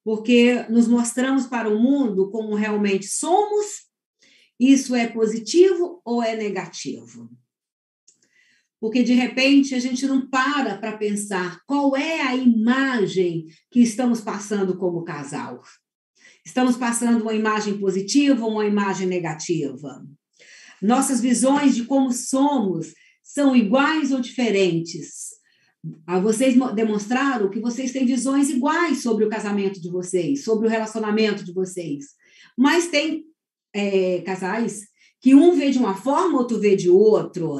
porque 0.03 0.65
nos 0.69 0.87
mostramos 0.87 1.47
para 1.47 1.69
o 1.69 1.81
mundo 1.81 2.29
como 2.29 2.53
realmente 2.53 3.07
somos. 3.07 3.87
Isso 4.59 4.93
é 4.95 5.07
positivo 5.07 6.01
ou 6.03 6.21
é 6.21 6.35
negativo? 6.35 7.29
Porque 8.79 9.01
de 9.03 9.13
repente 9.13 9.73
a 9.73 9.79
gente 9.79 10.05
não 10.05 10.29
para 10.29 10.77
para 10.77 10.97
pensar 10.97 11.59
qual 11.65 11.95
é 11.95 12.21
a 12.21 12.35
imagem 12.35 13.47
que 13.71 13.81
estamos 13.81 14.21
passando 14.21 14.77
como 14.77 15.03
casal. 15.03 15.61
Estamos 16.45 16.77
passando 16.77 17.23
uma 17.23 17.33
imagem 17.33 17.77
positiva 17.77 18.45
ou 18.45 18.51
uma 18.51 18.65
imagem 18.65 19.07
negativa? 19.07 20.05
Nossas 20.81 21.19
visões 21.19 21.75
de 21.75 21.85
como 21.85 22.11
somos 22.11 22.93
são 23.23 23.55
iguais 23.55 24.11
ou 24.11 24.21
diferentes? 24.21 25.35
Vocês 26.21 26.55
demonstraram 26.75 27.49
que 27.49 27.59
vocês 27.59 27.91
têm 27.91 28.05
visões 28.05 28.49
iguais 28.49 29.01
sobre 29.01 29.25
o 29.25 29.29
casamento 29.29 29.81
de 29.81 29.89
vocês, 29.89 30.43
sobre 30.43 30.67
o 30.67 30.69
relacionamento 30.69 31.43
de 31.43 31.53
vocês. 31.53 32.05
Mas 32.57 32.87
tem 32.87 33.25
é, 33.73 34.21
casais 34.21 34.87
que 35.21 35.35
um 35.35 35.53
vê 35.53 35.71
de 35.71 35.77
uma 35.77 35.95
forma, 35.95 36.37
outro 36.37 36.59
vê 36.59 36.75
de 36.75 36.89
outro. 36.89 37.59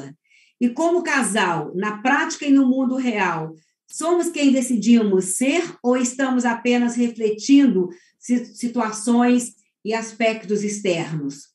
E 0.60 0.68
como 0.68 1.02
casal, 1.02 1.72
na 1.74 2.02
prática 2.02 2.46
e 2.46 2.50
no 2.50 2.66
mundo 2.66 2.96
real, 2.96 3.54
somos 3.86 4.28
quem 4.28 4.52
decidimos 4.52 5.36
ser 5.36 5.62
ou 5.82 5.96
estamos 5.96 6.44
apenas 6.44 6.96
refletindo 6.96 7.88
situações 8.18 9.54
e 9.84 9.94
aspectos 9.94 10.62
externos? 10.64 11.48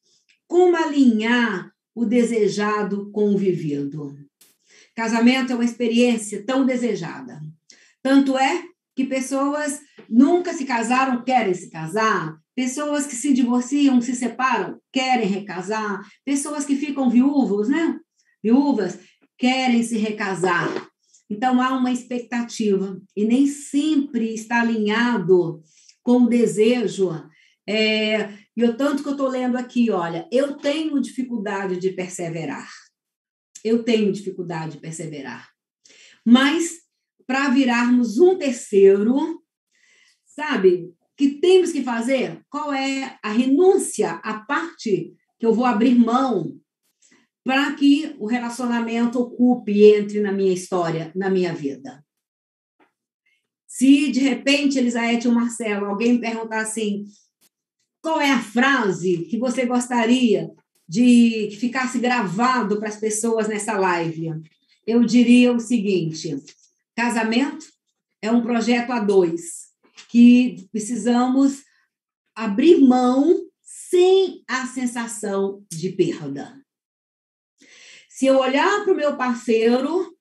Como 0.47 0.75
alinhar 0.75 1.71
o 1.93 2.05
desejado 2.05 3.11
com 3.11 3.33
o 3.33 3.37
vivido? 3.37 4.15
Casamento 4.95 5.51
é 5.51 5.55
uma 5.55 5.65
experiência 5.65 6.43
tão 6.45 6.65
desejada. 6.65 7.41
Tanto 8.01 8.37
é 8.37 8.63
que 8.95 9.05
pessoas 9.05 9.79
nunca 10.09 10.53
se 10.53 10.65
casaram, 10.65 11.23
querem 11.23 11.53
se 11.53 11.69
casar, 11.69 12.37
pessoas 12.55 13.07
que 13.07 13.15
se 13.15 13.33
divorciam, 13.33 13.99
se 14.01 14.15
separam, 14.15 14.79
querem 14.91 15.27
recasar, 15.27 16.01
pessoas 16.23 16.65
que 16.65 16.75
ficam 16.75 17.09
viúvos, 17.09 17.67
né? 17.67 17.99
Viúvas 18.43 18.99
querem 19.37 19.81
se 19.83 19.97
recasar. 19.97 20.69
Então 21.29 21.61
há 21.61 21.75
uma 21.75 21.91
expectativa 21.91 23.01
e 23.15 23.25
nem 23.25 23.47
sempre 23.47 24.33
está 24.33 24.61
alinhado 24.61 25.63
com 26.03 26.23
o 26.23 26.29
desejo. 26.29 27.09
É, 27.67 28.33
e 28.55 28.63
o 28.63 28.75
tanto 28.75 29.01
que 29.01 29.07
eu 29.07 29.13
estou 29.13 29.29
lendo 29.29 29.55
aqui, 29.55 29.89
olha, 29.89 30.27
eu 30.31 30.57
tenho 30.57 31.01
dificuldade 31.01 31.77
de 31.77 31.91
perseverar. 31.91 32.69
Eu 33.63 33.83
tenho 33.83 34.11
dificuldade 34.11 34.73
de 34.73 34.81
perseverar. 34.81 35.49
Mas, 36.25 36.81
para 37.25 37.49
virarmos 37.49 38.19
um 38.19 38.37
terceiro, 38.37 39.41
sabe, 40.25 40.93
que 41.17 41.39
temos 41.39 41.71
que 41.71 41.81
fazer? 41.81 42.41
Qual 42.49 42.73
é 42.73 43.17
a 43.23 43.31
renúncia, 43.31 44.15
a 44.15 44.39
parte 44.39 45.13
que 45.39 45.45
eu 45.45 45.53
vou 45.53 45.65
abrir 45.65 45.95
mão 45.95 46.59
para 47.43 47.73
que 47.73 48.15
o 48.19 48.25
relacionamento 48.25 49.19
ocupe, 49.19 49.83
entre 49.83 50.21
na 50.21 50.31
minha 50.31 50.53
história, 50.53 51.11
na 51.15 51.29
minha 51.29 51.53
vida? 51.53 52.03
Se 53.67 54.11
de 54.11 54.19
repente, 54.19 54.77
Elisaete 54.77 55.27
ou 55.27 55.33
Marcelo, 55.33 55.87
alguém 55.87 56.13
me 56.13 56.19
perguntar 56.19 56.61
assim: 56.61 57.05
qual 58.01 58.21
é 58.21 58.31
a 58.31 58.41
frase 58.41 59.25
que 59.25 59.37
você 59.37 59.65
gostaria 59.65 60.51
de 60.87 61.47
que 61.49 61.57
ficasse 61.57 61.99
gravado 61.99 62.77
para 62.77 62.89
as 62.89 62.97
pessoas 62.97 63.47
nessa 63.47 63.73
live? 63.77 64.29
Eu 64.85 65.03
diria 65.03 65.51
o 65.51 65.59
seguinte: 65.59 66.35
casamento 66.95 67.65
é 68.21 68.31
um 68.31 68.41
projeto 68.41 68.91
a 68.91 68.99
dois 68.99 69.71
que 70.07 70.67
precisamos 70.71 71.63
abrir 72.35 72.79
mão 72.79 73.35
sem 73.61 74.43
a 74.47 74.67
sensação 74.67 75.65
de 75.71 75.89
perda. 75.89 76.62
Se 78.13 78.27
eu 78.27 78.37
olhar 78.37 78.83
para 78.83 78.93
o 78.93 78.95
meu 78.95 79.17
parceiro, 79.17 80.15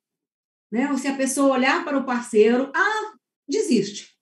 né, 0.72 0.90
ou 0.90 0.96
se 0.96 1.06
a 1.08 1.14
pessoa 1.14 1.52
olhar 1.52 1.84
para 1.84 1.98
o 1.98 2.06
parceiro, 2.06 2.72
ah, 2.74 3.12
desiste. 3.46 4.16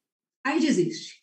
Aí 0.44 0.58
desiste. 0.58 1.22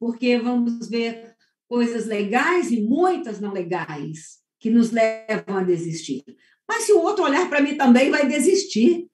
Porque 0.00 0.38
vamos 0.38 0.88
ver 0.88 1.36
coisas 1.68 2.06
legais 2.06 2.70
e 2.70 2.80
muitas 2.80 3.40
não 3.40 3.52
legais 3.52 4.38
que 4.58 4.70
nos 4.70 4.90
levam 4.90 5.58
a 5.58 5.62
desistir. 5.62 6.24
Mas 6.66 6.84
se 6.84 6.94
o 6.94 7.02
outro 7.02 7.24
olhar 7.24 7.46
para 7.46 7.60
mim 7.60 7.76
também, 7.76 8.10
vai 8.10 8.26
desistir. 8.26 9.06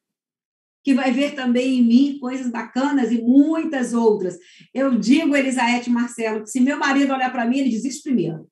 Que 0.84 0.94
vai 0.94 1.10
ver 1.10 1.34
também 1.34 1.80
em 1.80 1.82
mim 1.82 2.18
coisas 2.20 2.48
bacanas 2.48 3.10
e 3.10 3.20
muitas 3.20 3.92
outras. 3.92 4.38
Eu 4.72 4.96
digo, 4.96 5.34
Elisaete 5.34 5.90
Marcelo, 5.90 6.44
que 6.44 6.50
se 6.50 6.60
meu 6.60 6.78
marido 6.78 7.12
olhar 7.12 7.32
para 7.32 7.44
mim, 7.44 7.58
ele 7.58 7.70
desiste 7.70 8.04
primeiro. 8.04 8.48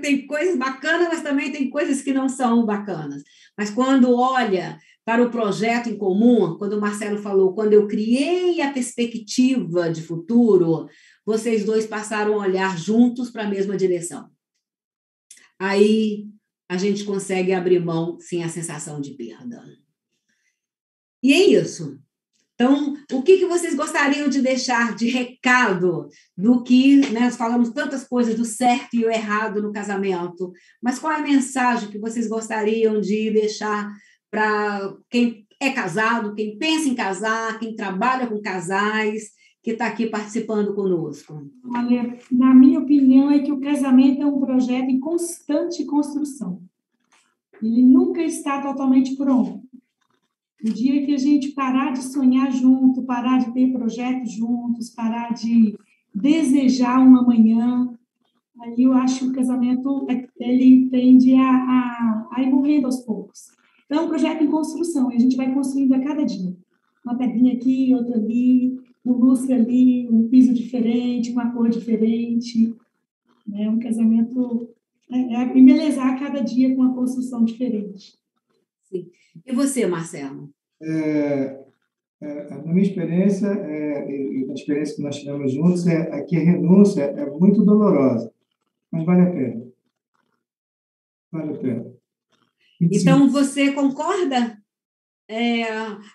Tem 0.00 0.26
coisas 0.26 0.56
bacanas, 0.56 1.08
mas 1.08 1.22
também 1.22 1.50
tem 1.50 1.70
coisas 1.70 2.02
que 2.02 2.12
não 2.12 2.28
são 2.28 2.64
bacanas. 2.64 3.22
Mas 3.56 3.70
quando 3.70 4.14
olha 4.14 4.78
para 5.04 5.22
o 5.22 5.30
projeto 5.30 5.88
em 5.88 5.98
comum, 5.98 6.56
quando 6.56 6.74
o 6.74 6.80
Marcelo 6.80 7.18
falou, 7.18 7.54
quando 7.54 7.74
eu 7.74 7.86
criei 7.86 8.60
a 8.62 8.72
perspectiva 8.72 9.90
de 9.90 10.02
futuro, 10.02 10.88
vocês 11.24 11.64
dois 11.64 11.86
passaram 11.86 12.34
a 12.34 12.46
olhar 12.46 12.78
juntos 12.78 13.30
para 13.30 13.44
a 13.44 13.48
mesma 13.48 13.76
direção. 13.76 14.30
Aí 15.58 16.26
a 16.68 16.76
gente 16.76 17.04
consegue 17.04 17.52
abrir 17.52 17.78
mão 17.80 18.18
sem 18.18 18.42
a 18.42 18.48
sensação 18.48 19.00
de 19.00 19.12
perda. 19.12 19.62
E 21.22 21.32
é 21.32 21.46
isso. 21.46 21.98
Então, 22.54 22.94
o 23.12 23.22
que, 23.22 23.38
que 23.38 23.46
vocês 23.46 23.74
gostariam 23.74 24.28
de 24.28 24.40
deixar 24.40 24.94
de 24.94 25.08
recado 25.08 26.08
do 26.36 26.62
que 26.62 26.98
né, 27.10 27.20
nós 27.20 27.36
falamos 27.36 27.70
tantas 27.70 28.06
coisas 28.06 28.36
do 28.36 28.44
certo 28.44 28.94
e 28.94 29.04
o 29.04 29.10
errado 29.10 29.60
no 29.60 29.72
casamento, 29.72 30.52
mas 30.80 30.98
qual 30.98 31.12
é 31.12 31.16
a 31.16 31.22
mensagem 31.22 31.90
que 31.90 31.98
vocês 31.98 32.28
gostariam 32.28 33.00
de 33.00 33.30
deixar 33.30 33.92
para 34.30 34.94
quem 35.10 35.44
é 35.60 35.70
casado, 35.70 36.34
quem 36.34 36.56
pensa 36.56 36.88
em 36.88 36.94
casar, 36.94 37.58
quem 37.58 37.74
trabalha 37.74 38.26
com 38.26 38.40
casais, 38.40 39.30
que 39.60 39.72
está 39.72 39.86
aqui 39.86 40.06
participando 40.06 40.74
conosco? 40.74 41.50
Olha, 41.74 42.18
na 42.30 42.54
minha 42.54 42.78
opinião, 42.78 43.30
é 43.30 43.40
que 43.40 43.50
o 43.50 43.60
casamento 43.60 44.22
é 44.22 44.26
um 44.26 44.38
projeto 44.38 44.90
em 44.90 45.00
constante 45.00 45.84
construção. 45.84 46.62
Ele 47.62 47.82
nunca 47.82 48.22
está 48.22 48.60
totalmente 48.60 49.16
pronto. 49.16 49.63
O 50.64 50.72
dia 50.72 51.04
que 51.04 51.12
a 51.12 51.18
gente 51.18 51.50
parar 51.50 51.92
de 51.92 52.02
sonhar 52.02 52.50
junto, 52.50 53.02
parar 53.02 53.38
de 53.38 53.52
ter 53.52 53.70
projetos 53.70 54.32
juntos, 54.32 54.88
parar 54.88 55.34
de 55.34 55.76
desejar 56.14 57.06
um 57.06 57.16
amanhã, 57.16 57.92
aí 58.62 58.82
eu 58.82 58.94
acho 58.94 59.18
que 59.18 59.26
o 59.26 59.34
casamento 59.34 60.06
ele 60.40 60.88
tende 60.88 61.34
a, 61.34 61.50
a, 61.50 62.28
a 62.32 62.42
ir 62.42 62.50
morrendo 62.50 62.86
aos 62.86 63.00
poucos. 63.00 63.50
Então, 63.84 64.04
é 64.04 64.06
um 64.06 64.08
projeto 64.08 64.42
em 64.42 64.50
construção, 64.50 65.12
e 65.12 65.16
a 65.16 65.18
gente 65.18 65.36
vai 65.36 65.52
construindo 65.52 65.92
a 65.92 66.00
cada 66.00 66.24
dia. 66.24 66.56
Uma 67.04 67.14
pedrinha 67.14 67.52
aqui, 67.52 67.94
outra 67.94 68.16
ali, 68.16 68.80
um 69.04 69.12
lustre 69.12 69.52
ali, 69.52 70.08
um 70.10 70.28
piso 70.30 70.54
diferente, 70.54 71.30
uma 71.30 71.50
cor 71.50 71.68
diferente. 71.68 72.74
Né? 73.46 73.68
Um 73.68 73.78
casamento 73.78 74.70
é, 75.10 75.18
é 75.18 75.58
embelezar 75.58 76.18
cada 76.18 76.40
dia 76.40 76.74
com 76.74 76.80
uma 76.80 76.94
construção 76.94 77.44
diferente. 77.44 78.23
Sim. 78.94 79.10
E 79.44 79.52
você, 79.52 79.86
Marcelo? 79.86 80.50
É, 80.82 81.64
é, 82.20 82.48
na 82.50 82.72
minha 82.72 82.86
experiência, 82.86 83.48
é, 83.48 84.10
e 84.10 84.46
na 84.46 84.54
experiência 84.54 84.96
que 84.96 85.02
nós 85.02 85.16
tivemos 85.16 85.52
juntos, 85.52 85.86
é, 85.86 86.18
é 86.18 86.22
que 86.22 86.36
a 86.36 86.40
renúncia 86.40 87.02
é 87.02 87.26
muito 87.30 87.64
dolorosa, 87.64 88.32
mas 88.90 89.04
vale 89.04 89.22
a 89.22 89.30
pena. 89.30 89.66
Vale 91.32 91.50
a 91.52 91.58
pena. 91.58 91.94
Então, 92.80 93.28
você 93.28 93.72
concorda? 93.72 94.58
É, 95.28 95.64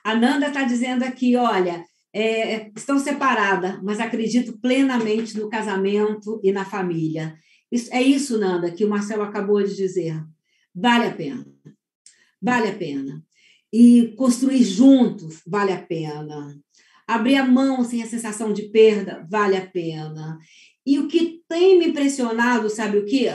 a 0.03 0.15
Nanda 0.15 0.47
está 0.47 0.63
dizendo 0.63 1.03
aqui, 1.03 1.35
olha, 1.35 1.83
é, 2.13 2.69
estão 2.75 2.99
separadas, 2.99 3.81
mas 3.83 3.99
acredito 3.99 4.57
plenamente 4.59 5.37
no 5.37 5.49
casamento 5.49 6.39
e 6.43 6.51
na 6.51 6.65
família. 6.65 7.35
Isso, 7.71 7.93
é 7.93 8.01
isso, 8.01 8.39
Nanda, 8.39 8.71
que 8.71 8.85
o 8.85 8.89
Marcelo 8.89 9.23
acabou 9.23 9.61
de 9.63 9.75
dizer. 9.75 10.23
Vale 10.73 11.07
a 11.07 11.13
pena. 11.13 11.45
Vale 12.41 12.69
a 12.69 12.75
pena. 12.75 13.23
E 13.71 14.13
construir 14.15 14.63
juntos, 14.63 15.41
vale 15.45 15.71
a 15.71 15.81
pena. 15.81 16.59
Abrir 17.07 17.35
a 17.35 17.45
mão 17.45 17.83
sem 17.83 18.01
a 18.03 18.07
sensação 18.07 18.53
de 18.53 18.69
perda, 18.69 19.27
vale 19.29 19.55
a 19.55 19.65
pena. 19.65 20.37
E 20.85 20.99
o 20.99 21.07
que 21.07 21.41
tem 21.47 21.77
me 21.77 21.87
impressionado, 21.87 22.69
sabe 22.69 22.97
o 22.97 23.05
que? 23.05 23.27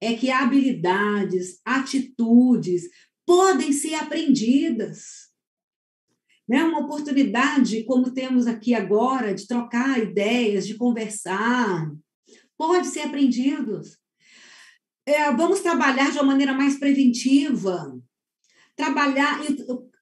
É 0.00 0.14
que 0.14 0.30
habilidades, 0.30 1.60
atitudes 1.64 2.84
podem 3.26 3.72
ser 3.72 3.94
aprendidas. 3.94 5.26
Né? 6.48 6.62
Uma 6.62 6.80
oportunidade, 6.80 7.82
como 7.84 8.12
temos 8.12 8.46
aqui 8.46 8.72
agora, 8.72 9.34
de 9.34 9.46
trocar 9.48 9.98
ideias, 9.98 10.66
de 10.66 10.76
conversar, 10.76 11.90
pode 12.56 12.86
ser 12.86 13.00
aprendidos. 13.00 13.98
É, 15.04 15.32
vamos 15.32 15.60
trabalhar 15.60 16.10
de 16.10 16.18
uma 16.18 16.24
maneira 16.24 16.52
mais 16.52 16.78
preventiva. 16.78 17.96
Trabalhar, 18.76 19.40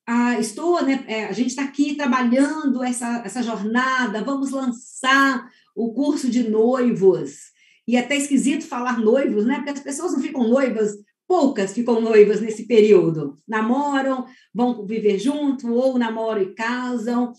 ah, 0.07 0.39
estou, 0.39 0.83
né, 0.83 1.05
é, 1.07 1.25
a 1.27 1.33
gente 1.33 1.49
está 1.49 1.63
aqui 1.63 1.95
trabalhando 1.95 2.83
essa, 2.83 3.23
essa 3.25 3.43
jornada, 3.43 4.23
vamos 4.23 4.51
lançar 4.51 5.49
o 5.75 5.93
curso 5.93 6.29
de 6.29 6.49
noivos. 6.49 7.55
E 7.87 7.97
é 7.97 8.01
até 8.01 8.17
esquisito 8.17 8.67
falar 8.67 8.99
noivos, 8.99 9.45
né? 9.45 9.57
Porque 9.57 9.71
as 9.71 9.81
pessoas 9.81 10.13
não 10.13 10.21
ficam 10.21 10.49
noivas, 10.49 10.93
poucas 11.27 11.73
ficam 11.73 12.01
noivas 12.01 12.41
nesse 12.41 12.67
período. 12.67 13.37
Namoram, 13.47 14.27
vão 14.55 14.87
viver 14.87 15.19
junto, 15.19 15.73
ou 15.73 15.99
namoram 15.99 16.43
e 16.43 16.55
casam. 16.55 17.33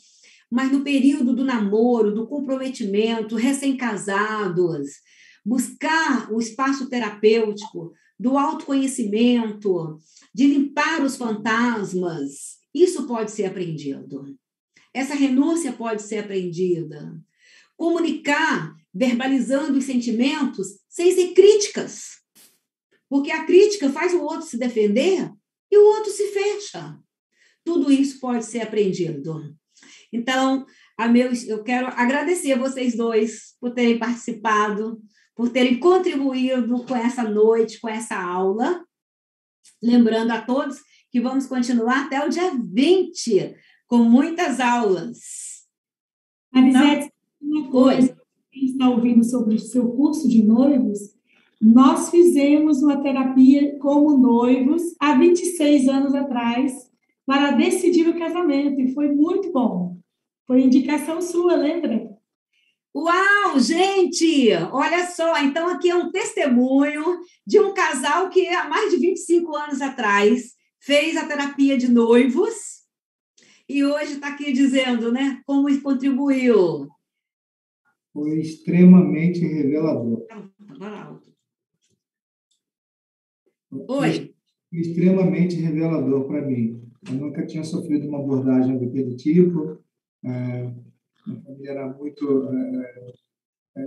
Mas 0.51 0.71
no 0.71 0.81
período 0.81 1.35
do 1.35 1.43
namoro, 1.43 2.13
do 2.13 2.27
comprometimento, 2.27 3.35
recém-casados, 3.35 4.87
buscar 5.43 6.31
o 6.31 6.39
espaço 6.39 6.89
terapêutico, 6.89 7.93
do 8.19 8.37
autoconhecimento, 8.37 9.99
de 10.33 10.47
limpar 10.47 11.03
os 11.03 11.17
fantasmas, 11.17 12.57
isso 12.73 13.05
pode 13.05 13.31
ser 13.31 13.45
aprendido. 13.45 14.37
Essa 14.93 15.13
renúncia 15.13 15.73
pode 15.73 16.01
ser 16.01 16.19
aprendida. 16.19 17.21
Comunicar, 17.75 18.75
verbalizando 18.93 19.77
os 19.77 19.83
sentimentos, 19.85 20.79
sem 20.87 21.11
ser 21.13 21.33
críticas. 21.33 22.21
Porque 23.09 23.31
a 23.31 23.45
crítica 23.45 23.91
faz 23.91 24.13
o 24.13 24.21
outro 24.21 24.47
se 24.47 24.57
defender 24.57 25.29
e 25.69 25.77
o 25.77 25.85
outro 25.85 26.11
se 26.11 26.27
fecha. 26.31 26.97
Tudo 27.63 27.91
isso 27.91 28.19
pode 28.19 28.45
ser 28.45 28.61
aprendido. 28.61 29.55
Então, 30.11 30.65
a 30.97 31.07
meu, 31.07 31.31
eu 31.47 31.61
quero 31.63 31.87
agradecer 31.87 32.53
a 32.53 32.57
vocês 32.57 32.95
dois 32.95 33.55
por 33.59 33.73
terem 33.73 33.99
participado 33.99 35.01
por 35.35 35.49
terem 35.49 35.79
contribuído 35.79 36.83
com 36.85 36.95
essa 36.95 37.23
noite, 37.23 37.79
com 37.79 37.89
essa 37.89 38.15
aula. 38.15 38.83
Lembrando 39.83 40.31
a 40.31 40.41
todos 40.41 40.79
que 41.11 41.19
vamos 41.19 41.45
continuar 41.45 42.05
até 42.05 42.25
o 42.25 42.29
dia 42.29 42.51
20, 42.53 43.55
com 43.87 43.97
muitas 43.97 44.59
aulas. 44.59 45.65
Então, 46.53 47.09
uma 47.41 47.69
coisa, 47.69 48.17
quem 48.51 48.65
está 48.65 48.89
ouvindo 48.89 49.23
sobre 49.23 49.55
o 49.55 49.59
seu 49.59 49.89
curso 49.91 50.27
de 50.27 50.41
noivos, 50.43 50.99
nós 51.61 52.09
fizemos 52.09 52.81
uma 52.81 53.01
terapia 53.01 53.77
como 53.79 54.17
noivos 54.17 54.81
há 54.99 55.15
26 55.15 55.87
anos 55.87 56.13
atrás 56.13 56.73
para 57.25 57.51
decidir 57.51 58.07
o 58.07 58.17
casamento 58.17 58.79
e 58.79 58.93
foi 58.93 59.11
muito 59.11 59.51
bom. 59.51 59.97
Foi 60.45 60.61
indicação 60.61 61.21
sua, 61.21 61.55
lembra? 61.55 62.04
Uau, 62.95 63.59
gente! 63.59 64.53
Olha 64.71 65.05
só, 65.05 65.37
então 65.43 65.67
aqui 65.67 65.89
é 65.89 65.95
um 65.97 66.09
testemunho 66.13 67.03
de 67.45 67.59
um 67.59 67.73
casal 67.73 68.29
que 68.29 68.47
há 68.47 68.69
mais 68.69 68.89
de 68.89 68.97
25 68.97 69.53
anos 69.53 69.81
atrás 69.81 70.53
fez 70.79 71.17
a 71.17 71.27
terapia 71.27 71.77
de 71.77 71.89
noivos 71.89 72.85
e 73.67 73.83
hoje 73.83 74.13
está 74.13 74.29
aqui 74.29 74.53
dizendo, 74.53 75.11
né, 75.11 75.41
como 75.45 75.67
isso 75.67 75.81
contribuiu. 75.81 76.87
Foi 78.13 78.39
extremamente 78.39 79.41
revelador. 79.41 80.25
Oi. 83.71 83.87
Foi 83.89 84.79
extremamente 84.79 85.57
revelador 85.57 86.27
para 86.27 86.45
mim. 86.47 86.81
Eu 87.09 87.15
nunca 87.15 87.45
tinha 87.45 87.65
sofrido 87.65 88.07
uma 88.07 88.19
abordagem 88.19 88.79
daquele 88.79 89.17
tipo. 89.17 89.83
É 90.23 90.84
minha 91.25 91.41
família 91.41 91.71
era 91.71 91.87
muito 91.87 92.49
é, 93.77 93.81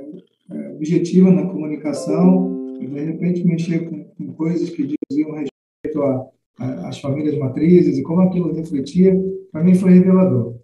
é, 0.51 0.69
objetiva 0.75 1.31
na 1.31 1.47
comunicação 1.47 2.77
e, 2.81 2.87
de 2.87 3.01
repente, 3.01 3.45
mexer 3.45 3.89
com, 3.89 4.05
com 4.05 4.33
coisas 4.35 4.71
que 4.71 4.89
diziam 5.11 5.33
respeito 5.33 6.31
às 6.59 7.01
famílias 7.01 7.39
matrizes 7.39 7.99
e 7.99 8.03
como 8.03 8.21
aquilo 8.21 8.53
refletia, 8.53 9.15
para 9.53 9.63
mim 9.63 9.75
foi 9.75 9.93
revelador. 9.95 10.57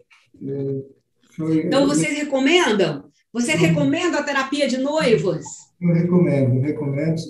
Foi, 1.36 1.66
então, 1.66 1.86
vocês 1.86 2.16
recomendam? 2.16 3.04
Você 3.32 3.54
recomenda 3.54 4.18
a 4.18 4.22
terapia 4.22 4.68
de 4.68 4.78
noivos? 4.78 5.44
Eu 5.80 5.92
recomendo, 5.92 6.60
recomendo. 6.60 7.20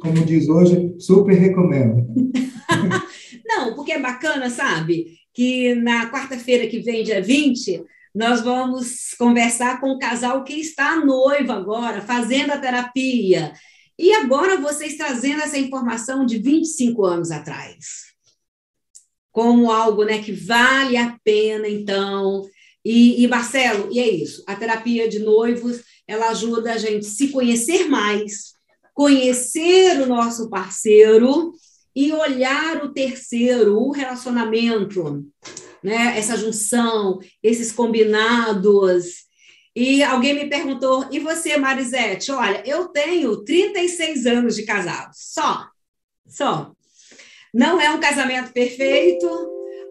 Como 0.00 0.24
diz 0.24 0.48
hoje, 0.48 0.94
super 0.98 1.34
recomendo. 1.34 2.06
Não, 3.46 3.74
porque 3.74 3.92
é 3.92 4.00
bacana, 4.00 4.48
sabe? 4.48 5.18
Que 5.34 5.74
na 5.74 6.10
quarta-feira 6.10 6.66
que 6.66 6.78
vem, 6.78 7.04
dia 7.04 7.20
20, 7.20 7.84
nós 8.14 8.42
vamos 8.42 9.12
conversar 9.18 9.80
com 9.80 9.90
o 9.90 9.98
casal 9.98 10.44
que 10.44 10.54
está 10.54 11.04
noivo 11.04 11.50
agora, 11.50 12.00
fazendo 12.00 12.52
a 12.52 12.58
terapia. 12.58 13.52
E 13.98 14.12
agora 14.14 14.56
vocês 14.56 14.96
trazendo 14.96 15.42
essa 15.42 15.58
informação 15.58 16.24
de 16.24 16.38
25 16.38 17.04
anos 17.04 17.32
atrás. 17.32 18.04
Como 19.32 19.70
algo 19.70 20.04
né, 20.04 20.22
que 20.22 20.30
vale 20.30 20.96
a 20.96 21.18
pena, 21.24 21.68
então. 21.68 22.48
E, 22.84 23.24
e 23.24 23.26
Marcelo, 23.26 23.88
e 23.90 23.98
é 23.98 24.08
isso. 24.08 24.44
A 24.46 24.54
terapia 24.54 25.08
de 25.08 25.18
noivos, 25.18 25.82
ela 26.06 26.28
ajuda 26.28 26.74
a 26.74 26.78
gente 26.78 27.06
se 27.06 27.28
conhecer 27.28 27.88
mais, 27.88 28.54
conhecer 28.92 30.00
o 30.02 30.06
nosso 30.06 30.48
parceiro 30.48 31.52
e 31.96 32.12
olhar 32.12 32.84
o 32.84 32.92
terceiro, 32.92 33.76
o 33.76 33.90
relacionamento 33.90 35.24
né? 35.84 36.18
essa 36.18 36.36
junção, 36.36 37.20
esses 37.42 37.70
combinados. 37.70 39.24
E 39.76 40.02
alguém 40.02 40.34
me 40.34 40.48
perguntou: 40.48 41.06
e 41.10 41.18
você, 41.18 41.56
Marisete? 41.58 42.32
Olha, 42.32 42.62
eu 42.66 42.88
tenho 42.88 43.44
36 43.44 44.26
anos 44.26 44.56
de 44.56 44.62
casado, 44.62 45.12
só, 45.14 45.68
só. 46.26 46.72
Não 47.52 47.80
é 47.80 47.90
um 47.90 48.00
casamento 48.00 48.52
perfeito, 48.52 49.28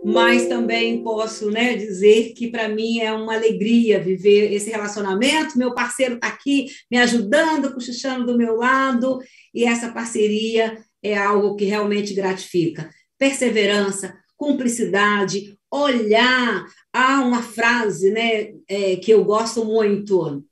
mas 0.03 0.47
também 0.47 1.01
posso 1.01 1.49
né, 1.49 1.75
dizer 1.75 2.33
que 2.33 2.49
para 2.49 2.67
mim 2.67 2.99
é 2.99 3.13
uma 3.13 3.35
alegria 3.35 4.03
viver 4.03 4.51
esse 4.51 4.69
relacionamento. 4.69 5.57
Meu 5.57 5.73
parceiro 5.73 6.15
está 6.15 6.27
aqui 6.27 6.67
me 6.91 6.97
ajudando, 6.97 7.73
cochichando 7.73 8.25
do 8.25 8.37
meu 8.37 8.57
lado, 8.57 9.19
e 9.53 9.63
essa 9.63 9.93
parceria 9.93 10.77
é 11.01 11.17
algo 11.17 11.55
que 11.55 11.63
realmente 11.63 12.13
gratifica. 12.13 12.89
Perseverança, 13.17 14.13
cumplicidade, 14.35 15.57
olhar. 15.73 16.65
Há 16.93 17.21
uma 17.21 17.41
frase 17.41 18.11
né, 18.11 18.53
é, 18.67 18.95
que 18.97 19.11
eu 19.11 19.23
gosto 19.25 19.65
muito: 19.65 20.45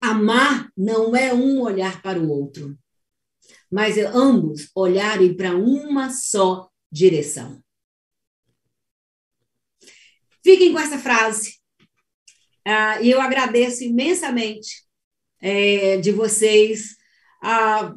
amar 0.00 0.70
não 0.76 1.14
é 1.14 1.34
um 1.34 1.60
olhar 1.60 2.00
para 2.02 2.18
o 2.18 2.28
outro, 2.28 2.76
mas 3.70 3.98
é 3.98 4.06
ambos 4.06 4.70
olharem 4.74 5.36
para 5.36 5.54
uma 5.54 6.10
só 6.10 6.70
direção. 6.90 7.62
Fiquem 10.42 10.72
com 10.72 10.78
essa 10.78 10.98
frase. 10.98 11.60
Ah, 12.64 13.00
e 13.00 13.10
eu 13.10 13.20
agradeço 13.20 13.84
imensamente 13.84 14.84
é, 15.40 15.98
de 15.98 16.12
vocês 16.12 16.96
ah, 17.42 17.94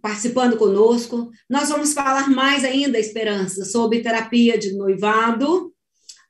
participando 0.00 0.56
conosco. 0.56 1.30
Nós 1.48 1.68
vamos 1.68 1.94
falar 1.94 2.28
mais 2.28 2.64
ainda, 2.64 2.98
Esperança, 2.98 3.64
sobre 3.64 4.02
terapia 4.02 4.58
de 4.58 4.76
noivado, 4.76 5.73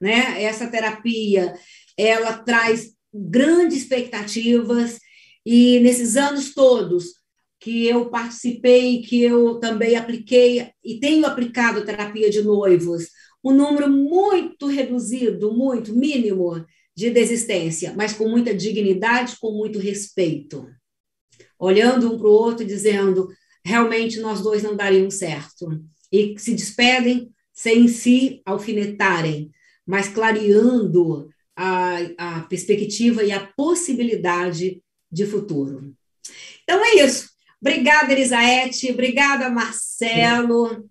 né? 0.00 0.42
Essa 0.42 0.66
terapia, 0.68 1.54
ela 1.96 2.38
traz 2.38 2.92
grandes 3.12 3.78
expectativas 3.78 4.98
e 5.46 5.78
nesses 5.80 6.16
anos 6.16 6.54
todos 6.54 7.22
que 7.60 7.86
eu 7.86 8.10
participei, 8.10 9.00
que 9.02 9.22
eu 9.22 9.58
também 9.58 9.96
apliquei 9.96 10.70
e 10.84 10.98
tenho 11.00 11.24
aplicado 11.24 11.84
terapia 11.84 12.28
de 12.28 12.42
noivos, 12.42 13.08
um 13.42 13.52
número 13.52 13.88
muito 13.88 14.66
reduzido, 14.66 15.52
muito 15.52 15.94
mínimo 15.94 16.64
de 16.96 17.10
desistência, 17.10 17.92
mas 17.96 18.12
com 18.12 18.28
muita 18.28 18.54
dignidade, 18.54 19.36
com 19.40 19.52
muito 19.52 19.78
respeito. 19.78 20.68
Olhando 21.58 22.12
um 22.12 22.18
para 22.18 22.28
o 22.28 22.32
outro, 22.32 22.64
dizendo, 22.64 23.28
realmente 23.64 24.20
nós 24.20 24.40
dois 24.40 24.62
não 24.62 24.76
daríamos 24.76 25.14
certo. 25.14 25.82
E 26.12 26.34
se 26.38 26.54
despedem 26.54 27.30
sem 27.52 27.88
se 27.88 28.42
alfinetarem, 28.44 29.50
mas 29.86 30.08
clareando 30.08 31.28
a, 31.56 31.98
a 32.18 32.40
perspectiva 32.42 33.22
e 33.22 33.32
a 33.32 33.46
possibilidade 33.56 34.82
de 35.10 35.26
futuro. 35.26 35.94
Então 36.62 36.84
é 36.84 37.04
isso. 37.04 37.28
Obrigada, 37.60 38.12
Elisaete. 38.12 38.90
Obrigada, 38.90 39.48
Marcelo. 39.48 40.88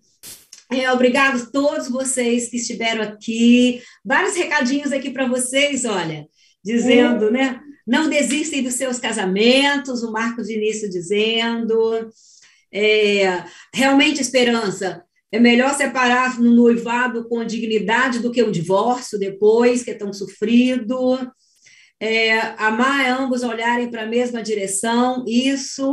É, 0.72 0.92
obrigado 0.92 1.42
a 1.42 1.46
todos 1.46 1.90
vocês 1.90 2.50
que 2.50 2.58
estiveram 2.58 3.04
aqui. 3.04 3.82
Vários 4.04 4.36
recadinhos 4.36 4.92
aqui 4.92 5.12
para 5.12 5.28
vocês, 5.28 5.86
olha, 5.86 6.28
dizendo, 6.64 7.30
né? 7.30 7.60
Não 7.86 8.10
desistem 8.10 8.64
dos 8.64 8.76
seus 8.76 8.98
casamentos, 8.98 10.04
o 10.04 10.12
Marcos 10.12 10.50
Início 10.50 10.90
dizendo. 10.90 12.10
É, 12.72 13.44
realmente, 13.72 14.22
esperança. 14.22 15.04
É 15.34 15.40
melhor 15.40 15.74
separar 15.74 16.40
no 16.40 16.52
noivado 16.52 17.28
com 17.28 17.44
dignidade 17.44 18.20
do 18.20 18.32
que 18.32 18.44
o 18.44 18.52
divórcio 18.52 19.18
depois, 19.18 19.82
que 19.82 19.90
é 19.90 19.96
tão 19.96 20.14
sofrido. 20.14 21.18
É, 22.00 22.40
amar 22.56 23.04
é 23.04 23.10
ambos 23.10 23.42
olharem 23.42 23.90
para 23.90 24.04
a 24.04 24.06
mesma 24.06 24.44
direção. 24.44 25.26
Isso. 25.28 25.92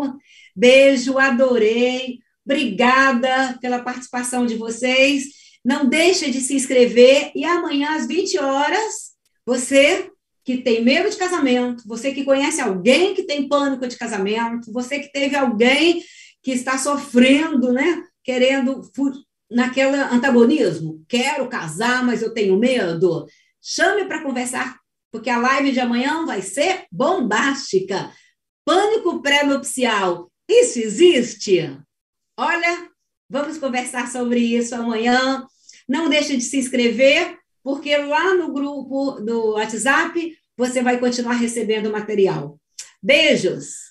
Beijo, 0.54 1.16
adorei. 1.16 2.18
Obrigada 2.44 3.56
pela 3.62 3.78
participação 3.78 4.44
de 4.44 4.56
vocês. 4.56 5.24
Não 5.64 5.88
deixe 5.88 6.30
de 6.30 6.42
se 6.42 6.54
inscrever 6.54 7.32
e 7.34 7.42
amanhã 7.42 7.96
às 7.96 8.06
20 8.06 8.38
horas, 8.38 9.12
você 9.46 10.10
que 10.44 10.58
tem 10.58 10.84
medo 10.84 11.08
de 11.08 11.16
casamento, 11.16 11.82
você 11.86 12.12
que 12.12 12.24
conhece 12.24 12.60
alguém 12.60 13.14
que 13.14 13.22
tem 13.22 13.48
pânico 13.48 13.88
de 13.88 13.96
casamento, 13.96 14.70
você 14.70 14.98
que 14.98 15.10
teve 15.10 15.34
alguém 15.34 16.02
que 16.42 16.50
está 16.50 16.76
sofrendo, 16.76 17.72
né, 17.72 18.02
querendo 18.22 18.82
naquele 19.50 19.96
antagonismo, 19.96 21.04
quero 21.08 21.48
casar, 21.48 22.04
mas 22.04 22.22
eu 22.22 22.32
tenho 22.32 22.58
medo. 22.58 23.26
Chame 23.60 24.04
para 24.04 24.22
conversar, 24.22 24.78
porque 25.10 25.28
a 25.28 25.38
live 25.38 25.72
de 25.72 25.80
amanhã 25.80 26.24
vai 26.24 26.40
ser 26.40 26.84
bombástica. 26.90 28.10
Pânico 28.64 29.20
pré-nupcial, 29.20 30.30
isso 30.48 30.78
existe? 30.78 31.76
Olha, 32.36 32.88
vamos 33.28 33.58
conversar 33.58 34.10
sobre 34.10 34.40
isso 34.40 34.74
amanhã. 34.74 35.46
Não 35.88 36.08
deixe 36.08 36.36
de 36.36 36.42
se 36.42 36.58
inscrever, 36.58 37.36
porque 37.62 37.96
lá 37.96 38.34
no 38.34 38.52
grupo 38.52 39.20
do 39.20 39.52
WhatsApp 39.52 40.36
você 40.56 40.82
vai 40.82 40.98
continuar 40.98 41.34
recebendo 41.34 41.90
material. 41.90 42.58
Beijos! 43.02 43.89